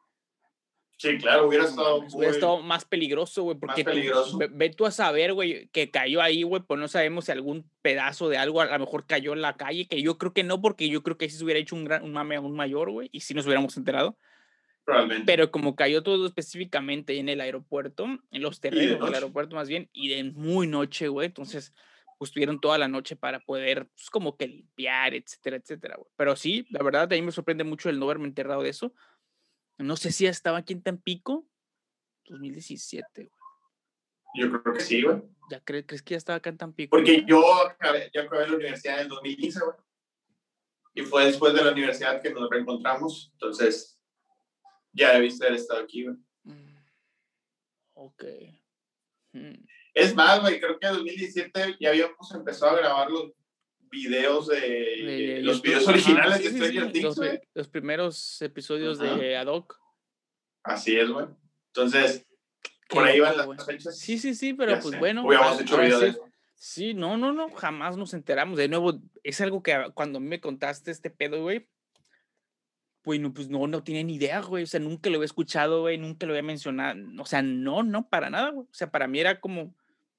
Sí, 1.00 1.18
claro, 1.18 1.48
hubiera 1.48 1.64
estado. 1.64 2.06
Hubiera 2.14 2.34
estado 2.34 2.62
más 2.62 2.84
peligroso, 2.84 3.44
güey. 3.44 3.58
Porque 3.58 3.86
más 3.86 3.94
peligroso. 3.94 4.38
ve, 4.38 4.70
tú 4.70 4.86
a 4.86 4.92
saber, 4.92 5.34
güey, 5.34 5.70
que 5.70 5.90
cayó 5.90 6.22
ahí, 6.22 6.44
güey, 6.44 6.62
pues 6.62 6.78
no 6.78 6.90
sabemos 6.90 7.26
si 7.26 7.32
algún 7.32 7.72
pedazo 7.82 8.28
de 8.28 8.38
algo 8.38 8.60
a 8.60 8.66
lo 8.66 8.80
mejor 8.80 9.08
cayó 9.08 9.32
en 9.32 9.42
la 9.42 9.56
calle, 9.56 9.88
que 9.88 10.02
yo 10.02 10.18
creo 10.18 10.34
que 10.34 10.44
no, 10.44 10.62
porque 10.62 10.90
yo 10.90 11.02
creo 11.02 11.18
que 11.18 11.30
si 11.30 11.38
se 11.38 11.44
hubiera 11.46 11.58
hecho 11.60 11.78
un, 11.78 11.86
gran, 11.86 12.04
un 12.04 12.12
mame 12.12 12.36
aún 12.36 12.54
mayor, 12.54 12.92
güey, 12.92 13.08
y 13.14 13.22
si 13.22 13.34
nos 13.34 13.46
hubiéramos 13.46 13.78
enterado. 13.78 14.18
Probablemente. 14.84 15.26
Pero 15.26 15.52
como 15.52 15.78
cayó 15.78 16.04
todo 16.04 16.28
específicamente 16.28 17.18
en 17.18 17.30
el 17.30 17.40
aeropuerto, 17.40 18.06
en 18.32 18.42
los 18.42 18.60
terrenos 18.60 19.00
del 19.00 19.16
aeropuerto 19.16 19.56
más 19.56 19.70
bien, 19.70 19.90
y 19.94 20.10
de 20.10 20.26
muy 20.26 20.68
noche, 20.68 21.08
güey, 21.08 21.28
entonces 21.28 21.74
pues 22.20 22.32
tuvieron 22.32 22.62
toda 22.62 22.78
la 22.78 22.88
noche 22.88 23.16
para 23.16 23.40
poder, 23.40 23.88
pues 23.88 24.12
como 24.12 24.38
que 24.38 24.48
limpiar, 24.48 25.16
etcétera, 25.16 25.58
etcétera, 25.58 25.96
güey. 25.96 26.10
Pero 26.16 26.36
sí, 26.36 26.68
la 26.70 26.84
verdad, 26.84 27.12
a 27.12 27.16
mí 27.16 27.22
me 27.24 27.32
sorprende 27.32 27.64
mucho 27.64 27.90
el 27.90 27.98
no 27.98 28.06
haberme 28.06 28.28
enterrado 28.28 28.62
de 28.62 28.70
eso 28.70 28.94
no 29.80 29.96
sé 29.96 30.12
si 30.12 30.28
estaba 30.28 30.58
aquí 30.58 30.74
en 30.74 30.84
Tampico. 30.84 31.48
2017, 32.26 33.24
güey. 33.24 33.32
Yo 34.36 34.62
creo 34.62 34.76
que 34.76 34.82
sí, 34.82 35.02
güey. 35.02 35.22
¿Ya 35.50 35.60
crees, 35.62 35.86
crees 35.88 36.04
que 36.04 36.14
ya 36.14 36.18
estaba 36.18 36.38
acá 36.38 36.52
en 36.52 36.58
Tampico? 36.58 36.96
Porque 36.96 37.24
yo 37.26 37.42
acabé, 37.66 38.12
yo 38.14 38.22
acabé 38.22 38.48
la 38.48 38.58
universidad 38.58 38.98
en 38.98 39.04
el 39.04 39.08
2015, 39.08 39.60
güey. 39.66 39.78
Y 40.94 41.02
fue 41.02 41.26
después 41.26 41.54
de 41.54 41.64
la 41.64 41.72
universidad 41.72 42.22
que 42.22 42.32
nos 42.32 42.50
reencontramos. 42.50 43.30
Entonces, 43.34 44.00
ya 44.92 45.14
debiste 45.14 45.46
haber 45.46 45.58
estado 45.58 45.82
aquí, 45.82 46.04
güey. 46.04 46.18
Mm, 46.44 46.78
ok. 47.94 48.24
Mm. 49.32 49.66
Es 49.94 50.16
más, 50.16 50.42
güey, 50.42 50.60
creo 50.60 50.80
que 50.80 50.88
en 50.88 50.94
2017 50.94 51.78
ya 51.80 51.90
habíamos 51.90 52.32
empezado 52.34 52.78
a 52.78 52.80
grabar 52.80 53.10
los 53.10 53.32
videos 53.92 54.48
de, 54.48 55.40
los 55.42 55.62
videos 55.62 55.88
originales 55.88 56.44
de 56.44 56.50
Stranger 56.50 56.92
Things, 56.92 57.18
los, 57.18 57.20
los, 57.54 57.68
primeros 57.68 58.42
episodios 58.42 59.00
de 59.00 59.36
Adoc. 59.36 59.80
Así 60.64 60.98
es, 60.98 61.10
güey. 61.10 61.26
Entonces, 61.68 62.26
por 62.90 63.06
ahí 63.06 63.20
van 63.20 63.38
las 63.38 63.66
fechas. 63.66 63.98
Sí, 63.98 64.18
sí, 64.18 64.36
sí, 64.36 64.54
pero 64.54 64.80
pues 64.80 64.98
bueno. 65.00 65.26
Hubiéramos 65.26 65.62
hecho 65.62 65.78
videos 65.78 66.02
de 66.02 66.08
eso. 66.10 66.26
Sí, 66.56 66.94
no, 66.94 67.18
no, 67.18 67.32
no, 67.32 67.50
jamás 67.52 67.96
nos 67.96 68.14
enteramos. 68.14 68.58
De 68.58 68.68
nuevo, 68.68 69.00
es 69.24 69.40
algo 69.40 69.64
que 69.64 69.92
cuando 69.94 70.20
me 70.20 70.42
contaste 70.42 70.92
este 70.92 71.10
pedo, 71.10 71.42
güey, 71.42 71.70
pues 73.02 73.20
no, 73.20 73.34
pues 73.34 73.50
no, 73.50 73.68
no 73.68 73.84
tiene 73.84 74.04
ni 74.04 74.16
idea, 74.16 74.42
güey. 74.42 74.64
O 74.64 74.68
sea, 74.68 74.80
nunca 74.80 75.10
lo 75.10 75.18
había 75.18 75.26
escuchado, 75.26 75.82
güey, 75.82 75.98
nunca 75.98 76.26
lo 76.26 76.34
había 76.34 76.44
mencionado. 76.44 77.00
O 77.20 77.26
sea, 77.26 77.42
no, 77.42 77.84
no, 77.84 78.10
para 78.10 78.30
nada, 78.30 78.52
güey. 78.52 78.66
O 78.66 78.74
sea, 78.74 78.92
para 78.92 79.08
mí 79.08 79.20
era 79.20 79.40
como, 79.40 79.76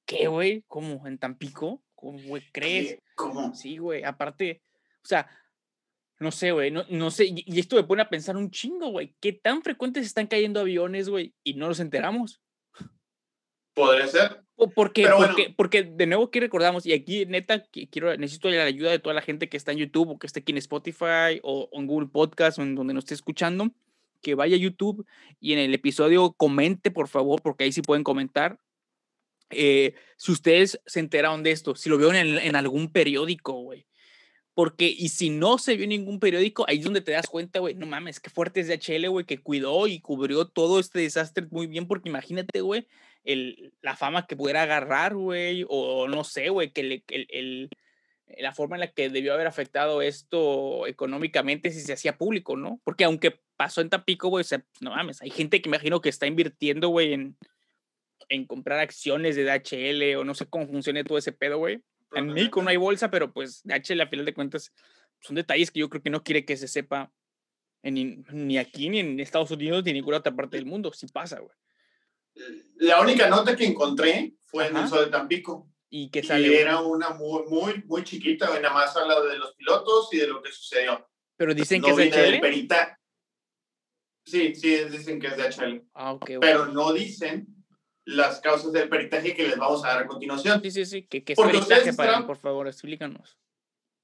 ¿qué, 0.07 0.29
güey? 0.29 0.65
¿Cómo? 0.69 1.07
¿En 1.07 1.19
Tampico? 1.19 1.83
¿Cómo, 1.95 2.19
güey, 2.27 2.43
crees? 2.53 2.99
¿Cómo? 3.15 3.55
Sí, 3.55 3.79
güey. 3.79 4.05
Aparte, 4.05 4.63
o 5.05 5.07
sea, 5.07 5.29
no 6.19 6.31
sé, 6.31 6.53
güey. 6.53 6.71
No, 6.71 6.85
no 6.89 7.11
sé. 7.11 7.27
Y, 7.29 7.59
esto 7.59 7.77
me 7.77 7.85
pone 7.85 8.03
a 8.03 8.09
pensar 8.09 8.37
un 8.37 8.51
chingo, 8.51 8.91
güey. 8.91 9.15
¿Qué 9.21 9.33
tan 9.33 9.63
frecuentes 9.63 10.07
están 10.07 10.27
cayendo 10.27 10.61
aviones, 10.61 11.09
güey? 11.09 11.35
Y 11.43 11.55
no 11.55 11.69
nos 11.69 11.81
enteramos. 11.81 12.43
Podría 13.75 14.07
ser. 14.07 14.43
Porque, 14.75 15.09
porque, 15.17 15.55
porque, 15.57 15.83
de 15.85 16.07
nuevo 16.07 16.25
aquí 16.25 16.39
recordamos, 16.39 16.85
y 16.85 16.93
aquí 16.93 17.25
neta 17.25 17.63
quiero, 17.91 18.15
necesito 18.19 18.51
la 18.51 18.65
ayuda 18.65 18.91
de 18.91 18.99
toda 18.99 19.15
la 19.15 19.23
gente 19.23 19.49
que 19.49 19.57
está 19.57 19.73
en 19.73 19.79
YouTube 19.79 20.11
o 20.11 20.19
que 20.19 20.27
esté 20.27 20.41
aquí 20.41 20.53
en 20.53 20.59
Spotify 20.59 21.41
o, 21.43 21.71
en 21.73 21.87
Google 21.87 22.09
Podcast 22.09 22.59
o 22.59 22.63
en 22.63 22.75
donde 22.75 22.93
nos 22.93 23.05
esté 23.05 23.15
escuchando, 23.15 23.71
que 24.21 24.35
vaya 24.35 24.57
a 24.57 24.59
YouTube 24.59 25.07
y 25.41 25.55
en 25.55 25.61
el 25.61 25.73
episodio 25.73 26.33
comente, 26.33 26.91
por 26.91 27.09
favor, 27.09 27.41
porque 27.41 27.65
ahí 27.65 27.73
sí 27.73 27.81
pueden 27.81 28.05
comentar 28.05 28.59
eh, 29.49 29.95
si 30.17 30.33
ustedes 30.33 30.81
se 30.85 31.01
enteraron 31.01 31.43
de 31.43 31.53
esto, 31.53 31.75
si 31.75 31.89
lo 31.89 31.97
vieron 31.97 32.17
en, 32.17 32.39
en 32.39 32.55
algún 32.55 32.93
periódico, 32.93 33.55
güey. 33.55 33.87
Porque, 34.53 34.89
y 34.89 35.09
si 35.09 35.31
no 35.31 35.59
se 35.59 35.77
vio 35.77 35.85
en 35.85 35.91
ningún 35.91 36.21
periódico, 36.21 36.67
ahí 36.69 36.79
es 36.79 36.85
donde 36.85 37.01
te 37.01 37.13
das 37.13 37.29
cuenta, 37.29 37.61
güey, 37.61 37.75
no 37.75 37.87
mames, 37.87 38.21
qué 38.21 38.31
fuerte 38.31 38.61
es 38.61 38.69
DHL, 38.69 39.09
güey, 39.09 39.25
que 39.25 39.39
cuidó 39.39 39.87
y 39.87 40.01
cubrió 40.01 40.47
todo 40.47 40.81
este 40.81 40.99
desastre 40.99 41.47
muy 41.51 41.67
bien, 41.67 41.87
porque 41.87 42.11
imagínate, 42.11 42.61
güey, 42.61 42.87
el, 43.25 43.73
la 43.81 43.97
fama 43.97 44.27
que 44.27 44.37
pudiera 44.37 44.63
agarrar, 44.63 45.15
güey, 45.15 45.65
o 45.69 46.09
no 46.09 46.25
sé, 46.25 46.49
güey, 46.49 46.73
que 46.73 46.81
el, 46.81 47.05
el, 47.09 47.71
la 48.39 48.53
forma 48.53 48.77
en 48.77 48.81
la 48.81 48.93
que 48.93 49.09
debió 49.09 49.35
haber 49.35 49.47
afectado 49.47 50.03
esto 50.03 50.87
económicamente 50.87 51.71
si 51.71 51.81
se 51.81 51.93
hacía 51.93 52.17
público, 52.17 52.57
¿no? 52.57 52.81
Porque 52.85 53.05
aunque 53.05 53.41
pasó 53.57 53.81
en 53.81 53.91
Tapico, 53.91 54.29
güey, 54.29 54.43
o 54.43 54.45
sea, 54.45 54.65
no 54.81 54.91
mames, 54.91 55.21
hay 55.23 55.31
gente 55.31 55.61
que 55.61 55.69
imagino 55.69 56.01
que 56.01 56.09
está 56.09 56.27
invirtiendo, 56.27 56.89
güey, 56.89 57.13
en, 57.13 57.37
en 58.29 58.47
comprar 58.47 58.79
acciones 58.79 59.37
de 59.37 59.45
DHL 59.45 60.17
o 60.17 60.25
no 60.25 60.35
sé 60.35 60.47
cómo 60.47 60.67
funciona 60.67 61.05
todo 61.05 61.19
ese 61.19 61.33
pedo, 61.33 61.59
güey. 61.59 61.83
En 62.13 62.27
México 62.29 62.63
no 62.63 62.71
hay 62.71 62.77
bolsa, 62.77 63.11
pero 63.11 63.33
pues 63.33 63.63
DHL 63.65 64.01
a 64.01 64.09
final 64.09 64.27
de 64.27 64.35
cuentas 64.35 64.73
son 65.21 65.37
detalles 65.37 65.71
que 65.71 65.81
yo 65.81 65.89
creo 65.89 66.03
que 66.03 66.11
no 66.11 66.25
quiere 66.25 66.45
que 66.45 66.57
se 66.57 66.67
sepa 66.67 67.13
en, 67.83 68.25
ni 68.33 68.59
aquí, 68.59 68.89
ni 68.89 69.01
en 69.01 69.21
Estados 69.21 69.51
Unidos, 69.51 69.85
ni 69.85 69.91
en 69.91 69.97
ninguna 69.97 70.19
otra 70.19 70.35
parte 70.35 70.57
del 70.57 70.67
mundo. 70.67 70.93
Sí 70.93 71.07
pasa, 71.07 71.39
güey. 71.39 71.55
La 72.77 73.01
única 73.01 73.29
nota 73.29 73.55
que 73.57 73.65
encontré 73.67 74.35
fue 74.47 74.67
en 74.69 74.77
el 74.77 74.89
Sol 74.89 75.05
de 75.07 75.11
Tampico. 75.11 75.69
¿Y 75.93 76.09
que 76.11 76.23
sale? 76.23 76.61
era 76.61 76.81
una 76.81 77.11
muy, 77.11 77.43
muy, 77.49 77.83
muy 77.87 78.05
chiquita, 78.05 78.47
nada 78.61 78.73
más 78.73 78.97
habla 78.97 79.21
de 79.23 79.39
los 79.39 79.55
pilotos 79.57 80.09
y 80.13 80.19
de 80.19 80.29
lo 80.29 80.41
que 80.41 80.53
sucedió. 80.53 81.09
Pero 81.37 81.53
dicen 81.55 81.81
no 81.83 81.95
que 81.97 82.05
es 82.09 82.15
HL. 82.15 82.41
perita. 82.41 82.97
Sí, 84.25 84.55
sí, 84.55 84.77
dicen 84.85 85.19
que 85.21 85.27
es 85.29 85.37
de 85.37 85.43
HL. 85.51 85.83
Ah, 85.95 86.13
ok, 86.13 86.23
ok. 86.37 86.41
Pero 86.41 86.67
no 86.67 86.93
dicen 86.93 87.47
las 88.05 88.41
causas 88.41 88.73
del 88.73 88.89
peritaje 88.89 89.35
que 89.35 89.49
les 89.49 89.57
vamos 89.57 89.85
a 89.85 89.89
dar 89.89 89.99
a 90.05 90.07
continuación. 90.07 90.61
Sí, 90.63 90.71
sí, 90.71 90.87
sí. 90.87 91.07
¿Qué, 91.09 91.25
qué 91.25 91.33
es 91.33 91.37
Porque 91.37 91.55
peritaje, 91.59 91.93
padre? 91.95 92.11
están- 92.13 92.27
Por 92.27 92.37
favor, 92.39 92.69
explícanos. 92.69 93.37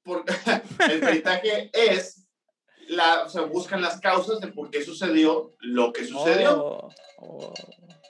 Porque 0.02 0.32
el 0.90 1.00
peritaje 1.00 1.70
es, 1.72 2.26
la, 2.88 3.24
o 3.24 3.28
sea, 3.28 3.42
buscan 3.42 3.80
las 3.80 4.00
causas 4.00 4.40
de 4.40 4.48
por 4.48 4.70
qué 4.70 4.82
sucedió 4.82 5.54
lo 5.60 5.92
que 5.92 6.04
sucedió. 6.04 6.64
Oh, 6.64 6.88
oh, 7.18 7.54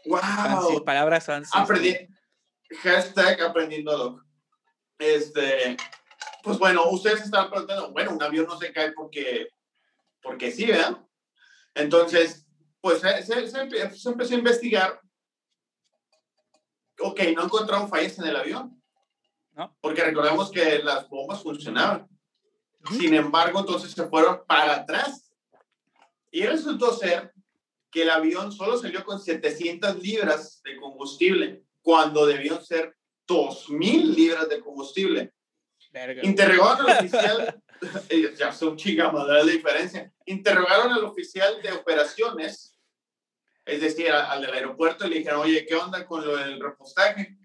¡Wow! 0.09 0.19
fancy, 0.21 0.81
palabras 0.81 1.25
fancy. 1.27 1.51
Aprendí. 1.55 1.97
Hashtag 2.83 3.41
aprendiendo 3.43 3.97
doc. 3.97 4.23
Este, 4.99 5.77
pues 6.43 6.59
bueno, 6.59 6.85
ustedes 6.91 7.23
estaban 7.23 7.51
preguntando, 7.51 7.93
bueno, 7.93 8.13
un 8.13 8.23
avión 8.23 8.47
no 8.47 8.59
se 8.59 8.73
cae 8.73 8.93
porque, 8.93 9.49
porque 10.23 10.51
sí, 10.51 10.67
¿verdad? 10.67 10.97
Entonces, 11.75 12.47
pues 12.81 13.01
se, 13.01 13.23
se- 13.23 13.49
se 13.49 13.59
empe- 13.59 13.91
se 13.91 14.09
empezó 14.09 14.35
a 14.35 14.39
investigar. 14.39 15.01
Ok, 17.01 17.21
no 17.35 17.45
encontraron 17.45 17.89
fallas 17.89 18.19
en 18.19 18.27
el 18.27 18.37
avión. 18.37 18.83
No. 19.53 19.77
Porque 19.81 20.03
recordemos 20.05 20.51
que 20.51 20.79
las 20.81 21.09
bombas 21.09 21.43
funcionaban. 21.43 22.09
Sin 22.91 23.13
embargo, 23.15 23.61
entonces 23.61 23.93
se 23.93 24.07
fueron 24.07 24.45
para 24.47 24.77
atrás. 24.77 25.31
Y 26.31 26.47
resultó 26.47 26.93
ser 26.95 27.33
que 27.97 28.03
el 28.03 28.11
avión 28.11 28.53
solo 28.53 28.77
salió 28.77 29.03
con 29.07 29.19
700 29.19 30.03
libras 30.03 30.61
de 30.63 30.77
combustible, 30.77 31.65
cuando 31.81 32.27
debió 32.27 32.61
ser 32.61 32.95
2.000 33.27 34.15
libras 34.15 34.51
de 34.51 34.61
combustible. 34.61 35.33
Verga. 35.93 36.21
Interrogaron 36.23 36.91
al 36.91 36.99
oficial, 36.99 37.63
eh, 38.11 38.35
ya 38.37 38.53
son 38.53 38.77
chingamadras 38.77 39.47
de 39.47 39.53
diferencia, 39.53 40.13
interrogaron 40.27 40.93
al 40.93 41.05
oficial 41.05 41.63
de 41.63 41.73
operaciones, 41.73 42.79
es 43.65 43.81
decir, 43.81 44.11
a- 44.13 44.31
al 44.31 44.43
del 44.43 44.53
aeropuerto, 44.53 45.07
y 45.07 45.09
le 45.11 45.19
dijeron, 45.21 45.41
oye, 45.41 45.65
¿qué 45.65 45.75
onda 45.75 46.05
con 46.07 46.23
lo 46.23 46.37
del 46.37 46.61
repostaje? 46.61 47.39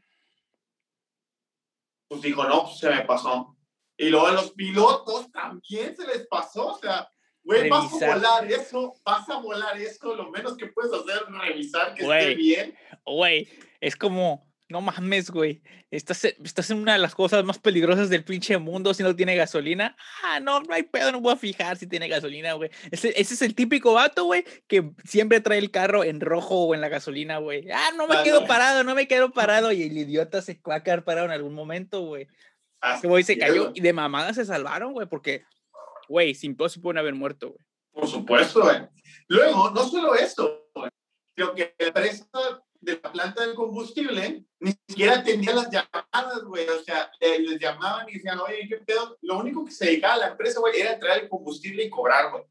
Pues 2.10 2.22
dijo, 2.22 2.44
no, 2.44 2.66
pues 2.66 2.78
se 2.78 2.90
me 2.90 3.06
pasó. 3.06 3.56
Y 3.96 4.10
luego 4.10 4.28
a 4.28 4.34
los 4.34 4.52
pilotos 4.52 5.32
también 5.32 5.96
se 5.96 6.06
les 6.06 6.28
pasó, 6.28 6.74
o 6.74 6.78
sea, 6.78 7.10
güey, 7.44 7.70
vas 7.70 8.02
a 8.02 8.16
volar 8.16 8.52
eso, 8.52 8.94
vas 9.04 9.30
a 9.30 9.38
volar 9.38 9.78
eso, 9.78 10.16
lo 10.16 10.30
menos 10.32 10.58
que 10.58 10.68
puedes 10.68 10.92
hacer 10.94 11.24
es 11.28 11.42
revisar 11.42 11.94
que 11.94 12.04
esté 12.04 12.36
bien. 12.36 12.76
Güey, 13.06 13.48
es 13.80 13.96
como, 13.96 14.52
no 14.72 14.82
mames, 14.82 15.30
güey. 15.30 15.62
Estás, 15.92 16.24
estás 16.24 16.72
en 16.72 16.78
una 16.78 16.94
de 16.94 17.00
las 17.00 17.14
cosas 17.14 17.44
más 17.44 17.60
peligrosas 17.60 18.10
del 18.10 18.24
pinche 18.24 18.58
mundo 18.58 18.94
si 18.94 19.04
no 19.04 19.16
tiene 19.16 19.36
gasolina. 19.36 19.98
Ah, 20.24 20.40
no, 20.40 20.62
no 20.62 20.74
hay 20.74 20.84
pedo, 20.84 21.12
no 21.12 21.20
voy 21.20 21.34
a 21.34 21.38
fijar 21.38 21.78
si 21.78 21.86
tiene 21.86 22.08
gasolina, 22.08 22.54
güey. 22.54 22.72
Ese, 22.90 23.10
ese 23.20 23.34
es 23.34 23.42
el 23.42 23.54
típico 23.54 23.94
vato, 23.94 24.24
güey, 24.24 24.46
que 24.68 24.92
siempre 25.04 25.42
trae 25.42 25.58
el 25.58 25.70
carro 25.70 26.04
en 26.04 26.22
rojo 26.22 26.64
o 26.64 26.74
en 26.74 26.82
la 26.82 26.90
gasolina, 26.90 27.38
güey. 27.40 27.70
Ah, 27.72 27.92
no 27.98 28.08
me 28.08 28.24
quedo 28.24 28.48
parado, 28.48 28.84
no 28.84 28.96
me 28.96 29.08
quedo 29.08 29.32
parado. 29.32 29.72
Y 29.74 29.84
el 29.84 29.98
idiota 29.98 30.42
se 30.42 30.60
va 30.68 30.76
a 30.76 30.84
quedar 30.84 31.04
parado 31.04 31.26
en 31.26 31.34
algún 31.34 31.54
momento, 31.54 32.02
güey. 32.02 32.28
Así 32.80 33.02
Que 33.02 33.08
güey 33.10 33.24
se 33.24 33.38
cayó 33.38 33.72
y 33.76 33.82
de 33.82 33.94
mamada 33.94 34.34
se 34.34 34.46
salvaron, 34.46 34.94
güey, 34.94 35.08
porque, 35.08 35.44
güey, 36.12 36.36
sin 36.36 36.56
pedo 36.56 36.70
se 36.70 36.80
pueden 36.80 36.98
haber 37.00 37.16
muerto, 37.16 37.52
güey. 37.52 37.66
Por 37.94 38.08
supuesto, 38.08 38.62
güey. 38.62 38.78
Luego, 39.28 39.70
no 39.72 39.84
solo 39.88 40.14
eso, 40.16 40.68
güey, 40.76 40.90
sino 41.36 41.56
que 41.56 41.74
la 41.80 41.88
empresa 41.88 42.28
de 42.82 43.00
la 43.02 43.12
planta 43.12 43.46
de 43.48 43.54
combustible 43.56 44.44
ni 44.60 44.72
siquiera 44.88 45.20
atendía 45.20 45.54
las 45.54 45.70
llamadas, 45.70 46.44
güey. 46.46 46.68
O 46.68 46.84
sea, 46.84 47.10
les 47.20 47.60
llamaban 47.60 48.10
y 48.10 48.14
decían, 48.14 48.40
oye, 48.40 48.68
¿qué 48.68 48.78
pedo? 48.78 49.18
Lo 49.22 49.38
único 49.40 49.64
que 49.66 49.72
se 49.72 49.86
dedicaba 49.86 50.16
a 50.16 50.18
la 50.18 50.28
empresa, 50.30 50.60
güey, 50.60 50.80
era 50.80 51.00
traer 51.00 51.24
el 51.24 51.30
combustible 51.30 51.84
y 51.86 51.90
cobrar, 51.90 52.32
güey. 52.32 52.44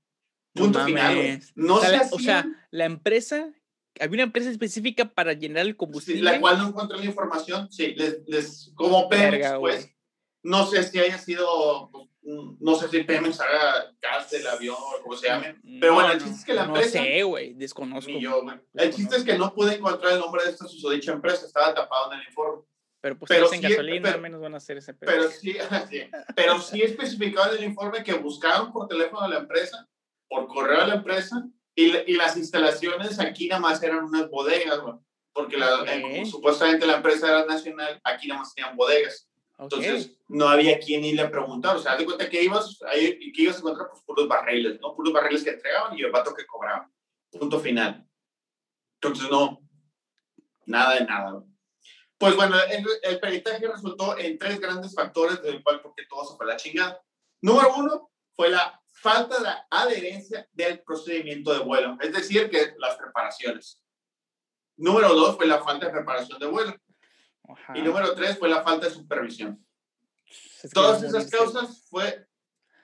No 0.55 0.62
Punto 0.64 0.85
final, 0.85 1.14
güey. 1.16 1.40
No 1.55 1.77
O 1.77 1.81
sea, 1.81 1.88
se 1.90 1.96
la- 1.96 2.09
o 2.12 2.18
sea, 2.18 2.46
la 2.70 2.85
empresa, 2.85 3.53
había 4.01 4.14
una 4.14 4.23
empresa 4.25 4.51
específica 4.51 5.05
para 5.05 5.33
llenar 5.33 5.62
el 5.66 5.73
sí, 5.73 5.77
combustible. 5.77 6.23
la 6.23 6.40
cual 6.40 6.59
no 6.59 6.68
encontré 6.68 6.99
la 6.99 7.05
información, 7.05 7.70
sí, 7.70 7.94
les, 7.94 8.23
les 8.27 8.73
como 8.75 9.09
Pemex, 9.09 9.53
pues, 9.59 9.94
no 10.42 10.66
sé 10.66 10.83
si 10.85 10.99
haya 10.99 11.18
sido, 11.18 11.88
pues, 11.92 12.10
no 12.22 12.74
sé 12.74 12.88
si 12.88 13.02
Pemex 13.04 13.40
haga 13.40 13.92
gas 14.00 14.30
del 14.30 14.46
avión 14.46 14.76
o 14.78 15.02
como 15.02 15.16
se 15.16 15.26
llame, 15.28 15.56
pero 15.80 15.94
bueno, 15.94 16.12
el 16.12 16.18
chiste 16.18 16.37
es 16.38 16.44
que 16.44 16.54
la 16.54 16.66
no 16.66 16.74
empresa- 16.76 17.02
sé, 17.02 17.22
güey, 17.22 17.54
desconozco. 17.54 18.11
Ni 18.11 18.20
yo, 18.20 18.42
güey. 18.42 18.56
El 18.74 18.94
chiste 18.94 19.16
es 19.16 19.24
que 19.24 19.38
no 19.38 19.54
pude 19.54 19.74
encontrar 19.76 20.12
el 20.12 20.20
nombre 20.20 20.44
de 20.44 20.50
esta 20.50 20.66
susodicha 20.66 21.12
empresa, 21.12 21.46
estaba 21.46 21.74
tapado 21.74 22.12
en 22.12 22.20
el 22.20 22.26
informe. 22.28 22.62
Pero 23.02 23.18
pues 23.18 23.30
pero 23.30 23.46
hacen 23.46 23.62
sí, 23.62 23.68
gasolina, 23.68 24.02
pero- 24.02 24.14
al 24.16 24.20
menos 24.20 24.40
van 24.42 24.52
a 24.54 24.59
hacer 24.59 24.76
ese 24.76 24.92
pedo. 24.92 25.11
Pero 25.11 25.30
sí, 25.30 25.56
sí, 25.90 26.02
pero 26.37 26.61
sí 26.61 26.83
especificaba 26.83 27.50
en 27.52 27.59
el 27.59 27.64
informe 27.64 28.04
que 28.04 28.12
buscaron 28.14 28.70
por 28.72 28.87
teléfono 28.88 29.22
a 29.22 29.28
la 29.28 29.38
empresa, 29.38 29.88
por 30.28 30.46
correo 30.48 30.83
a 30.83 30.87
la 30.87 30.94
empresa, 30.96 31.42
y, 31.74 31.85
y 31.96 32.16
las 32.16 32.37
instalaciones 32.37 33.18
aquí 33.18 33.48
nada 33.48 33.62
más 33.62 33.83
eran 33.83 34.04
unas 34.04 34.28
bodegas, 34.28 34.78
güey. 34.80 34.94
Porque 35.33 35.56
la, 35.56 35.85
eh, 35.87 36.02
como 36.02 36.20
Ok. 36.20 36.26
supuestamente 36.26 36.85
la 36.87 36.96
empresa 36.96 37.28
era 37.28 37.46
nacional, 37.46 37.98
aquí 38.04 38.28
nada 38.28 38.40
más 38.40 38.52
tenían 38.54 38.76
bodegas. 38.76 39.29
Ok. 39.61 39.75
Entonces, 39.75 40.16
no 40.29 40.49
había 40.49 40.79
quien 40.79 41.05
irle 41.05 41.23
a 41.23 41.31
preguntar. 41.31 41.77
O 41.77 41.79
sea, 41.79 41.92
haz 41.92 41.99
de 41.99 42.07
cuenta 42.07 42.29
que 42.31 42.42
ibas, 42.42 42.81
ahí, 42.90 43.33
que 43.33 43.42
ibas 43.42 43.57
a 43.57 43.59
encontrar 43.61 43.88
pues, 43.90 44.03
puros 44.05 44.27
barriles, 44.27 44.81
¿no? 44.81 44.94
Puros 44.96 45.12
barriles 45.12 45.44
que 45.44 45.51
entregaban 45.51 45.96
y 45.99 46.03
el 46.03 46.11
vato 46.11 46.35
que 46.35 46.46
cobraba. 46.46 46.90
Punto 47.31 47.61
final. 47.61 48.07
Entonces, 48.94 49.31
no, 49.31 49.61
nada 50.64 50.94
de 50.94 51.05
nada. 51.05 51.44
Pues 52.16 52.37
bueno, 52.37 52.57
el, 52.70 52.87
el 53.03 53.20
peritaje 53.20 53.68
resultó 53.68 54.16
en 54.18 54.38
tres 54.38 54.61
grandes 54.61 54.94
factores 54.94 55.42
del 55.42 55.62
cual 55.62 55.81
porque 55.83 56.07
todo 56.09 56.25
se 56.25 56.37
fue 56.37 56.46
a 56.46 56.49
la 56.51 56.57
chingada. 56.57 57.03
Número 57.42 57.75
uno 57.77 58.11
fue 58.35 58.51
la 58.51 58.81
falta 58.92 59.38
de 59.42 59.49
adherencia 59.70 60.49
del 60.53 60.83
procedimiento 60.83 61.53
de 61.53 61.61
vuelo, 61.61 61.96
es 62.01 62.12
decir, 62.12 62.51
que 62.51 62.75
las 62.79 62.96
preparaciones. 62.96 63.83
Número 64.77 65.14
dos 65.14 65.37
fue 65.37 65.46
la 65.46 65.62
falta 65.62 65.87
de 65.87 65.92
preparación 65.92 66.38
de 66.38 66.46
vuelo. 66.46 66.75
Ajá. 67.52 67.76
Y 67.76 67.82
número 67.82 68.14
tres 68.14 68.38
fue 68.38 68.48
la 68.48 68.62
falta 68.62 68.86
de 68.88 68.94
supervisión. 68.94 69.64
Es 70.62 70.62
que 70.62 70.68
Todas 70.74 71.02
esas 71.02 71.30
causas 71.30 71.86
fue 71.88 72.26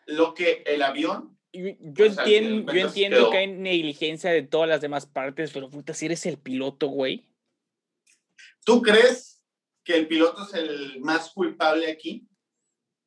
lo 0.06 0.34
que 0.34 0.62
el 0.66 0.82
avión, 0.82 1.38
Yo, 1.52 1.68
yo 1.80 2.06
o 2.06 2.10
sea, 2.12 2.24
que 2.24 2.36
entiendo, 2.38 2.72
yo 2.72 2.78
entonces 2.78 2.84
entiendo 2.86 3.16
quedó- 3.18 3.30
que 3.30 3.36
hay 3.38 3.46
negligencia 3.52 4.30
de 4.30 4.42
todas 4.42 4.68
las 4.68 4.80
demás 4.80 5.06
partes, 5.06 5.52
pero 5.52 5.70
puta, 5.70 5.94
si 5.94 6.06
eres 6.06 6.24
el 6.26 6.38
piloto, 6.38 6.88
güey. 6.88 7.28
¿tú 8.64 8.82
crees 8.82 9.44
que 9.84 9.94
el 9.96 10.08
piloto 10.08 10.42
es 10.44 10.54
el 10.54 11.00
más 11.00 11.30
culpable 11.32 11.88
aquí? 11.90 12.26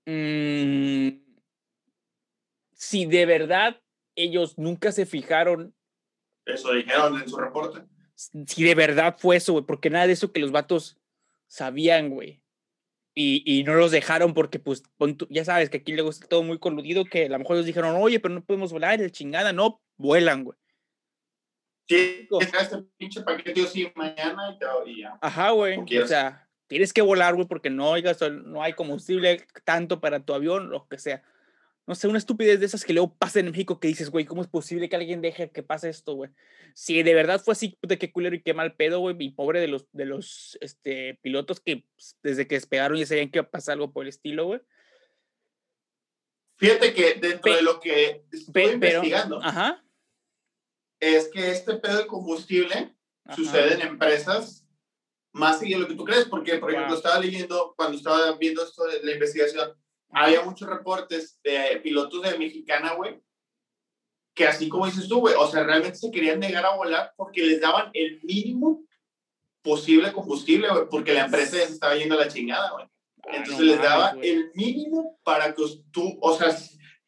Mm, 0.05 1.21
si 2.73 3.05
de 3.05 3.25
verdad 3.25 3.81
ellos 4.15 4.57
nunca 4.57 4.91
se 4.91 5.05
fijaron, 5.05 5.75
Eso 6.45 6.73
dijeron 6.73 7.21
en 7.21 7.27
su 7.29 7.37
reporte. 7.37 7.81
si 8.15 8.63
de 8.63 8.75
verdad 8.75 9.15
fue 9.19 9.37
eso, 9.37 9.53
güey, 9.53 9.65
porque 9.65 9.89
nada 9.89 10.07
de 10.07 10.13
eso 10.13 10.31
que 10.31 10.39
los 10.39 10.51
vatos 10.51 10.98
sabían, 11.49 12.09
güey. 12.09 12.41
Y, 13.13 13.43
y 13.45 13.63
no 13.63 13.73
los 13.73 13.91
dejaron 13.91 14.33
porque, 14.33 14.59
pues, 14.59 14.83
ya 15.29 15.43
sabes 15.43 15.69
que 15.69 15.77
aquí 15.77 15.91
luego 15.91 16.09
está 16.09 16.27
todo 16.27 16.43
muy 16.43 16.57
coludido, 16.59 17.03
que 17.03 17.25
a 17.25 17.29
lo 17.29 17.39
mejor 17.39 17.57
ellos 17.57 17.65
dijeron, 17.65 17.97
oye, 17.97 18.21
pero 18.21 18.33
no 18.33 18.45
podemos 18.45 18.71
volar, 18.71 19.01
el 19.01 19.11
chingada, 19.11 19.51
no, 19.51 19.81
vuelan, 19.97 20.45
güey. 20.45 20.57
Sí, 21.89 22.29
este 22.39 22.77
pinche 22.97 23.21
paquete 23.21 23.65
sí 23.65 23.91
mañana 23.95 24.57
y, 24.85 25.01
ya. 25.01 25.17
Ajá, 25.21 25.49
güey. 25.49 25.79
O 25.97 26.07
sea, 26.07 26.47
tienes 26.67 26.93
que 26.93 27.01
volar, 27.01 27.33
güey, 27.33 27.47
porque 27.47 27.71
no 27.71 27.97
gasol- 27.97 28.43
no 28.43 28.61
hay 28.61 28.73
combustible 28.73 29.45
tanto 29.65 29.99
para 29.99 30.23
tu 30.23 30.33
avión, 30.33 30.69
lo 30.69 30.87
que 30.87 30.99
sea. 30.99 31.23
No 31.89 31.95
sé, 31.95 32.07
una 32.07 32.19
estupidez 32.19 32.59
de 32.59 32.67
esas 32.67 32.85
que 32.85 32.93
luego 32.93 33.15
pasa 33.15 33.39
en 33.39 33.47
México 33.47 33.79
que 33.79 33.87
dices, 33.87 34.11
güey, 34.11 34.23
¿cómo 34.23 34.43
es 34.43 34.47
posible 34.47 34.87
que 34.89 34.95
alguien 34.95 35.21
deje 35.21 35.49
que 35.49 35.63
pase 35.63 35.89
esto, 35.89 36.13
güey? 36.13 36.29
Si 36.75 37.01
de 37.01 37.15
verdad 37.15 37.41
fue 37.43 37.53
así, 37.53 37.69
puta, 37.81 37.97
qué 37.97 38.11
culero 38.11 38.35
y 38.35 38.43
qué 38.43 38.53
mal 38.53 38.75
pedo, 38.75 38.99
güey, 38.99 39.15
y 39.17 39.31
pobre 39.31 39.59
de 39.59 39.67
los, 39.69 39.87
de 39.91 40.05
los 40.05 40.55
este, 40.61 41.15
pilotos 41.23 41.59
que 41.59 41.87
pues, 41.95 42.15
desde 42.21 42.47
que 42.47 42.53
despegaron 42.53 42.95
ya 42.95 43.07
sabían 43.07 43.31
que 43.31 43.39
iba 43.39 43.47
a 43.47 43.49
pasar 43.49 43.73
algo 43.73 43.91
por 43.91 44.03
el 44.03 44.09
estilo, 44.09 44.45
güey. 44.45 44.61
Fíjate 46.57 46.93
que 46.93 47.15
dentro 47.15 47.41
Pe- 47.41 47.55
de 47.55 47.61
lo 47.63 47.79
que 47.79 48.23
pero, 48.53 48.73
investigando 48.73 49.41
ajá, 49.41 49.83
es 50.99 51.27
que 51.29 51.49
este 51.49 51.73
pedo 51.77 51.97
de 51.97 52.05
combustible 52.05 52.95
ajá. 53.25 53.35
sucede 53.35 53.73
en 53.73 53.81
empresas 53.81 54.63
más 55.31 55.57
seguido 55.57 55.79
de 55.79 55.83
lo 55.85 55.89
que 55.89 55.95
tú 55.95 56.05
crees, 56.05 56.25
porque, 56.25 56.59
por 56.59 56.69
ejemplo, 56.69 56.89
Wow. 56.91 56.97
estaba 56.97 57.19
leyendo, 57.19 57.73
cuando 57.75 57.97
estaba 57.97 58.37
viendo 58.37 58.63
esto 58.63 58.83
de 58.85 59.01
la 59.01 59.13
investigación, 59.13 59.73
había 60.11 60.41
muchos 60.43 60.67
reportes 60.69 61.39
de 61.43 61.79
pilotos 61.83 62.21
de 62.23 62.37
Mexicana, 62.37 62.93
güey, 62.93 63.21
que 64.35 64.47
así 64.47 64.69
como 64.69 64.85
dices 64.85 65.07
tú, 65.07 65.19
güey, 65.19 65.35
o 65.37 65.47
sea, 65.47 65.63
realmente 65.63 65.97
se 65.97 66.11
querían 66.11 66.39
negar 66.39 66.65
a 66.65 66.75
volar 66.75 67.13
porque 67.17 67.41
les 67.43 67.59
daban 67.61 67.89
el 67.93 68.21
mínimo 68.23 68.83
posible 69.61 70.11
combustible, 70.13 70.69
güey, 70.69 70.83
porque 70.89 71.13
la 71.13 71.25
empresa 71.25 71.57
ya 71.57 71.67
se 71.67 71.73
estaba 71.73 71.95
yendo 71.95 72.15
a 72.15 72.19
la 72.19 72.27
chingada, 72.29 72.71
güey. 72.71 72.85
Ah, 73.23 73.35
Entonces 73.35 73.59
no 73.59 73.65
les 73.65 73.75
mames, 73.77 73.89
daba 73.89 74.13
güey. 74.13 74.29
el 74.29 74.51
mínimo 74.55 75.19
para 75.23 75.53
que 75.53 75.63
tú, 75.91 76.17
o 76.21 76.37
sea, 76.37 76.55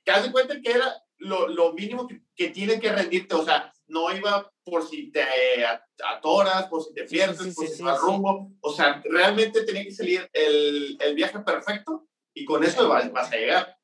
te 0.04 0.12
das 0.12 0.30
cuenta 0.30 0.60
que 0.62 0.72
era 0.72 0.94
lo, 1.18 1.48
lo 1.48 1.74
mínimo 1.74 2.08
que, 2.08 2.22
que 2.36 2.50
tiene 2.50 2.80
que 2.80 2.92
rendirte, 2.92 3.36
o 3.36 3.46
sea, 3.46 3.72
no 3.88 4.16
iba 4.16 4.52
por 4.64 4.88
si 4.88 5.12
te 5.12 5.24
atoras, 6.04 6.68
por 6.68 6.84
si 6.84 6.94
te 6.94 7.08
Sí, 7.08 7.08
sí, 7.08 7.16
pierdes, 7.16 7.38
sí, 7.40 7.52
por 7.54 7.68
sí, 7.68 7.76
si 7.76 7.84
vas 7.84 8.00
rumbo, 8.00 8.52
o 8.62 8.74
sea, 8.74 9.02
realmente 9.06 9.64
tenía 9.64 9.84
que 9.84 9.92
salir 9.92 10.30
el, 10.34 10.98
el 11.00 11.16
viaje 11.16 11.40
perfecto 11.40 12.08
y 12.42 12.46
con 12.46 12.64
eso 12.64 12.90
vas, 12.90 13.12
vas 13.12 13.32
a 13.32 13.36
llegar. 13.36 13.78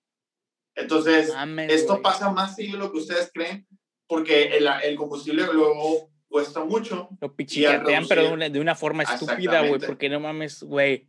Entonces, 0.76 1.34
esto 1.70 2.02
pasa 2.02 2.32
más 2.32 2.56
de 2.56 2.68
lo 2.70 2.92
que 2.92 3.00
ustedes 3.00 3.32
creen, 3.34 3.68
porque 4.08 4.58
el, 4.58 4.68
el 4.84 4.96
combustible 4.96 5.46
luego 5.52 6.12
cuesta 6.28 6.64
mucho. 6.64 7.10
Lo 7.20 7.36
pichicatean, 7.36 8.08
pero 8.08 8.24
de 8.24 8.34
una, 8.34 8.50
de 8.50 8.60
una 8.60 8.76
forma 8.76 9.04
estúpida, 9.04 9.62
güey, 9.68 9.80
porque 9.80 10.10
no 10.10 10.20
mames, 10.20 10.64
güey. 10.64 11.08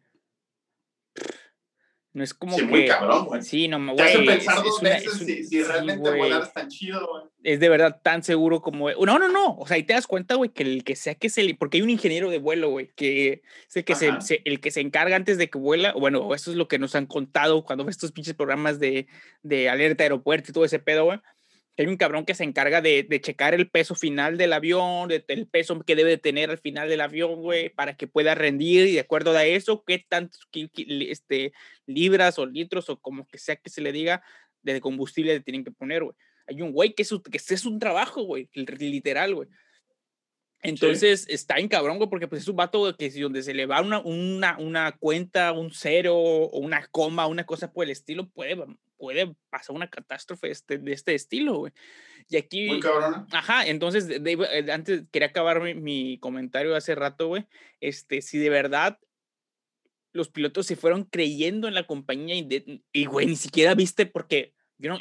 No 2.15 2.25
es 2.25 2.33
como 2.33 2.57
sí, 2.57 2.63
que. 2.63 2.67
Muy 2.67 2.87
cabrón, 2.87 3.27
güey. 3.27 3.43
Sí, 3.43 3.69
no, 3.69 3.79
güey. 3.79 3.97
Te 3.97 4.03
hace 4.03 4.23
pensar 4.23 4.63
dos 4.63 4.81
veces 4.81 5.13
si, 5.13 5.45
si, 5.45 5.63
realmente 5.63 6.11
volar 6.11 6.43
es 6.43 6.53
tan 6.53 6.69
chido, 6.69 7.07
güey. 7.07 7.25
Es 7.45 7.61
de 7.61 7.69
verdad 7.69 8.01
tan 8.03 8.23
seguro 8.23 8.63
como. 8.63 8.91
No, 8.91 9.19
no, 9.19 9.29
no. 9.29 9.57
O 9.57 9.67
sea, 9.67 9.77
ahí 9.77 9.83
te 9.83 9.93
das 9.93 10.07
cuenta, 10.07 10.35
güey, 10.35 10.51
que 10.51 10.63
el 10.63 10.85
que 10.85 10.97
sea 10.97 11.15
que 11.15 11.29
se. 11.29 11.55
Porque 11.55 11.77
hay 11.77 11.83
un 11.83 11.91
ingeniero 11.91 12.31
de 12.31 12.39
vuelo, 12.39 12.71
güey, 12.71 12.91
que 12.97 13.43
es 13.69 13.77
el 13.77 13.85
que 13.85 13.95
se, 13.95 14.21
se, 14.21 14.41
el 14.45 14.61
que 14.61 14.71
se 14.71 14.81
encarga 14.81 15.17
antes 15.17 15.37
de 15.39 15.51
que 15.51 15.59
vuela. 15.59 15.93
Bueno, 15.93 16.35
eso 16.35 16.51
es 16.51 16.57
lo 16.57 16.67
que 16.67 16.79
nos 16.79 16.95
han 16.95 17.07
contado 17.07 17.63
cuando 17.63 17.85
ves 17.85 17.97
estos 17.97 18.13
pinches 18.13 18.35
programas 18.35 18.81
de, 18.81 19.07
de 19.43 19.69
alerta 19.69 20.05
aeropuerto 20.05 20.51
y 20.51 20.55
todo 20.55 20.65
ese 20.65 20.79
pedo, 20.79 21.05
güey 21.05 21.21
hay 21.83 21.89
un 21.89 21.97
cabrón 21.97 22.25
que 22.25 22.35
se 22.35 22.45
encarga 22.45 22.81
de, 22.81 23.05
de 23.05 23.21
checar 23.21 23.55
el 23.55 23.71
peso 23.71 23.95
final 23.95 24.37
del 24.37 24.53
avión, 24.53 25.09
de, 25.09 25.25
el 25.29 25.47
peso 25.47 25.79
que 25.81 25.95
debe 25.95 26.19
tener 26.19 26.51
al 26.51 26.59
final 26.59 26.89
del 26.89 27.01
avión, 27.01 27.37
güey, 27.37 27.69
para 27.69 27.97
que 27.97 28.07
pueda 28.07 28.35
rendir 28.35 28.87
y 28.89 28.95
de 28.95 29.01
acuerdo 29.01 29.31
a 29.37 29.45
eso, 29.45 29.85
qué 29.87 30.05
tantos 30.09 30.49
este, 30.53 31.53
libras 31.87 32.39
o 32.39 32.47
litros 32.47 32.91
o 32.91 32.99
como 33.01 33.27
que 33.29 33.39
sea 33.39 33.57
que 33.57 33.71
se 33.71 33.81
le 33.81 33.93
diga 33.93 34.23
de 34.63 34.81
combustible 34.81 35.35
le 35.35 35.41
tienen 35.41 35.65
que 35.65 35.71
poner, 35.71 36.03
güey. 36.03 36.17
Hay 36.47 36.63
un 36.63 36.73
güey 36.73 36.95
que, 36.95 37.03
es, 37.03 37.11
que 37.31 37.55
es 37.55 37.65
un 37.67 37.79
trabajo, 37.79 38.23
güey, 38.23 38.49
literal, 38.55 39.35
güey. 39.35 39.49
Entonces 40.63 41.27
está 41.29 41.59
en 41.59 41.69
cabrón, 41.69 41.99
güey, 41.99 42.11
porque 42.11 42.27
pues 42.27 42.43
es 42.43 42.49
un 42.49 42.57
vato 42.57 42.97
que 42.97 43.11
si 43.11 43.21
donde 43.21 43.43
se 43.43 43.55
le 43.55 43.67
va 43.67 43.81
una, 43.81 44.01
una, 44.01 44.59
una 44.59 44.93
cuenta, 44.99 45.53
un 45.53 45.71
cero 45.73 46.17
o 46.17 46.59
una 46.59 46.85
coma, 46.89 47.27
una 47.27 47.47
cosa 47.47 47.73
por 47.73 47.85
el 47.85 47.91
estilo, 47.91 48.29
puede, 48.29 48.57
puede 48.99 49.35
pasar 49.51 49.75
una 49.75 49.89
catástrofe 49.89 50.51
este, 50.51 50.79
de 50.79 50.93
este 50.93 51.15
estilo, 51.15 51.59
güey. 51.59 51.73
Y 52.29 52.37
aquí... 52.37 52.67
Muy 52.67 52.81
cabrona. 52.81 53.27
Ajá, 53.33 53.67
entonces, 53.67 54.09
eh, 54.11 54.67
antes 54.71 55.05
quería 55.11 55.29
acabar 55.29 55.63
mi, 55.63 55.75
mi 55.75 56.19
comentario 56.19 56.77
hace 56.77 56.95
rato, 56.95 57.29
güey. 57.29 57.47
Este, 57.81 58.21
si 58.21 58.39
de 58.39 58.51
verdad 58.51 58.99
los 60.13 60.29
pilotos 60.29 60.67
se 60.67 60.77
fueron 60.77 61.05
creyendo 61.05 61.69
en 61.69 61.75
la 61.75 61.87
compañía 61.87 62.35
y, 62.35 62.83
y 62.93 63.05
güey, 63.07 63.27
ni 63.27 63.37
siquiera 63.37 63.75
viste 63.75 64.07
porque 64.07 64.55
yo 64.79 64.91
no, 64.91 64.99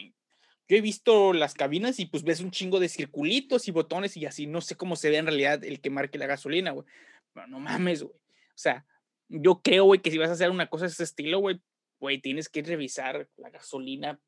yo 0.68 0.76
he 0.76 0.82
visto 0.82 1.34
las 1.34 1.54
cabinas 1.54 2.00
y 2.00 2.06
pues 2.06 2.24
ves 2.24 2.42
un 2.42 2.52
chingo 2.52 2.80
de 2.80 2.90
circulitos 2.90 3.68
y 3.68 3.72
botones 3.72 4.18
y 4.18 4.26
así, 4.26 4.48
no 4.48 4.62
sé 4.62 4.76
cómo 4.76 4.96
se 4.96 5.10
ve 5.10 5.18
en 5.18 5.26
realidad 5.26 5.64
el 5.64 5.80
que 5.80 5.90
marque 5.90 6.18
la 6.18 6.28
gasolina, 6.28 6.72
güey. 6.72 6.86
Pero 7.34 7.48
no 7.48 7.60
mames, 7.60 8.04
güey. 8.04 8.16
O 8.16 8.60
sea, 8.60 8.86
yo 9.30 9.62
creo, 9.62 9.86
güey, 9.86 10.02
que 10.02 10.12
si 10.12 10.18
vas 10.18 10.30
a 10.30 10.34
hacer 10.34 10.50
una 10.50 10.68
cosa 10.68 10.86
de 10.86 10.92
ese 10.92 11.04
estilo, 11.04 11.40
güey, 11.40 11.62
güey, 12.00 12.20
tienes 12.20 12.50
que 12.50 12.62
revisar 12.62 13.30
la 13.38 13.50
gasolina 13.50 14.20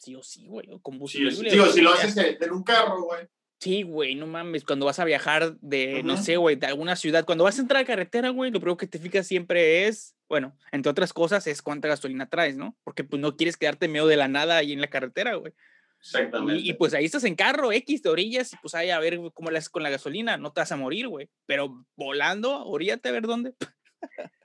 sí 0.00 0.14
o 0.14 0.22
sí, 0.22 0.46
güey, 0.46 0.70
o 0.70 0.80
combustible. 0.80 1.30
Sí, 1.30 1.50
si 1.72 1.80
lo 1.80 1.92
haces 1.92 2.16
en 2.16 2.52
un 2.52 2.62
carro, 2.62 3.02
güey. 3.02 3.28
Sí, 3.60 3.82
güey, 3.82 4.14
no 4.14 4.26
mames, 4.26 4.64
cuando 4.64 4.86
vas 4.86 4.98
a 5.00 5.04
viajar 5.04 5.58
de, 5.60 6.02
no 6.02 6.16
sé, 6.16 6.38
güey, 6.38 6.56
de 6.56 6.66
alguna 6.66 6.96
ciudad, 6.96 7.26
cuando 7.26 7.44
vas 7.44 7.58
a 7.58 7.60
entrar 7.60 7.82
a 7.82 7.86
carretera, 7.86 8.30
güey, 8.30 8.50
lo 8.50 8.58
primero 8.58 8.78
que 8.78 8.86
te 8.86 8.98
fijas 8.98 9.26
siempre 9.26 9.86
es, 9.86 10.16
bueno, 10.30 10.56
entre 10.72 10.90
otras 10.90 11.12
cosas, 11.12 11.46
es 11.46 11.60
cuánta 11.60 11.86
gasolina 11.86 12.30
traes, 12.30 12.56
¿no? 12.56 12.74
Porque 12.84 13.04
pues 13.04 13.20
no 13.20 13.36
quieres 13.36 13.58
quedarte 13.58 13.86
medio 13.86 14.06
de 14.06 14.16
la 14.16 14.28
nada 14.28 14.56
ahí 14.56 14.72
en 14.72 14.80
la 14.80 14.88
carretera, 14.88 15.34
güey. 15.34 15.52
Exactamente. 16.00 16.62
Y, 16.62 16.72
pues 16.72 16.94
ahí 16.94 17.04
estás 17.04 17.24
en 17.24 17.34
carro 17.34 17.70
X 17.70 18.02
de 18.02 18.08
orillas 18.08 18.50
y 18.54 18.56
pues 18.56 18.74
ahí 18.74 18.88
a 18.88 18.98
ver 18.98 19.20
cómo 19.34 19.50
le 19.50 19.58
haces 19.58 19.68
con 19.68 19.82
la 19.82 19.90
gasolina, 19.90 20.38
no 20.38 20.54
te 20.54 20.62
vas 20.62 20.72
a 20.72 20.76
morir, 20.78 21.08
güey. 21.08 21.28
Pero 21.44 21.84
volando, 21.96 22.64
oríate 22.64 23.10
a 23.10 23.12
ver 23.12 23.26
dónde. 23.26 23.52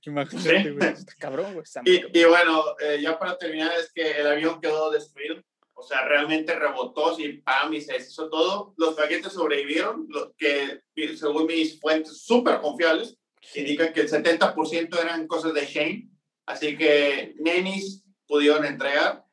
Imagínate, 0.06 0.70
güey. 0.70 0.94
cabrón, 1.18 1.54
güey. 1.54 1.64
Y, 1.84 2.24
bueno, 2.24 2.64
eh, 2.80 2.98
ya 3.00 3.18
para 3.18 3.36
terminar, 3.36 3.72
es 3.78 3.92
que 3.92 4.20
el 4.20 4.26
avión 4.26 4.60
quedó 4.60 4.90
destruido. 4.90 5.42
O 5.74 5.82
sea, 5.82 6.04
realmente 6.04 6.58
rebotó, 6.58 7.18
y 7.18 7.38
pam, 7.38 7.72
y 7.72 7.80
se 7.80 7.96
hizo 7.96 8.28
todo. 8.28 8.74
Los 8.76 8.94
paquetes 8.94 9.32
sobrevivieron, 9.32 10.06
lo 10.08 10.34
que 10.36 10.82
según 11.16 11.46
mis 11.46 11.80
fuentes 11.80 12.22
súper 12.22 12.60
confiables, 12.60 13.16
indican 13.54 13.92
que 13.92 14.02
el 14.02 14.10
70% 14.10 15.00
eran 15.00 15.26
cosas 15.26 15.54
de 15.54 15.64
Shane. 15.64 16.10
Así 16.44 16.76
que 16.76 17.34
nenis 17.38 18.04
pudieron 18.26 18.64
entregar 18.64 19.24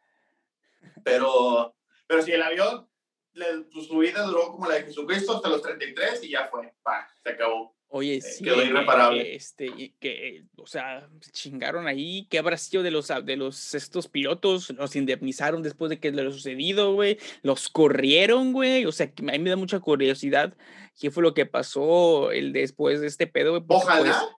pero, 1.08 1.74
pero 2.06 2.22
si 2.22 2.34
el 2.34 2.44
avión, 2.44 2.90
pues, 3.34 3.88
su 3.88 3.98
vida 4.00 4.24
duró 4.24 4.52
como 4.52 4.68
la 4.68 4.76
de 4.76 4.84
Jesucristo 4.84 5.38
hasta 5.38 5.48
los 5.48 5.62
33 5.62 6.22
y 6.26 6.32
ya 6.32 6.48
fue, 6.48 6.74
pa, 6.84 7.08
se 7.24 7.30
acabó. 7.30 7.77
Oye, 7.90 8.18
eh, 8.18 8.22
sí. 8.22 8.44
Quedó 8.44 8.62
irreparable. 8.62 9.36
Este, 9.36 9.94
que, 10.00 10.44
o 10.58 10.68
sea, 10.68 11.08
chingaron 11.32 11.88
ahí. 11.88 12.28
¿Qué 12.30 12.38
habrá 12.38 12.58
sido 12.58 12.84
de 12.84 12.92
los, 12.92 13.08
de 13.24 13.38
los 13.38 13.74
estos 13.74 14.08
pilotos? 14.08 14.70
Los 14.72 14.96
indemnizaron 14.96 15.64
después 15.64 15.90
de 15.90 16.00
que 16.00 16.12
le 16.12 16.24
lo 16.24 16.32
sucedido, 16.32 16.94
güey. 16.94 17.18
Los 17.44 17.70
corrieron, 17.70 18.52
güey. 18.52 18.86
O 18.86 18.92
sea, 18.92 19.12
a 19.18 19.22
mí 19.22 19.40
me 19.40 19.50
da 19.50 19.56
mucha 19.56 19.80
curiosidad 19.80 20.56
qué 21.00 21.12
fue 21.12 21.24
lo 21.24 21.34
que 21.34 21.46
pasó 21.46 22.32
el 22.32 22.52
después 22.52 23.00
de 23.00 23.08
este 23.08 23.28
pedo, 23.28 23.52
güey. 23.52 23.64
Ojalá 23.68 24.38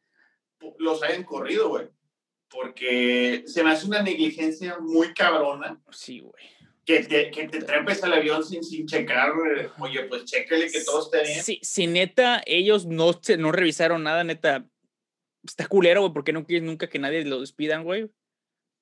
pues 0.59 0.73
los 0.77 1.01
hayan 1.03 1.23
corrido, 1.23 1.69
güey. 1.69 1.87
Porque 2.49 3.43
se 3.45 3.63
me 3.63 3.71
hace 3.71 3.85
una 3.85 4.01
negligencia 4.01 4.77
muy 4.79 5.13
cabrona. 5.13 5.79
Sí, 5.91 6.19
güey 6.19 6.58
que 6.89 7.03
te, 7.03 7.29
que 7.29 7.47
te 7.47 7.61
trepes 7.61 8.03
al 8.03 8.13
avión 8.13 8.43
sin, 8.43 8.63
sin 8.63 8.87
checar, 8.87 9.31
oye, 9.77 10.03
pues 10.05 10.25
chécale 10.25 10.71
que 10.71 10.83
todo 10.83 11.03
esté 11.03 11.21
bien. 11.21 11.43
Sí, 11.43 11.59
si 11.61 11.85
neta, 11.85 12.41
ellos 12.47 12.87
no, 12.87 13.11
no 13.37 13.51
revisaron 13.51 14.01
nada, 14.01 14.23
neta, 14.23 14.65
está 15.45 15.67
culero, 15.67 16.01
güey, 16.01 16.13
porque 16.13 16.33
no 16.33 16.47
quieres 16.47 16.63
nunca 16.63 16.89
que 16.89 16.97
nadie 16.97 17.23
lo 17.25 17.41
despidan, 17.41 17.83
güey. 17.83 18.09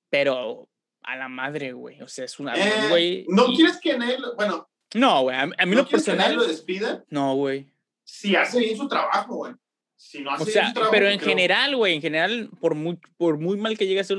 Pero 0.10 0.70
a 1.04 1.18
la 1.18 1.28
madre, 1.28 1.74
güey, 1.74 2.02
o 2.02 2.08
sea, 2.08 2.24
es 2.24 2.40
una, 2.40 2.54
eh, 2.56 2.88
güey. 2.88 3.26
¿No 3.28 3.48
quieres 3.48 3.78
que 3.82 3.92
él, 3.92 4.24
bueno. 4.38 4.70
No, 4.96 5.24
güey, 5.24 5.36
a, 5.36 5.66
mí 5.66 5.76
lo 5.76 5.86
personal. 5.86 6.30
Que 6.30 6.38
lo 6.38 6.48
despida? 6.48 7.04
No, 7.10 7.36
güey. 7.36 7.70
Si 8.06 8.38
hace 8.38 8.60
bien 8.60 8.78
su 8.78 8.88
trabajo, 8.88 9.36
güey. 9.36 9.54
Si 9.98 10.22
no 10.22 10.32
hace 10.32 10.44
o 10.44 10.46
sea, 10.46 10.74
trabajo, 10.74 10.92
pero 10.92 11.10
en 11.10 11.20
general, 11.20 11.76
güey, 11.76 11.96
en 11.96 12.02
general, 12.02 12.52
por 12.62 12.76
muy, 12.76 13.00
por 13.18 13.40
muy 13.40 13.58
mal 13.58 13.78
que 13.78 13.88
llegue 13.88 13.98
a 13.98 14.02
hacer 14.02 14.18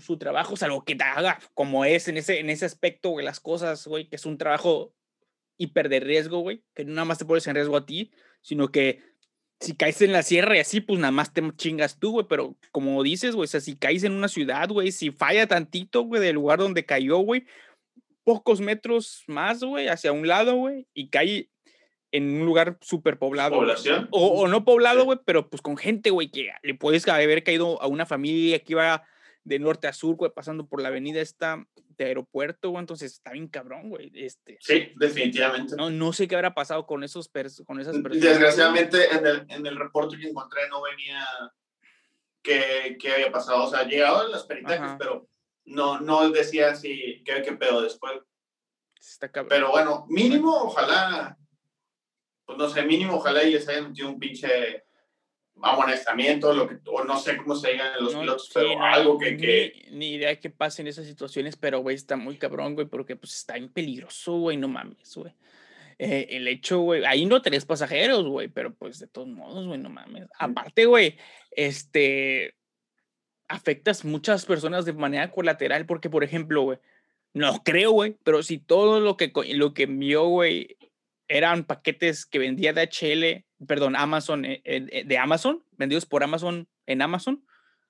su 0.00 0.18
trabajo, 0.18 0.54
o 0.54 0.56
sea, 0.56 0.66
lo 0.66 0.84
que 0.84 0.96
te 0.96 1.04
haga, 1.04 1.38
como 1.54 1.84
es 1.84 2.08
en 2.08 2.16
ese, 2.16 2.40
en 2.40 2.50
ese 2.50 2.66
aspecto, 2.66 3.10
güey, 3.10 3.24
las 3.24 3.38
cosas, 3.38 3.86
güey, 3.86 4.08
que 4.08 4.16
es 4.16 4.26
un 4.26 4.38
trabajo 4.38 4.92
hiper 5.56 5.88
de 5.88 6.00
riesgo, 6.00 6.40
güey, 6.40 6.64
que 6.74 6.84
no 6.84 6.94
nada 6.94 7.04
más 7.04 7.18
te 7.18 7.24
pones 7.24 7.46
en 7.46 7.54
riesgo 7.54 7.76
a 7.76 7.86
ti, 7.86 8.10
sino 8.42 8.72
que 8.72 9.02
si 9.60 9.76
caes 9.76 10.02
en 10.02 10.12
la 10.12 10.22
sierra 10.22 10.56
y 10.56 10.60
así, 10.60 10.80
pues 10.80 10.98
nada 10.98 11.12
más 11.12 11.32
te 11.32 11.42
chingas 11.56 12.00
tú, 12.00 12.12
güey, 12.12 12.26
pero 12.28 12.56
como 12.72 13.00
dices, 13.02 13.36
güey, 13.36 13.44
o 13.44 13.48
sea, 13.48 13.60
si 13.60 13.76
caes 13.76 14.02
en 14.02 14.12
una 14.12 14.28
ciudad, 14.28 14.68
güey, 14.68 14.90
si 14.90 15.10
falla 15.12 15.46
tantito, 15.46 16.02
güey, 16.02 16.20
del 16.20 16.34
lugar 16.34 16.58
donde 16.58 16.84
cayó, 16.84 17.18
güey, 17.18 17.44
pocos 18.24 18.60
metros 18.60 19.22
más, 19.26 19.62
güey, 19.62 19.88
hacia 19.88 20.12
un 20.12 20.26
lado, 20.26 20.56
güey, 20.56 20.86
y 20.92 21.08
cae 21.08 21.50
en 22.12 22.40
un 22.40 22.46
lugar 22.46 22.78
súper 22.80 23.18
poblado. 23.18 23.56
¿Población? 23.56 24.08
O, 24.10 24.48
no 24.48 24.64
poblado, 24.64 25.04
güey, 25.04 25.18
pero 25.24 25.48
pues 25.48 25.62
con 25.62 25.76
gente, 25.76 26.10
güey, 26.10 26.30
que 26.30 26.50
le 26.62 26.74
puedes 26.74 27.06
haber 27.08 27.42
caído 27.44 27.80
a 27.80 27.86
una 27.86 28.06
familia 28.06 28.58
que 28.58 28.72
iba 28.72 29.04
de 29.44 29.58
norte 29.58 29.88
a 29.88 29.92
sur, 29.92 30.16
güey, 30.16 30.32
pasando 30.32 30.66
por 30.66 30.82
la 30.82 30.88
avenida 30.88 31.20
esta 31.20 31.66
de 31.96 32.04
aeropuerto, 32.06 32.70
güey, 32.70 32.80
entonces 32.80 33.12
está 33.12 33.32
bien 33.32 33.48
cabrón, 33.48 33.90
güey. 33.90 34.10
Este, 34.14 34.58
sí, 34.60 34.92
definitivamente. 34.96 35.76
No, 35.76 35.90
no 35.90 36.12
sé 36.12 36.26
qué 36.26 36.34
habrá 36.34 36.54
pasado 36.54 36.86
con, 36.86 37.04
esos 37.04 37.30
con 37.66 37.80
esas 37.80 37.96
personas. 37.98 38.22
Desgraciadamente, 38.22 39.14
en 39.14 39.26
el, 39.26 39.46
en 39.48 39.66
el 39.66 39.76
reporte 39.76 40.18
que 40.18 40.28
encontré 40.28 40.68
no 40.68 40.82
venía 40.82 41.26
qué, 42.42 42.96
qué 42.98 43.12
había 43.12 43.30
pasado. 43.30 43.64
O 43.64 43.70
sea, 43.70 43.84
llegaban 43.84 44.30
las 44.30 44.44
peritajes, 44.44 44.92
pero 44.98 45.28
no, 45.64 46.00
no 46.00 46.28
decía 46.30 46.74
si 46.74 47.22
qué, 47.24 47.42
qué 47.42 47.52
pedo 47.52 47.82
después. 47.82 48.14
Está 48.98 49.30
cabrón. 49.30 49.48
Pero 49.48 49.70
bueno, 49.70 50.06
mínimo, 50.08 50.54
ojalá 50.54 51.38
pues 52.50 52.58
no 52.58 52.68
sé, 52.68 52.82
mínimo 52.82 53.14
ojalá 53.14 53.44
y 53.44 53.52
les 53.52 53.68
hayan 53.68 53.90
metido 53.90 54.08
un 54.08 54.18
pinche 54.18 54.82
amonestamiento, 55.62 56.52
lo 56.52 56.66
que, 56.68 56.78
o 56.86 57.04
no 57.04 57.16
sé 57.16 57.36
cómo 57.36 57.54
se 57.54 57.70
digan 57.70 57.92
los 58.00 58.14
pilotos, 58.14 58.50
pero 58.52 58.82
algo 58.82 59.18
que, 59.18 59.36
que... 59.36 59.88
Ni, 59.92 60.14
idea 60.14 60.34
que 60.40 60.50
pase 60.50 60.82
en 60.82 60.88
esas 60.88 61.06
situaciones, 61.06 61.56
pero, 61.56 61.80
güey, 61.80 61.94
está 61.94 62.16
muy 62.16 62.38
cabrón, 62.38 62.74
güey, 62.74 62.88
porque, 62.88 63.14
pues, 63.14 63.36
está 63.36 63.54
bien 63.54 63.68
peligroso, 63.68 64.38
güey, 64.38 64.56
no 64.56 64.66
mames, 64.66 65.14
güey. 65.14 65.32
Eh, 65.98 66.28
el 66.30 66.48
hecho, 66.48 66.80
güey, 66.80 67.04
ahí 67.04 67.24
no 67.24 67.40
tenés 67.40 67.66
pasajeros, 67.66 68.26
güey, 68.26 68.48
pero, 68.48 68.74
pues, 68.74 68.98
de 68.98 69.06
todos 69.06 69.28
modos, 69.28 69.66
güey, 69.66 69.78
no 69.78 69.90
mames. 69.90 70.26
Aparte, 70.38 70.86
güey, 70.86 71.18
este, 71.52 72.56
afectas 73.46 74.04
muchas 74.04 74.44
personas 74.44 74.86
de 74.86 74.94
manera 74.94 75.30
colateral, 75.30 75.86
porque, 75.86 76.10
por 76.10 76.24
ejemplo, 76.24 76.62
güey, 76.62 76.78
no 77.32 77.62
creo, 77.62 77.92
güey, 77.92 78.16
pero 78.24 78.42
si 78.42 78.58
todo 78.58 78.98
lo 78.98 79.16
que, 79.16 79.30
lo 79.54 79.72
que 79.72 79.84
envió, 79.84 80.26
güey, 80.26 80.76
eran 81.30 81.64
paquetes 81.64 82.26
que 82.26 82.40
vendía 82.40 82.72
DHL, 82.72 83.44
perdón, 83.66 83.94
Amazon, 83.94 84.44
eh, 84.44 84.60
eh, 84.64 85.04
de 85.06 85.18
Amazon, 85.18 85.64
vendidos 85.70 86.04
por 86.04 86.24
Amazon 86.24 86.68
en 86.86 87.02
Amazon, 87.02 87.46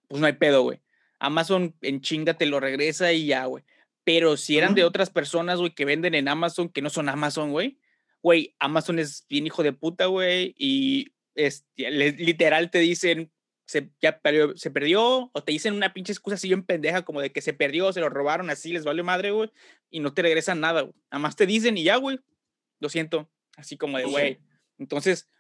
pues 0.08 0.20
no 0.20 0.26
hay 0.26 0.34
pedo, 0.34 0.62
güey. 0.62 0.82
Amazon 1.18 1.74
en 1.80 2.02
chinga 2.02 2.34
te 2.34 2.44
lo 2.44 2.60
regresa 2.60 3.12
y 3.12 3.26
ya, 3.26 3.46
güey. 3.46 3.64
Pero 4.04 4.36
si 4.36 4.58
eran 4.58 4.74
de 4.74 4.84
otras 4.84 5.08
personas, 5.08 5.58
güey, 5.58 5.74
que 5.74 5.86
venden 5.86 6.14
en 6.14 6.28
Amazon, 6.28 6.68
que 6.68 6.82
no 6.82 6.90
son 6.90 7.08
Amazon, 7.08 7.50
güey, 7.50 7.78
güey, 8.22 8.54
Amazon 8.58 8.98
es 8.98 9.24
bien 9.28 9.46
hijo 9.46 9.62
de 9.62 9.72
puta, 9.72 10.06
güey, 10.06 10.54
y 10.58 11.14
es, 11.34 11.66
literal 11.76 12.70
te 12.70 12.78
dicen, 12.78 13.32
se, 13.64 13.90
ya 14.02 14.18
perdió, 14.18 14.54
se 14.56 14.70
perdió, 14.70 15.30
o 15.32 15.44
te 15.44 15.52
dicen 15.52 15.74
una 15.74 15.94
pinche 15.94 16.12
excusa 16.12 16.34
así 16.34 16.48
bien 16.48 16.64
pendeja, 16.64 17.02
como 17.02 17.22
de 17.22 17.32
que 17.32 17.40
se 17.40 17.54
perdió, 17.54 17.90
se 17.92 18.00
lo 18.00 18.10
robaron, 18.10 18.50
así 18.50 18.72
les 18.72 18.84
vale 18.84 19.02
madre, 19.02 19.30
güey, 19.30 19.50
y 19.88 20.00
no 20.00 20.12
te 20.12 20.22
regresan 20.22 20.60
nada, 20.60 20.82
güey. 20.82 20.94
Nada 21.10 21.22
más 21.22 21.36
te 21.36 21.46
dicen 21.46 21.78
y 21.78 21.84
ya, 21.84 21.96
güey, 21.96 22.20
lo 22.80 22.88
siento, 22.88 23.30
así 23.56 23.76
como 23.76 23.98
de, 23.98 24.04
güey. 24.04 24.40
Entonces, 24.78 25.30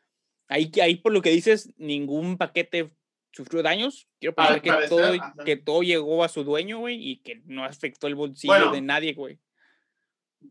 ahí, 0.48 0.70
ahí 0.80 0.96
por 0.96 1.12
lo 1.12 1.22
que 1.22 1.30
dices, 1.30 1.72
ningún 1.76 2.38
paquete 2.38 2.94
sufrió 3.32 3.62
daños. 3.62 4.08
Quiero 4.20 4.34
pensar 4.34 4.62
que, 4.62 4.70
todo, 4.88 5.12
que 5.44 5.56
todo 5.56 5.82
llegó 5.82 6.22
a 6.22 6.28
su 6.28 6.44
dueño, 6.44 6.78
güey, 6.78 6.96
y 6.96 7.22
que 7.22 7.42
no 7.46 7.64
afectó 7.64 8.06
el 8.06 8.14
bolsillo 8.14 8.70
de 8.70 8.80
nadie, 8.80 9.14
güey. 9.14 9.40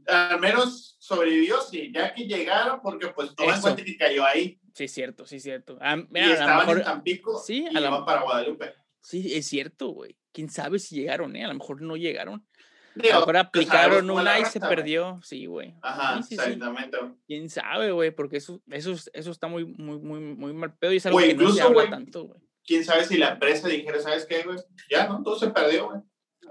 Al 0.05 0.39
menos 0.39 0.97
sobrevivió, 0.99 1.61
sí, 1.61 1.91
ya 1.93 2.13
que 2.13 2.25
llegaron, 2.25 2.79
porque 2.81 3.07
pues 3.07 3.31
no 3.37 3.53
en 3.53 3.61
cuenta 3.61 3.83
que 3.83 3.97
cayó 3.97 4.23
ahí. 4.25 4.59
Sí, 4.73 4.87
cierto, 4.87 5.25
sí, 5.25 5.39
cierto. 5.39 5.77
Ah, 5.81 5.95
mira, 5.95 6.27
y 6.27 6.31
estaban 6.31 6.59
mejor, 6.59 6.77
en 6.77 6.83
Tampico 6.83 7.39
sí, 7.39 7.67
y 7.69 7.75
a 7.75 7.79
la, 7.79 8.05
para 8.05 8.21
Guadalupe. 8.21 8.73
Sí, 9.01 9.33
es 9.33 9.47
cierto, 9.47 9.89
güey. 9.89 10.15
Quién 10.31 10.49
sabe 10.49 10.77
si 10.77 10.95
llegaron, 10.95 11.35
¿eh? 11.35 11.43
A 11.43 11.47
lo 11.47 11.55
mejor 11.55 11.81
no 11.81 11.97
llegaron. 11.97 12.47
Digo, 12.95 13.13
a 13.13 13.19
lo 13.19 13.19
mejor 13.21 13.37
aplicaron 13.37 14.09
una 14.09 14.39
y 14.39 14.45
se 14.45 14.59
perdió. 14.59 15.19
Sí, 15.23 15.45
güey. 15.45 15.75
Ajá, 15.81 16.19
exactamente. 16.19 16.97
Quién 17.27 17.49
sabe, 17.49 17.91
güey, 17.91 18.11
porque 18.11 18.37
eso, 18.37 18.61
eso, 18.69 18.93
eso 19.13 19.31
está 19.31 19.47
muy, 19.47 19.65
muy, 19.65 19.99
muy, 19.99 20.19
muy 20.19 20.53
mal 20.53 20.75
pedo 20.77 20.93
y 20.93 20.97
es 20.97 21.05
algo 21.05 21.19
que 21.19 21.35
no 21.35 21.51
se 21.51 21.61
habla 21.61 21.89
tanto, 21.89 22.25
güey. 22.25 22.39
Quién 22.65 22.85
sabe 22.85 23.03
si 23.05 23.17
la 23.17 23.29
empresa 23.29 23.67
dijera, 23.67 23.99
¿sabes 23.99 24.25
qué, 24.25 24.43
güey? 24.43 24.57
Ya, 24.89 25.07
¿no? 25.07 25.23
Todo 25.23 25.39
se 25.39 25.49
perdió, 25.49 25.89
güey. 25.89 26.01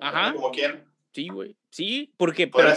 Ajá. 0.00 0.32
Como 0.32 0.50
quieran. 0.50 0.84
Sí, 1.12 1.28
güey. 1.28 1.56
Sí, 1.70 2.14
porque 2.16 2.46
pero 2.46 2.68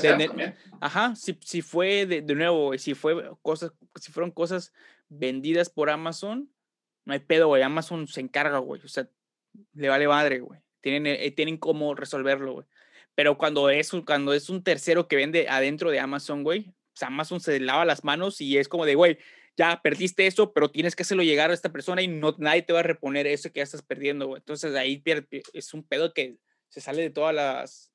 ajá, 0.80 1.16
si, 1.16 1.38
si 1.42 1.62
fue 1.62 2.06
de, 2.06 2.22
de 2.22 2.36
nuevo, 2.36 2.78
si 2.78 2.94
fue 2.94 3.32
cosas, 3.42 3.72
si 4.00 4.12
fueron 4.12 4.32
cosas 4.32 4.74
vendidas 5.10 5.70
por 5.70 5.90
Amazon, 5.90 6.50
no 7.06 7.14
hay 7.14 7.20
pedo, 7.20 7.48
güey. 7.48 7.64
Amazon 7.64 8.08
se 8.08 8.22
encarga, 8.22 8.60
güey. 8.60 8.82
O 8.84 8.88
sea, 8.88 9.08
le 9.74 9.90
vale 9.90 10.08
madre, 10.08 10.40
güey. 10.40 10.60
Tienen, 10.82 11.08
eh, 11.08 11.32
tienen 11.32 11.58
cómo 11.58 11.96
resolverlo, 11.96 12.54
güey. 12.54 12.68
Pero 13.16 13.38
cuando 13.38 13.70
es, 13.70 13.92
cuando 14.06 14.34
es 14.34 14.50
un 14.50 14.64
tercero 14.64 15.08
que 15.08 15.16
vende 15.16 15.48
adentro 15.50 15.92
de 15.92 16.00
Amazon, 16.00 16.44
güey, 16.44 16.74
pues 16.94 17.04
Amazon 17.04 17.40
se 17.40 17.60
lava 17.60 17.86
las 17.86 18.04
manos 18.04 18.42
y 18.42 18.58
es 18.58 18.68
como 18.68 18.86
de, 18.86 18.96
güey, 18.96 19.18
ya 19.58 19.82
perdiste 19.84 20.28
eso, 20.28 20.54
pero 20.54 20.72
tienes 20.72 20.96
que 20.96 21.04
hacerlo 21.04 21.24
llegar 21.24 21.52
a 21.52 21.54
esta 21.54 21.72
persona 21.72 22.02
y 22.02 22.08
no, 22.08 22.36
nadie 22.40 22.62
te 22.62 22.74
va 22.74 22.80
a 22.80 22.84
reponer 22.84 23.28
eso 23.28 23.52
que 23.52 23.60
ya 23.60 23.64
estás 23.64 23.82
perdiendo, 23.82 24.28
güey. 24.28 24.40
Entonces 24.40 24.76
ahí 24.76 25.04
es 25.54 25.74
un 25.74 25.84
pedo 25.84 26.14
que 26.14 26.38
se 26.70 26.82
sale 26.82 27.02
de 27.02 27.10
todas 27.10 27.36
las, 27.36 27.92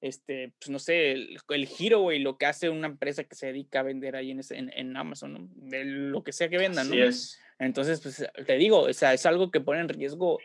este, 0.00 0.54
pues 0.58 0.70
no 0.70 0.78
sé, 0.78 1.12
el, 1.12 1.66
giro, 1.66 2.00
güey, 2.00 2.20
lo 2.20 2.38
que 2.38 2.46
hace 2.46 2.70
una 2.70 2.86
empresa 2.86 3.24
que 3.24 3.34
se 3.34 3.48
dedica 3.48 3.80
a 3.80 3.84
vender 3.84 4.16
ahí 4.16 4.30
en, 4.30 4.40
en, 4.50 4.72
en 4.74 4.96
Amazon, 4.96 5.32
¿no? 5.32 5.48
De 5.56 5.84
lo 5.84 6.22
que 6.22 6.32
sea 6.32 6.48
que 6.48 6.58
vendan, 6.58 6.88
¿no? 6.88 6.94
es. 6.94 7.38
Entonces, 7.58 8.00
pues 8.00 8.24
te 8.46 8.56
digo, 8.56 8.80
o 8.80 8.92
sea, 8.92 9.12
es 9.12 9.26
algo 9.26 9.50
que 9.50 9.60
pone 9.60 9.80
en 9.80 9.88
riesgo 9.90 10.38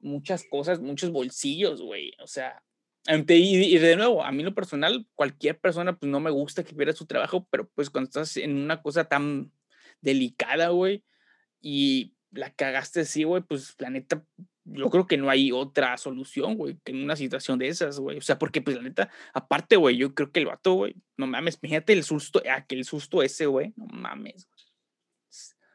muchas 0.00 0.44
cosas, 0.44 0.80
muchos 0.80 1.10
bolsillos, 1.10 1.80
güey. 1.80 2.12
O 2.20 2.26
sea, 2.26 2.62
y, 3.06 3.78
de 3.78 3.96
nuevo, 3.96 4.24
a 4.24 4.32
mí 4.32 4.42
lo 4.42 4.54
personal, 4.54 5.06
cualquier 5.14 5.58
persona, 5.58 5.96
pues 5.96 6.10
no 6.10 6.20
me 6.20 6.30
gusta 6.30 6.64
que 6.64 6.74
pierda 6.74 6.92
su 6.92 7.06
trabajo, 7.06 7.46
pero 7.50 7.68
pues 7.74 7.90
cuando 7.90 8.08
estás 8.08 8.36
en 8.36 8.56
una 8.56 8.82
cosa 8.82 9.04
tan 9.04 9.52
delicada, 10.00 10.68
güey, 10.68 11.04
y 11.60 12.14
la 12.30 12.50
cagaste 12.50 13.00
así, 13.00 13.24
güey, 13.24 13.42
pues 13.42 13.74
la 13.78 13.90
neta, 13.90 14.24
yo 14.64 14.90
creo 14.90 15.06
que 15.06 15.16
no 15.16 15.30
hay 15.30 15.50
otra 15.50 15.96
solución, 15.96 16.56
güey, 16.56 16.78
que 16.84 16.92
en 16.92 17.02
una 17.02 17.16
situación 17.16 17.58
de 17.58 17.68
esas, 17.68 17.98
güey. 17.98 18.18
O 18.18 18.22
sea, 18.22 18.38
porque, 18.38 18.62
pues, 18.62 18.76
la 18.76 18.82
neta, 18.82 19.10
aparte, 19.32 19.76
güey, 19.76 19.96
yo 19.96 20.14
creo 20.14 20.30
que 20.30 20.40
el 20.40 20.46
vato, 20.46 20.74
güey, 20.74 20.94
no 21.16 21.26
mames, 21.26 21.58
fíjate 21.58 21.92
el 21.92 22.04
susto, 22.04 22.42
aquel 22.50 22.84
susto 22.84 23.22
ese, 23.22 23.46
güey, 23.46 23.72
no 23.76 23.86
mames, 23.86 24.48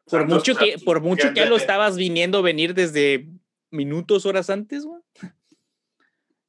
Por 0.05 0.27
mucho 0.27 0.55
que, 0.55 0.77
por 0.83 1.01
mucho 1.01 1.33
que 1.33 1.45
lo 1.45 1.57
estabas 1.57 1.97
viniendo 1.97 2.41
venir 2.41 2.73
desde 2.73 3.27
minutos, 3.71 4.25
horas 4.25 4.49
antes, 4.49 4.85
güey. 4.85 5.01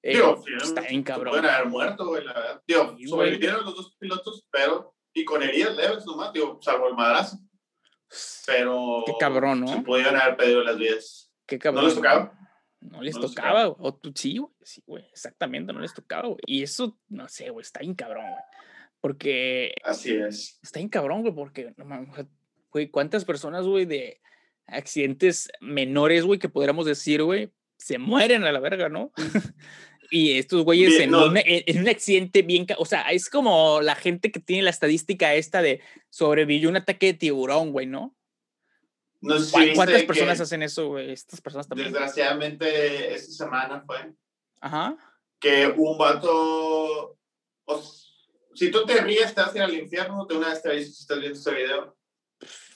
Eh, 0.09 0.23
está 0.63 0.83
bien 0.83 1.03
cabrón. 1.03 1.33
Pueden 1.33 1.51
haber 1.51 1.67
muerto, 1.67 2.07
güey, 2.07 2.25
la 2.25 2.33
verdad. 2.33 2.63
Tío, 2.65 2.97
sobrevivieron 3.09 3.65
los 3.65 3.75
dos 3.75 3.97
pilotos, 3.99 4.47
pero, 4.53 4.95
y 5.13 5.25
con 5.25 5.43
heridas 5.43 5.77
leves 5.77 6.07
nomás, 6.07 6.33
tío, 6.33 6.61
salvo 6.63 6.87
el 6.87 6.95
madrazo. 6.95 7.39
Pero. 8.47 9.03
Qué 9.05 9.15
cabrón, 9.19 9.63
¿no? 9.63 9.69
Se 9.69 9.81
pudieron 9.81 10.15
haber 10.15 10.37
pedido 10.37 10.63
las 10.63 10.79
vidas. 10.79 11.33
Qué 11.45 11.59
cabrón. 11.59 11.83
¿No 11.83 11.89
les 11.89 11.97
tocaba? 11.97 12.39
No 12.81 13.03
les 13.03 13.19
tocaba, 13.19 13.69
O 13.69 13.95
tú, 13.95 14.13
sí, 14.15 14.39
güey. 14.39 14.53
Sí, 14.63 14.83
güey. 14.87 15.05
Exactamente, 15.11 15.73
no 15.73 15.81
les 15.81 15.93
tocaba, 15.93 16.29
güey. 16.29 16.39
Y 16.47 16.63
eso, 16.63 16.97
no 17.09 17.29
sé, 17.29 17.51
güey, 17.51 17.63
está 17.63 17.81
bien 17.81 17.95
cabrón, 17.95 18.31
güey. 18.31 18.43
Porque. 19.01 19.75
Así 19.83 20.15
es. 20.15 20.61
Está 20.63 20.79
bien 20.79 20.89
cabrón, 20.89 21.23
güey, 21.23 21.35
porque, 21.35 21.75
güey, 22.71 22.91
¿cuántas 22.91 23.25
personas, 23.25 23.67
güey, 23.67 23.87
de 23.87 24.21
accidentes 24.69 25.51
menores, 25.61 26.25
güey, 26.25 26.39
que 26.39 26.49
podríamos 26.49 26.87
decir, 26.87 27.25
güey, 27.25 27.53
se 27.79 27.99
mueren 27.99 28.45
a 28.45 28.53
la 28.53 28.61
verga, 28.61 28.89
¿no? 28.89 29.13
y 30.11 30.39
estos 30.39 30.65
güeyes 30.65 31.01
en, 31.01 31.15
un, 31.15 31.37
en, 31.37 31.81
un, 31.81 31.89
accidente 31.89 32.43
bien, 32.43 32.67
o 32.79 32.85
sea, 32.85 33.03
es 33.11 33.29
como 33.29 33.81
la 33.81 33.95
gente 33.95 34.31
que 34.31 34.41
tiene 34.41 34.63
la 34.63 34.71
estadística 34.71 35.35
esta 35.35 35.63
de 35.63 35.81
sobrevivió 36.11 36.69
un 36.69 36.77
ataque 36.77 37.07
de 37.07 37.15
tiburón, 37.15 37.73
güey, 37.73 37.87
¿no? 37.87 38.17
¿Cuántas 39.75 40.03
personas 40.05 40.41
hacen 40.41 40.63
eso, 40.63 40.89
güey? 40.89 41.13
Estas 41.13 41.41
personas 41.41 41.69
también. 41.69 41.93
Desgraciadamente, 41.93 43.15
esta 43.15 43.33
semana 43.33 43.83
fue. 43.85 44.13
Ajá. 44.61 44.97
Que 45.39 45.67
un 45.67 45.99
vato. 45.99 47.17
si 48.55 48.71
tú 48.71 48.85
te 48.85 49.01
ríes, 49.01 49.35
te 49.35 49.41
vas 49.41 49.55
a 49.55 49.57
ir 49.57 49.63
al 49.63 49.75
infierno. 49.75 50.27
De 50.27 50.37
una 50.37 50.51
vez 50.51 50.63
te 50.63 50.71
aviso 50.71 50.93
si 50.93 51.03
estás 51.03 51.19
viendo 51.19 51.39
este 51.39 51.55
video. 51.55 51.97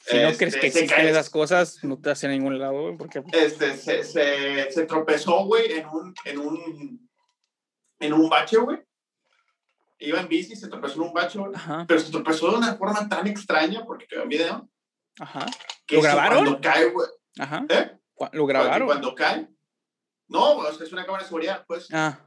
Si 0.06 0.16
no 0.16 0.32
crees 0.32 0.56
que 0.56 0.66
este, 0.66 0.80
existen 0.80 1.06
esas 1.06 1.30
cosas, 1.30 1.84
no 1.84 1.98
te 2.00 2.08
vas 2.08 2.24
a 2.24 2.28
ningún 2.28 2.58
lado, 2.58 2.82
güey. 2.82 2.96
Porque... 2.96 3.22
Este, 3.32 3.76
se, 3.76 4.02
se, 4.02 4.70
se 4.70 4.86
tropezó, 4.86 5.44
güey, 5.44 5.72
en 5.72 5.86
un, 5.86 6.14
en 6.24 6.38
un. 6.38 7.09
En 8.00 8.12
un 8.12 8.28
bache, 8.28 8.56
güey. 8.56 8.78
Iba 9.98 10.20
en 10.20 10.28
bici, 10.28 10.56
se 10.56 10.68
tropezó 10.68 10.94
en 10.96 11.08
un 11.08 11.12
bache, 11.12 11.38
güey. 11.38 11.52
Pero 11.86 12.00
se 12.00 12.10
tropezó 12.10 12.50
de 12.50 12.56
una 12.56 12.74
forma 12.74 13.08
tan 13.08 13.26
extraña, 13.26 13.84
porque 13.84 14.06
quedó 14.06 14.22
en 14.22 14.28
video 14.28 14.70
Ajá. 15.18 15.46
¿Lo 15.90 16.00
grabaron? 16.00 16.44
Cuando 16.44 16.60
cae, 16.60 16.86
güey. 16.86 17.08
Ajá. 17.38 17.66
¿Eh? 17.68 17.98
¿Lo 18.32 18.46
grabaron? 18.46 18.86
Cuando, 18.86 19.14
cae. 19.14 19.48
No, 20.28 20.66
es 20.68 20.92
una 20.92 21.04
cámara 21.04 21.22
de 21.22 21.28
seguridad, 21.28 21.64
pues. 21.66 21.88
Ah. 21.92 22.26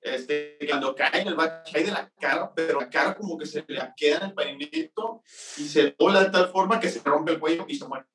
Este, 0.00 0.58
cuando 0.68 0.96
cae 0.96 1.20
en 1.20 1.28
el 1.28 1.36
bache, 1.36 1.72
cae 1.72 1.84
de 1.84 1.92
la 1.92 2.10
cara, 2.20 2.52
pero 2.52 2.80
la 2.80 2.90
cara 2.90 3.14
como 3.14 3.38
que 3.38 3.46
se 3.46 3.64
le 3.68 3.92
queda 3.96 4.16
en 4.16 4.22
el 4.24 4.34
pavimento 4.34 5.22
y 5.58 5.68
se 5.68 5.94
dobla 5.96 6.24
de 6.24 6.30
tal 6.30 6.50
forma 6.50 6.80
que 6.80 6.88
se 6.88 7.00
rompe 7.04 7.32
el 7.32 7.38
cuello 7.38 7.66
y 7.68 7.76
se 7.76 7.86
muere. 7.86 8.06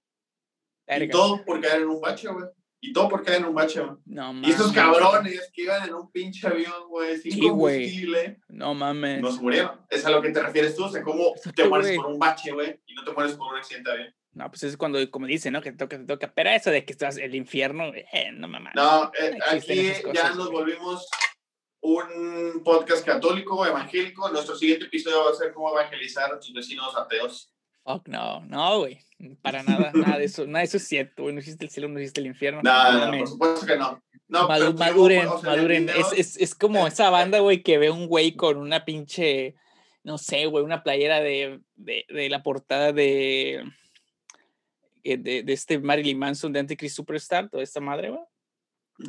Y 0.85 1.09
todo 1.09 1.45
por 1.45 1.61
caer 1.61 1.83
en 1.83 1.89
un 1.89 2.01
bache, 2.01 2.27
güey. 2.27 2.45
Y 2.87 2.93
todo 2.93 3.09
por 3.09 3.21
caer 3.21 3.39
en 3.39 3.45
un 3.45 3.53
bache. 3.53 3.81
No 4.05 4.33
mames. 4.33 4.47
Y 4.47 4.53
esos 4.53 4.71
cabrones 4.71 5.51
que 5.53 5.63
iban 5.63 5.85
en 5.89 5.93
un 5.93 6.09
pinche 6.09 6.47
avión, 6.47 6.87
güey, 6.87 7.17
sin 7.17 7.33
sí, 7.33 7.41
combustible. 7.41 8.39
No 8.47 8.73
mames. 8.73 9.21
No 9.21 9.29
se 9.29 9.41
murieron. 9.41 9.81
Es 9.89 10.05
a 10.05 10.09
lo 10.09 10.21
que 10.21 10.29
te 10.29 10.41
refieres 10.41 10.73
tú, 10.73 10.85
o 10.85 10.89
sea, 10.89 11.03
cómo 11.03 11.33
te 11.53 11.67
mueres 11.67 11.97
por 11.97 12.05
un 12.05 12.17
bache, 12.17 12.53
güey, 12.53 12.79
y 12.85 12.93
no 12.95 13.03
te 13.03 13.11
mueres 13.11 13.33
por 13.33 13.51
un 13.51 13.57
accidente 13.57 13.89
de 13.89 13.95
avión. 13.97 14.15
No, 14.31 14.49
pues 14.49 14.63
es 14.63 14.77
cuando, 14.77 15.11
como 15.11 15.25
dicen, 15.25 15.51
¿no? 15.51 15.61
Que 15.61 15.71
te 15.71 15.77
toca, 15.79 15.97
te 15.97 16.05
toca. 16.05 16.31
Pero 16.33 16.49
eso 16.51 16.71
de 16.71 16.85
que 16.85 16.93
estás 16.93 17.17
el 17.17 17.35
infierno, 17.35 17.91
eh, 17.93 18.31
no 18.31 18.47
mames. 18.47 18.71
No, 18.73 19.11
eh, 19.19 19.37
aquí 19.49 19.91
ya 20.13 20.33
nos 20.33 20.49
volvimos 20.49 21.09
un 21.81 22.61
podcast 22.63 23.05
católico, 23.05 23.65
evangélico. 23.65 24.29
Nuestro 24.29 24.55
siguiente 24.55 24.85
episodio 24.85 25.25
va 25.25 25.31
a 25.31 25.35
ser 25.35 25.51
cómo 25.53 25.71
evangelizar 25.71 26.31
a 26.31 26.39
tus 26.39 26.53
vecinos 26.53 26.95
ateos. 26.95 27.51
Fuck 27.87 28.09
no, 28.09 28.41
no, 28.41 28.79
güey. 28.79 28.99
Para 29.41 29.63
nada, 29.63 29.91
nada 29.93 30.17
de 30.17 30.25
eso, 30.25 30.45
nada 30.45 30.59
de 30.59 30.65
eso 30.65 30.75
es 30.75 30.87
cierto, 30.87 31.23
güey. 31.23 31.33
No 31.33 31.39
existe 31.39 31.63
el 31.63 31.71
cielo, 31.71 31.87
no 31.87 31.99
existe 31.99 32.19
el 32.19 32.27
infierno. 32.27 32.61
Nada, 32.61 33.09
no, 33.09 33.17
por 33.17 33.27
supuesto 33.27 33.65
que 33.65 33.77
no. 33.77 34.03
no 34.27 34.47
maduren, 34.47 35.27
maduren. 35.41 35.89
Es, 35.89 36.11
es, 36.15 36.37
es 36.37 36.53
como 36.53 36.85
esa 36.85 37.09
banda, 37.09 37.39
güey, 37.39 37.63
que 37.63 37.77
ve 37.77 37.89
un 37.89 38.07
güey 38.07 38.35
con 38.35 38.57
una 38.57 38.83
pinche, 38.83 39.55
no 40.03 40.17
sé, 40.17 40.47
güey, 40.47 40.65
una 40.65 40.83
playera 40.83 41.21
de, 41.21 41.61
de, 41.75 42.05
de 42.09 42.29
la 42.29 42.43
portada 42.43 42.91
de 42.91 43.63
eh, 45.05 45.17
de, 45.17 45.43
de, 45.43 45.53
este 45.53 45.79
Marilyn 45.79 46.19
Manson 46.19 46.51
de 46.51 46.59
Antichrist 46.59 46.97
Superstar, 46.97 47.49
toda 47.49 47.63
esta 47.63 47.79
madre, 47.79 48.09
güey. 48.09 48.21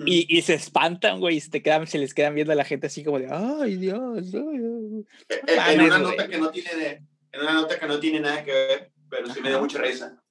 y, 0.07 0.39
y, 0.39 0.43
se 0.43 0.55
espantan, 0.55 1.18
güey, 1.18 1.39
y 1.39 1.41
se, 1.41 1.51
te 1.51 1.62
quedan, 1.62 1.89
se 1.89 1.99
les 1.99 2.14
quedan 2.14 2.37
viendo 2.37 2.53
a 2.53 2.57
la 2.57 2.64
gente 2.64 2.87
así 2.87 3.03
como 3.03 3.18
de, 3.18 3.26
ay, 3.29 3.74
Dios. 3.74 4.33
Ay, 4.33 5.05
eh, 5.29 5.37
eh, 5.49 5.72
en, 5.72 5.81
una 5.81 5.99
nota 5.99 6.29
que 6.29 6.39
no 6.39 6.51
tiene, 6.51 7.03
en 7.39 7.45
una 7.45 7.55
nota 7.55 7.78
que 7.78 7.86
no 7.86 7.99
tiene 8.01 8.20
nada 8.20 8.45
que 8.45 8.53
ver, 8.53 8.93
pero 9.09 9.32
sí 9.32 9.41
me 9.41 9.51
da 9.51 9.59
mucha 9.59 9.78
risa. 9.78 10.22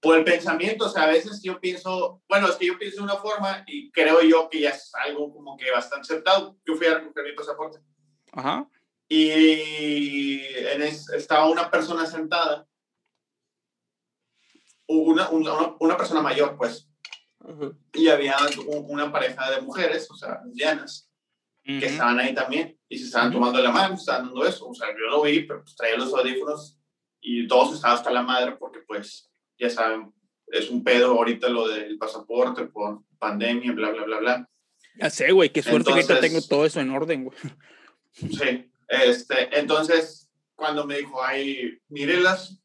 Por 0.00 0.16
el 0.16 0.24
pensamiento, 0.24 0.86
o 0.86 0.88
sea, 0.88 1.04
a 1.04 1.08
veces 1.08 1.42
yo 1.42 1.60
pienso, 1.60 2.22
bueno, 2.28 2.48
es 2.48 2.56
que 2.56 2.66
yo 2.66 2.78
pienso 2.78 2.98
de 2.98 3.02
una 3.04 3.16
forma 3.16 3.64
y 3.66 3.90
creo 3.90 4.22
yo 4.22 4.48
que 4.48 4.60
ya 4.60 4.70
es 4.70 4.90
algo 4.94 5.32
como 5.32 5.56
que 5.56 5.70
bastante 5.70 6.12
aceptado. 6.12 6.56
Yo 6.64 6.74
fui 6.74 6.86
a 6.86 6.94
recoger 6.94 7.24
mi 7.24 7.32
pasaporte. 7.32 7.80
Ajá. 8.32 8.66
Y 9.08 10.40
en 10.56 10.82
estaba 10.82 11.48
una 11.48 11.70
persona 11.70 12.06
sentada 12.06 12.66
una, 14.90 15.28
una, 15.30 15.76
una 15.78 15.96
persona 15.96 16.20
mayor, 16.20 16.56
pues. 16.56 16.88
Y 17.94 18.08
había 18.08 18.36
una 18.66 19.10
pareja 19.10 19.50
de 19.50 19.62
mujeres, 19.62 20.10
o 20.10 20.14
sea, 20.14 20.42
lesbianas, 20.44 21.09
que 21.62 21.86
estaban 21.86 22.18
ahí 22.18 22.34
también 22.34 22.76
y 22.88 22.98
se 22.98 23.04
estaban 23.04 23.32
tomando 23.32 23.60
la 23.62 23.70
mano, 23.70 23.94
estaban 23.94 24.26
dando 24.26 24.44
eso. 24.44 24.68
O 24.68 24.74
sea, 24.74 24.88
yo 24.88 25.06
lo 25.10 25.22
vi, 25.22 25.40
pero 25.42 25.62
pues 25.62 25.76
traía 25.76 25.96
los 25.96 26.12
audífonos 26.12 26.78
y 27.20 27.46
todos 27.46 27.74
estaban 27.74 27.96
hasta 27.96 28.10
la 28.10 28.22
madre 28.22 28.56
porque, 28.56 28.80
pues, 28.86 29.30
ya 29.58 29.70
saben, 29.70 30.12
es 30.46 30.70
un 30.70 30.82
pedo 30.82 31.12
ahorita 31.12 31.48
lo 31.48 31.68
del 31.68 31.98
pasaporte 31.98 32.64
por 32.64 33.02
pandemia, 33.18 33.72
bla, 33.72 33.90
bla, 33.90 34.04
bla, 34.04 34.18
bla. 34.18 34.50
Ya 34.98 35.10
sé, 35.10 35.30
güey, 35.32 35.50
qué 35.50 35.62
suerte 35.62 35.86
que 35.86 35.92
ahorita 35.92 36.20
tengo 36.20 36.40
todo 36.42 36.66
eso 36.66 36.80
en 36.80 36.90
orden, 36.90 37.24
güey. 37.24 37.38
Sí, 38.12 38.70
este, 38.88 39.56
entonces, 39.58 40.28
cuando 40.56 40.84
me 40.84 40.98
dijo, 40.98 41.22
ay, 41.22 41.78
mírelas, 41.88 42.60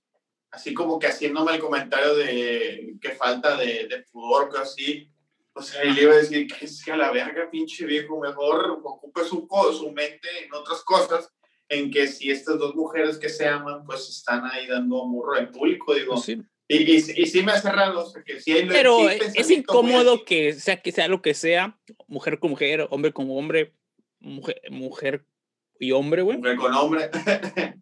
así 0.49 0.73
como 0.73 0.97
que 0.97 1.07
haciéndome 1.07 1.53
el 1.53 1.59
comentario 1.59 2.15
de 2.15 2.95
que 2.99 3.11
falta 3.11 3.55
de, 3.57 3.87
de 3.87 4.05
pudor, 4.11 4.51
que 4.51 4.57
así, 4.57 5.11
o 5.58 5.62
sea, 5.62 5.86
y 5.86 5.93
le 5.93 6.03
iba 6.03 6.12
a 6.12 6.18
decir 6.18 6.47
que 6.47 6.66
es 6.66 6.84
que 6.84 6.91
a 6.91 6.97
la 6.97 7.12
verga, 7.12 7.49
pinche 7.49 7.86
viejo, 7.86 8.20
mejor 8.20 8.78
ocupe 8.84 9.24
su, 9.24 9.47
su 9.72 9.91
mente 9.93 10.28
en 10.43 10.53
otras 10.53 10.82
cosas, 10.84 11.34
en 11.70 11.89
que 11.89 12.08
si 12.08 12.30
estas 12.30 12.60
dos 12.60 12.76
mujeres 12.76 13.18
que 13.18 13.30
se 13.30 13.47
aman, 13.47 13.86
pues 13.86 14.10
están 14.10 14.43
ahí 14.45 14.68
dando 14.68 15.01
amor 15.01 15.38
en 15.39 15.51
público, 15.51 15.95
digo. 15.95 16.16
Pues 16.16 16.26
sí. 16.26 16.41
Y, 16.68 16.78
y, 16.78 16.95
y, 16.95 17.26
sí 17.28 17.41
me 17.43 17.53
ha 17.53 17.62
cerrado, 17.62 18.03
o 18.03 18.10
sea, 18.10 18.22
que 18.24 18.41
sí 18.41 18.51
hay 18.51 18.68
Pero 18.68 19.10
es 19.10 19.49
incómodo 19.49 20.26
que 20.26 20.53
sea, 20.53 20.82
que 20.82 20.91
sea 20.91 21.08
lo 21.08 21.22
que 21.22 21.34
sea, 21.34 21.80
mujer 22.08 22.39
con 22.39 22.49
mujer, 22.49 22.88
hombre 22.89 23.14
con 23.14 23.30
hombre, 23.30 23.76
mujer, 24.20 24.62
mujer 24.72 25.26
y 25.80 25.91
hombre, 25.93 26.24
güey. 26.24 26.38
Mujer 26.39 26.58
con 26.58 26.74
hombre. 26.74 27.12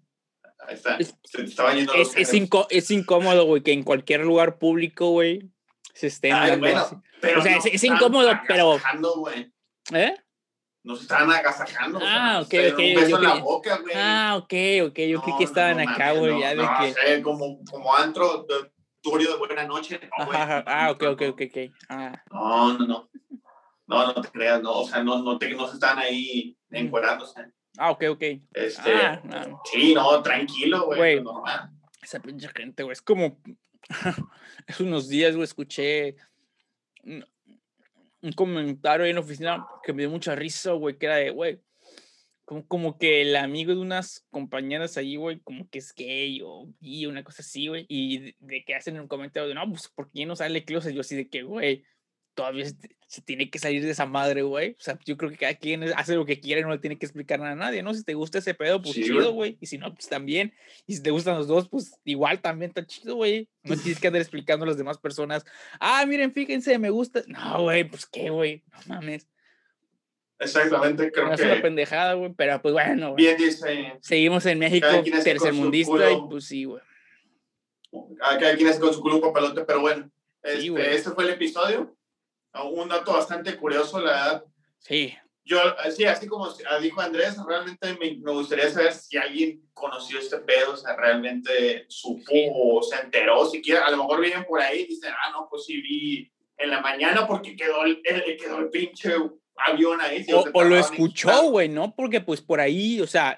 Ahí 0.60 0.76
está. 0.76 0.98
Es, 0.98 1.16
estaba 1.34 1.74
yendo 1.74 1.94
es, 1.96 2.16
es, 2.18 2.34
es, 2.70 2.92
incómodo, 2.92 3.46
güey, 3.46 3.64
que 3.64 3.72
en 3.72 3.84
cualquier 3.84 4.22
lugar 4.22 4.60
público, 4.60 5.10
güey, 5.10 5.50
se 5.94 6.08
estén 6.08 6.34
Ay, 6.34 6.60
bueno, 6.60 7.04
pero 7.24 7.40
O 7.40 7.42
sea, 7.42 7.56
es, 7.56 7.66
es 7.66 7.84
incómodo, 7.86 8.30
pero. 8.46 8.78
¿Eh? 9.94 10.16
Nos 10.84 11.02
estaban 11.02 11.32
agasajando. 11.32 12.00
Ah, 12.04 12.42
ok, 12.44 12.54
ok. 12.74 12.80
Un 12.80 12.96
beso 12.96 13.18
en 13.18 13.24
la 13.24 13.36
boca, 13.36 13.78
güey. 13.78 13.94
Ah, 13.96 14.36
ok, 14.36 14.54
ok. 14.90 15.00
Yo 15.00 15.18
no, 15.18 15.24
creí 15.24 15.38
que 15.38 15.44
estaban 15.46 15.78
no, 15.78 15.90
acá, 15.90 16.12
güey, 16.12 16.38
ya 16.42 16.54
de 16.54 16.68
que. 16.80 16.94
Sé, 16.94 17.22
como, 17.22 17.64
como 17.64 17.96
antro, 17.96 18.46
turio 19.02 19.32
de 19.32 19.38
buena 19.38 19.64
noche. 19.64 20.02
No, 20.20 20.30
ajá, 20.34 20.66
ah, 20.68 20.92
ok, 20.92 21.04
ok, 21.12 21.22
ok, 21.30 21.42
ok. 21.50 21.72
Ah. 21.88 22.22
No, 22.30 22.78
no, 22.78 22.86
no. 22.86 23.10
No, 23.88 24.08
no 24.08 24.22
te 24.22 24.30
creas, 24.30 24.62
no. 24.62 24.82
O 24.82 24.88
sea, 24.88 25.02
no, 25.02 25.24
no, 25.24 25.38
te, 25.38 25.50
no 25.52 25.66
se 25.68 25.76
están 25.76 25.98
ahí 26.00 26.58
encuerándose. 26.72 27.42
Ah, 27.78 27.92
ok, 27.92 28.04
ok. 28.10 28.24
Este, 28.52 28.94
ah, 28.94 29.22
no. 29.24 29.62
Sí, 29.64 29.94
no, 29.94 30.22
tranquilo, 30.22 30.88
güey. 30.88 31.24
Normal. 31.24 31.70
Esa 32.02 32.20
pinche 32.20 32.50
gente, 32.50 32.84
güey. 32.84 32.92
Es 32.92 33.02
como. 33.02 33.40
Hace 34.68 34.84
unos 34.84 35.08
días, 35.08 35.34
güey, 35.36 35.46
escuché 35.46 36.18
un 37.04 38.32
comentario 38.34 39.06
en 39.06 39.16
la 39.16 39.22
oficina 39.22 39.66
que 39.84 39.94
me 39.94 40.04
dio 40.04 40.10
mucha 40.10 40.36
risa, 40.36 40.72
güey, 40.72 40.98
que 40.98 41.06
era 41.06 41.16
de, 41.18 41.30
güey, 41.30 41.60
como, 42.46 42.68
como 42.68 42.98
que 42.98 43.22
el 43.22 43.36
amigo 43.36 43.74
de 43.74 43.80
unas 43.80 44.26
compañeras 44.30 44.98
ahí, 44.98 45.16
güey, 45.16 45.40
como 45.40 45.70
que 45.70 45.80
es 45.80 45.94
gay 45.94 46.42
o 46.44 46.68
y 46.80 47.06
una 47.06 47.24
cosa 47.24 47.42
así, 47.42 47.68
güey, 47.68 47.86
y 47.90 48.36
de, 48.40 48.64
que 48.66 48.76
hacen 48.76 49.00
un 49.00 49.08
comentario 49.08 49.50
de, 49.50 49.56
no, 49.56 49.68
pues, 49.70 49.90
¿por 49.90 50.12
qué 50.12 50.26
no 50.26 50.36
sale 50.36 50.66
closet? 50.66 50.94
Yo 50.94 51.02
así 51.02 51.16
de 51.16 51.30
que, 51.30 51.44
güey, 51.44 51.84
todavía 52.34 52.66
se, 53.08 53.22
tiene 53.22 53.50
que 53.50 53.60
salir 53.60 53.84
de 53.84 53.92
esa 53.92 54.06
madre, 54.06 54.42
güey. 54.42 54.72
O 54.72 54.82
sea, 54.82 54.98
yo 55.06 55.18
creo 55.18 55.30
que 55.30 55.38
cada 55.38 55.54
quien 55.54 55.84
hace 55.96 56.16
lo 56.16 56.26
que 56.26 56.40
quiere, 56.40 56.62
no 56.62 56.72
le 56.72 56.80
tiene 56.80 56.98
que 56.98 57.06
explicar 57.06 57.40
nada 57.40 57.52
a 57.52 57.56
nadie, 57.56 57.84
¿no? 57.84 57.94
Si 57.94 58.04
te 58.04 58.14
gusta 58.14 58.40
ese 58.40 58.54
pedo, 58.54 58.82
pues 58.82 58.96
chido, 58.96 59.34
güey. 59.34 59.58
Y 59.62 59.68
si 59.68 59.78
no, 59.78 59.94
pues 59.94 60.08
también. 60.08 60.54
Y 60.88 60.96
si 60.96 61.04
te 61.04 61.12
gustan 61.12 61.38
los 61.38 61.48
dos, 61.48 61.70
pues 61.70 62.00
igual 62.06 62.42
también 62.42 62.70
está 62.70 62.86
chido, 62.86 63.16
güey. 63.16 63.50
No 63.64 63.76
tienes 63.78 64.00
que 64.00 64.08
andar 64.08 64.22
explicando 64.22 64.66
a 64.66 64.68
las 64.68 64.78
demás 64.78 64.98
personas, 64.98 65.46
ah, 65.80 66.06
miren, 66.06 66.34
fíjense, 66.34 66.78
me 66.80 66.90
gusta. 66.90 67.24
No, 67.28 67.64
güey, 67.64 67.84
pues 67.84 68.06
qué, 68.06 68.30
güey, 68.30 68.64
no 68.72 68.96
mames. 68.96 69.28
Exactamente, 70.40 71.12
creo 71.12 71.30
no 71.30 71.36
que. 71.36 71.44
Es 71.44 71.52
una 71.52 71.62
pendejada, 71.62 72.14
güey, 72.14 72.34
pero 72.34 72.62
pues 72.62 72.74
bueno. 72.74 73.16
Bien 73.16 73.38
dice. 73.38 73.94
Seguimos 74.02 74.46
en 74.46 74.60
México, 74.60 74.88
tercermundista, 75.24 76.12
y 76.12 76.18
pues 76.30 76.46
sí, 76.46 76.66
güey. 76.66 76.82
Cada 78.20 78.56
quien 78.56 78.68
es 78.68 78.80
con 78.80 78.92
su 78.94 79.02
culo 79.02 79.22
papalote, 79.22 79.64
pero 79.66 79.82
bueno. 79.82 80.10
Este, 80.42 80.62
sí, 80.62 80.76
este 80.78 81.12
fue 81.12 81.24
el 81.26 81.30
episodio 81.32 81.96
un 82.62 82.90
dato 82.90 83.14
bastante 83.14 83.56
curioso, 83.58 84.00
la 84.00 84.12
verdad. 84.12 84.46
Sí. 84.80 85.16
Yo, 85.46 85.60
sí, 85.94 86.06
así 86.06 86.26
como 86.26 86.48
dijo 86.82 87.02
Andrés, 87.02 87.36
realmente 87.46 87.98
me, 88.00 88.16
me, 88.16 88.32
gustaría 88.32 88.70
saber 88.70 88.94
si 88.94 89.18
alguien 89.18 89.62
conoció 89.74 90.20
este 90.20 90.38
pedo, 90.38 90.72
o 90.74 90.78
sea, 90.78 90.96
realmente 90.96 91.86
supo 91.90 92.32
o 92.32 92.82
se 92.82 92.96
enteró, 92.96 93.46
siquiera, 93.46 93.86
a 93.86 93.92
lo 93.92 93.98
mejor 93.98 94.22
vienen 94.22 94.46
por 94.46 94.62
ahí 94.62 94.82
y 94.82 94.88
dicen, 94.88 95.12
ah, 95.12 95.32
no, 95.32 95.48
pues 95.50 95.66
sí 95.66 95.82
vi 95.82 96.32
en 96.58 96.70
la 96.70 96.80
mañana 96.80 97.28
porque 97.28 97.58
quedó 97.58 97.84
el, 97.84 98.02
el 98.06 98.38
quedó 98.38 98.60
el 98.60 98.70
pinche 98.70 99.16
avión 99.58 100.00
ahí. 100.00 100.26
o, 100.32 100.46
o 100.54 100.64
lo 100.64 100.78
escuchó, 100.78 101.50
güey, 101.50 101.68
¿no? 101.68 101.94
Porque 101.94 102.22
pues 102.22 102.40
por 102.40 102.62
ahí, 102.62 103.02
o 103.02 103.08
sea, 103.08 103.38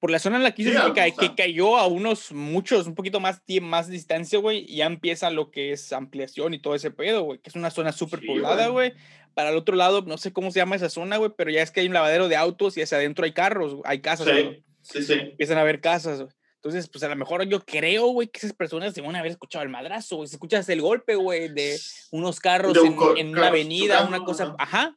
por 0.00 0.10
la 0.10 0.18
zona 0.18 0.38
en 0.38 0.42
la 0.42 0.54
que, 0.54 0.64
sí, 0.64 0.72
que, 0.94 1.14
que, 1.14 1.34
cayó 1.34 1.76
a 1.76 1.86
unos 1.86 2.32
muchos, 2.32 2.86
un 2.86 2.94
poquito 2.94 3.20
más, 3.20 3.42
más 3.60 3.88
distancia, 3.88 4.38
güey, 4.38 4.64
ya 4.66 4.86
empieza 4.86 5.30
lo 5.30 5.50
que 5.50 5.72
es 5.72 5.92
ampliación 5.92 6.54
y 6.54 6.58
todo 6.58 6.74
ese 6.74 6.90
pedo, 6.90 7.22
güey, 7.22 7.38
que 7.38 7.50
es 7.50 7.54
una 7.54 7.70
zona 7.70 7.92
súper 7.92 8.24
poblada, 8.24 8.68
güey. 8.68 8.94
Para 9.34 9.50
el 9.50 9.56
otro 9.56 9.76
lado, 9.76 10.02
no 10.02 10.16
sé 10.16 10.32
cómo 10.32 10.50
se 10.50 10.58
llama 10.58 10.76
esa 10.76 10.88
zona, 10.88 11.18
güey, 11.18 11.32
pero 11.36 11.50
ya 11.50 11.62
es 11.62 11.70
que 11.70 11.80
hay 11.80 11.86
un 11.86 11.92
lavadero 11.92 12.28
de 12.28 12.36
autos 12.36 12.76
y 12.76 12.82
hacia 12.82 12.96
adentro 12.96 13.26
hay 13.26 13.32
carros, 13.32 13.76
hay 13.84 14.00
casas. 14.00 14.26
Sí, 14.26 14.64
sí, 14.80 15.02
sí. 15.02 15.12
Empiezan 15.12 15.58
a 15.58 15.60
haber 15.60 15.80
casas, 15.80 16.22
güey. 16.22 16.34
Entonces, 16.56 16.88
pues 16.88 17.02
a 17.04 17.08
lo 17.08 17.16
mejor 17.16 17.42
yo 17.44 17.60
creo, 17.60 18.08
güey, 18.08 18.28
que 18.28 18.38
esas 18.38 18.52
personas 18.52 18.94
deben 18.94 19.16
haber 19.16 19.32
escuchado 19.32 19.62
el 19.62 19.70
madrazo, 19.70 20.16
güey. 20.16 20.28
Si 20.28 20.34
escuchas 20.34 20.68
el 20.68 20.82
golpe, 20.82 21.14
güey, 21.14 21.48
de 21.48 21.78
unos 22.10 22.40
carros 22.40 22.76
en, 22.76 22.96
en, 23.16 23.28
una 23.30 23.48
avenida, 23.48 24.06
una 24.06 24.24
cosa, 24.24 24.54
ajá. 24.58 24.94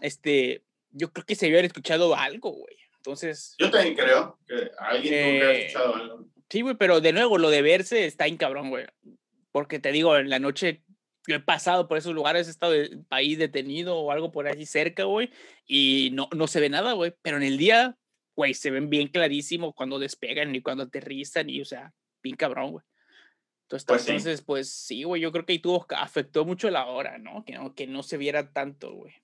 Este, 0.00 0.64
yo 0.90 1.12
creo 1.12 1.24
que 1.24 1.34
se 1.34 1.46
haber 1.46 1.64
escuchado 1.64 2.16
algo, 2.16 2.50
güey. 2.50 2.76
Entonces. 3.06 3.54
Yo 3.58 3.70
también 3.70 3.94
creo 3.94 4.36
que 4.48 4.68
alguien 4.78 5.14
eh, 5.14 5.32
nunca 5.32 5.46
ha 5.46 5.52
escuchado 5.52 5.94
algo. 5.94 6.26
Sí, 6.50 6.60
güey, 6.62 6.74
pero 6.74 7.00
de 7.00 7.12
nuevo, 7.12 7.38
lo 7.38 7.50
de 7.50 7.62
verse 7.62 8.04
está 8.04 8.26
en 8.26 8.36
cabrón, 8.36 8.68
güey. 8.70 8.86
Porque 9.52 9.78
te 9.78 9.92
digo, 9.92 10.16
en 10.16 10.28
la 10.28 10.40
noche 10.40 10.82
yo 11.28 11.36
he 11.36 11.40
pasado 11.40 11.86
por 11.86 11.98
esos 11.98 12.14
lugares, 12.14 12.48
he 12.48 12.50
estado 12.50 12.74
ahí 13.10 13.36
detenido 13.36 13.96
o 13.96 14.10
algo 14.10 14.32
por 14.32 14.48
ahí 14.48 14.66
cerca, 14.66 15.04
güey, 15.04 15.30
y 15.66 16.10
no, 16.14 16.28
no 16.34 16.48
se 16.48 16.60
ve 16.60 16.68
nada, 16.68 16.94
güey. 16.94 17.14
Pero 17.22 17.36
en 17.36 17.44
el 17.44 17.58
día, 17.58 17.96
güey, 18.34 18.54
se 18.54 18.70
ven 18.72 18.90
bien 18.90 19.06
clarísimo 19.06 19.72
cuando 19.72 20.00
despegan 20.00 20.54
y 20.54 20.60
cuando 20.60 20.82
aterrizan, 20.82 21.48
y 21.48 21.60
o 21.60 21.64
sea, 21.64 21.92
bien 22.22 22.36
cabrón, 22.36 22.72
güey. 22.72 22.84
Entonces, 23.62 23.86
pues 23.86 24.08
entonces, 24.08 24.38
sí. 24.38 24.44
pues 24.44 24.72
sí, 24.72 25.02
güey, 25.04 25.22
yo 25.22 25.30
creo 25.30 25.46
que 25.46 25.52
ahí 25.52 25.58
tuvo, 25.60 25.86
afectó 25.90 26.44
mucho 26.44 26.70
la 26.70 26.86
hora, 26.86 27.18
¿no? 27.18 27.44
Que 27.44 27.54
no, 27.54 27.72
que 27.74 27.86
no 27.86 28.02
se 28.02 28.16
viera 28.16 28.52
tanto, 28.52 28.92
güey. 28.92 29.14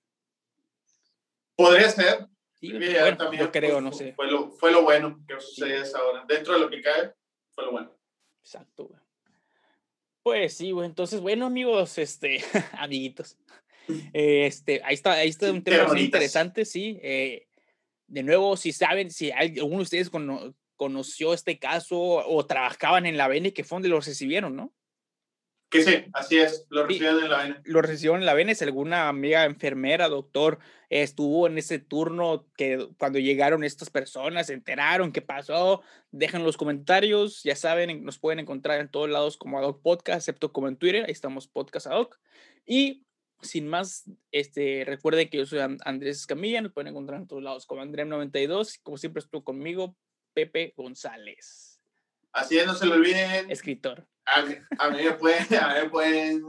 Podría 1.57 1.89
ser, 1.91 2.27
Sí, 2.63 2.71
bueno, 2.71 3.17
también, 3.17 3.43
yo 3.43 3.51
creo, 3.51 3.81
no 3.81 3.91
sé. 3.91 4.13
Fue 4.13 4.31
lo, 4.31 4.53
fue 4.53 4.71
lo 4.71 4.83
bueno 4.83 5.19
que 5.27 5.35
sucedió 5.41 5.83
esa 5.83 6.01
hora. 6.01 6.25
Dentro 6.29 6.55
de 6.55 6.61
lo 6.61 6.71
que 6.71 6.81
cae, 6.81 7.13
fue 7.51 7.65
lo 7.65 7.73
bueno. 7.73 7.93
Exacto, 8.41 8.85
güey. 8.85 9.01
Pues 10.23 10.57
sí, 10.59 10.71
güey. 10.71 10.87
Entonces, 10.87 11.21
bueno, 11.21 11.47
amigos, 11.47 11.99
este, 11.99 12.41
amiguitos. 12.79 13.37
este, 14.13 14.81
ahí 14.85 14.95
está, 14.95 15.15
ahí 15.15 15.29
está 15.29 15.51
un 15.51 15.65
tema 15.65 15.89
muy 15.89 16.03
interesante, 16.03 16.65
sí. 16.65 17.01
Eh, 17.03 17.49
de 18.07 18.23
nuevo, 18.23 18.57
si 18.57 18.71
saben, 18.71 19.11
si 19.11 19.33
alguno 19.33 19.79
de 19.79 19.83
ustedes 19.83 20.11
conoció 20.77 21.35
este 21.35 21.59
caso 21.59 21.99
o 21.99 22.47
trabajaban 22.47 23.07
en 23.07 23.17
la 23.17 23.27
BN, 23.27 23.53
que 23.53 23.65
fue 23.65 23.75
donde 23.75 23.89
los 23.89 24.07
recibieron, 24.07 24.55
¿no? 24.55 24.73
Que 25.73 25.83
sí, 25.83 26.05
así 26.13 26.37
es, 26.37 26.67
lo 26.69 26.87
recibieron 26.87 27.25
en 27.25 27.31
la 27.31 27.39
VN. 27.39 27.61
Lo 27.65 27.81
recibieron 27.81 28.21
en 28.21 28.27
la 28.27 28.35
VN, 28.35 28.55
si 28.55 28.63
alguna 28.63 29.09
amiga 29.09 29.47
enfermera, 29.47 30.11
doctor, 30.11 30.59
estuvo 30.91 31.47
en 31.47 31.57
ese 31.57 31.79
turno 31.79 32.47
que 32.59 32.89
cuando 32.99 33.19
llegaron 33.19 33.65
estas 33.65 33.89
personas, 33.89 34.49
se 34.49 34.53
enteraron 34.53 35.13
qué 35.13 35.23
pasó, 35.23 35.81
dejen 36.11 36.45
los 36.45 36.59
comentarios, 36.59 37.43
ya 37.43 37.57
saben, 37.57 38.05
nos 38.05 38.19
pueden 38.19 38.41
encontrar 38.41 38.81
en 38.81 38.91
todos 38.91 39.09
lados 39.09 39.39
como 39.39 39.59
Adoc 39.59 39.81
Podcast, 39.81 40.19
excepto 40.19 40.53
como 40.53 40.69
en 40.69 40.77
Twitter, 40.77 41.07
ahí 41.07 41.13
estamos 41.13 41.49
Podcast 41.49 41.87
Adoc. 41.87 42.21
Y 42.67 43.07
sin 43.41 43.67
más, 43.67 44.05
este, 44.31 44.85
recuerden 44.87 45.31
que 45.31 45.39
yo 45.39 45.47
soy 45.47 45.61
Andrés 45.87 46.19
Escamilla, 46.19 46.61
nos 46.61 46.75
pueden 46.75 46.89
encontrar 46.89 47.19
en 47.19 47.27
todos 47.27 47.43
lados 47.43 47.65
como 47.65 47.83
Andrem92, 47.83 48.79
como 48.83 48.99
siempre 48.99 49.21
estuvo 49.21 49.43
conmigo, 49.43 49.97
Pepe 50.35 50.75
González. 50.77 51.81
Así 52.31 52.59
es, 52.59 52.67
no 52.67 52.75
se 52.75 52.85
lo 52.85 52.97
olviden. 52.97 53.51
Escritor. 53.51 54.07
A, 54.27 54.41
a, 54.79 54.91
mí, 54.91 55.03
me 55.03 55.13
pueden, 55.13 55.55
a 55.61 55.75
mí 55.75 55.81
me 55.83 55.91
pueden 55.91 56.43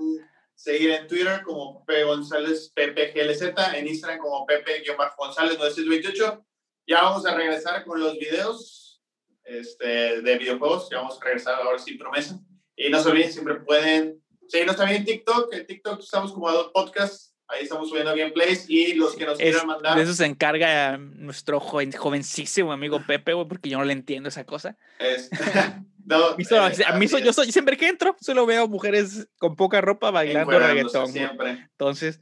seguir 0.55 0.91
en 0.91 1.07
Twitter 1.07 1.41
como 1.43 1.83
Pepe 1.85 2.03
González 2.03 2.71
PPGLZ, 2.73 3.41
en 3.75 3.87
Instagram 3.87 4.19
como 4.19 4.45
Pepe-González 4.45 5.57
9628. 5.57 6.45
Ya 6.87 7.01
vamos 7.01 7.25
a 7.25 7.35
regresar 7.35 7.83
con 7.85 7.99
los 7.99 8.17
videos 8.17 9.01
este, 9.43 10.21
de 10.21 10.37
videojuegos. 10.37 10.89
Ya 10.89 10.97
vamos 10.97 11.19
a 11.19 11.25
regresar 11.25 11.55
ahora 11.55 11.79
sin 11.79 11.97
promesa. 11.97 12.39
Y 12.75 12.89
no 12.89 13.01
se 13.01 13.09
olviden, 13.09 13.31
siempre 13.31 13.55
pueden 13.55 14.21
seguirnos 14.47 14.77
también 14.77 14.99
en 14.99 15.05
TikTok. 15.05 15.53
En 15.53 15.65
TikTok 15.65 15.99
estamos 15.99 16.33
como 16.33 16.49
a 16.49 16.53
dos 16.53 16.71
podcasts. 16.73 17.35
Ahí 17.47 17.63
estamos 17.63 17.89
subiendo 17.89 18.15
gameplays 18.15 18.69
y 18.69 18.93
los 18.93 19.15
que 19.15 19.25
nos 19.25 19.39
es, 19.39 19.51
quieran 19.51 19.67
mandar. 19.67 19.97
De 19.97 20.03
eso 20.03 20.13
se 20.13 20.25
encarga 20.25 20.97
nuestro 20.97 21.59
joven, 21.59 21.91
jovencísimo 21.91 22.71
amigo 22.71 23.03
Pepe, 23.05 23.33
güey, 23.33 23.47
porque 23.47 23.69
yo 23.69 23.77
no 23.77 23.83
le 23.83 23.93
entiendo 23.93 24.29
esa 24.29 24.45
cosa. 24.45 24.77
Es, 24.97 25.29
no, 26.05 26.27
a 26.29 26.35
mí, 26.35 26.43
solo, 26.43 26.63
a 26.63 26.97
mí 26.97 27.07
soy, 27.07 27.23
yo 27.23 27.33
soy, 27.33 27.51
siempre 27.51 27.77
que 27.77 27.87
entro, 27.87 28.15
solo 28.19 28.45
veo 28.45 28.67
mujeres 28.67 29.27
con 29.37 29.55
poca 29.55 29.81
ropa 29.81 30.11
bailando 30.11 30.59
reggaetón. 30.59 31.11
Siempre. 31.11 31.51
Entonces, 31.71 32.19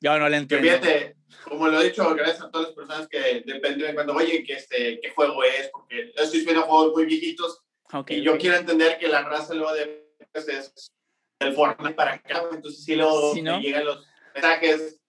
yo 0.00 0.18
no 0.18 0.28
le 0.28 0.38
entiendo. 0.38 0.66
Fíjate, 0.66 1.16
como 1.44 1.68
lo 1.68 1.80
he 1.80 1.84
dicho, 1.84 2.14
gracias 2.14 2.42
a 2.42 2.50
todas 2.50 2.68
las 2.68 2.76
personas 2.76 3.08
que 3.08 3.42
dependen 3.46 3.94
cuando, 3.94 4.14
oye, 4.14 4.42
que 4.44 4.54
este, 4.54 5.00
qué 5.00 5.10
juego 5.10 5.42
es, 5.44 5.68
porque 5.72 6.12
estoy 6.16 6.44
viendo 6.44 6.62
juegos 6.62 6.92
muy 6.92 7.06
viejitos. 7.06 7.62
Okay, 7.92 8.18
y 8.18 8.22
yo 8.22 8.32
okay. 8.32 8.42
quiero 8.42 8.56
entender 8.56 8.98
que 8.98 9.08
la 9.08 9.22
raza 9.22 9.54
luego 9.54 9.72
de 9.74 10.08
pues, 10.32 10.48
es 10.48 10.92
del 11.40 11.54
Fortnite 11.54 11.94
para 11.94 12.14
acá, 12.14 12.42
entonces 12.52 12.84
sí 12.84 12.94
luego 12.94 13.34
Sí, 13.34 13.42
¿no? 13.42 13.60
llegan 13.60 13.84
los 13.84 14.06
mensajes 14.34 15.00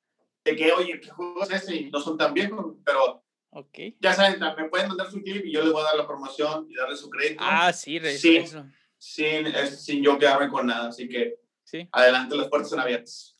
de 0.43 0.55
que, 0.55 0.71
oye, 0.71 0.99
¿qué 0.99 1.09
juego 1.09 1.43
es 1.43 1.51
ese? 1.51 1.75
Y 1.75 1.89
no 1.89 1.99
son 1.99 2.17
tan 2.17 2.33
viejos, 2.33 2.75
pero 2.83 3.22
Ok. 3.55 3.77
ya 3.99 4.13
saben, 4.13 4.39
me 4.57 4.69
pueden 4.69 4.87
mandar 4.87 5.09
su 5.11 5.21
clip 5.21 5.45
y 5.45 5.51
yo 5.51 5.61
les 5.63 5.71
voy 5.71 5.81
a 5.81 5.85
dar 5.85 5.95
la 5.97 6.07
promoción 6.07 6.65
y 6.69 6.75
darle 6.75 6.95
su 6.97 7.09
crédito 7.09 7.43
Ah, 7.45 7.71
sí, 7.71 7.99
re- 7.99 8.17
Sí. 8.17 8.37
eso. 8.37 8.65
sin, 8.97 9.47
es- 9.47 9.83
sin 9.83 10.03
yo 10.03 10.17
quedarme 10.17 10.49
con 10.49 10.65
nada. 10.67 10.89
Así 10.89 11.07
que 11.07 11.35
Sí. 11.63 11.87
adelante, 11.91 12.35
las 12.35 12.47
puertas 12.47 12.67
están 12.71 12.79
abiertas. 12.83 13.35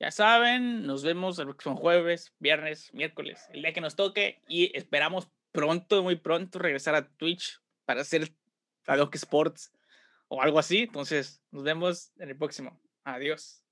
Ya 0.00 0.10
saben, 0.12 0.86
nos 0.86 1.02
vemos 1.02 1.38
el 1.40 1.46
próximo 1.46 1.76
jueves, 1.76 2.32
viernes, 2.38 2.92
miércoles, 2.94 3.40
el 3.52 3.62
día 3.62 3.72
que 3.72 3.80
nos 3.80 3.96
toque 3.96 4.40
y 4.48 4.70
esperamos 4.76 5.28
pronto, 5.52 6.02
muy 6.04 6.16
pronto, 6.16 6.58
regresar 6.60 6.94
a 6.94 7.08
Twitch 7.08 7.60
para 7.84 8.02
hacer 8.02 8.32
Adoc 8.86 9.14
Sports 9.16 9.72
o 10.28 10.40
algo 10.40 10.58
así. 10.60 10.82
Entonces, 10.82 11.42
nos 11.50 11.64
vemos 11.64 12.12
en 12.18 12.28
el 12.30 12.36
próximo. 12.36 12.80
Adiós. 13.02 13.62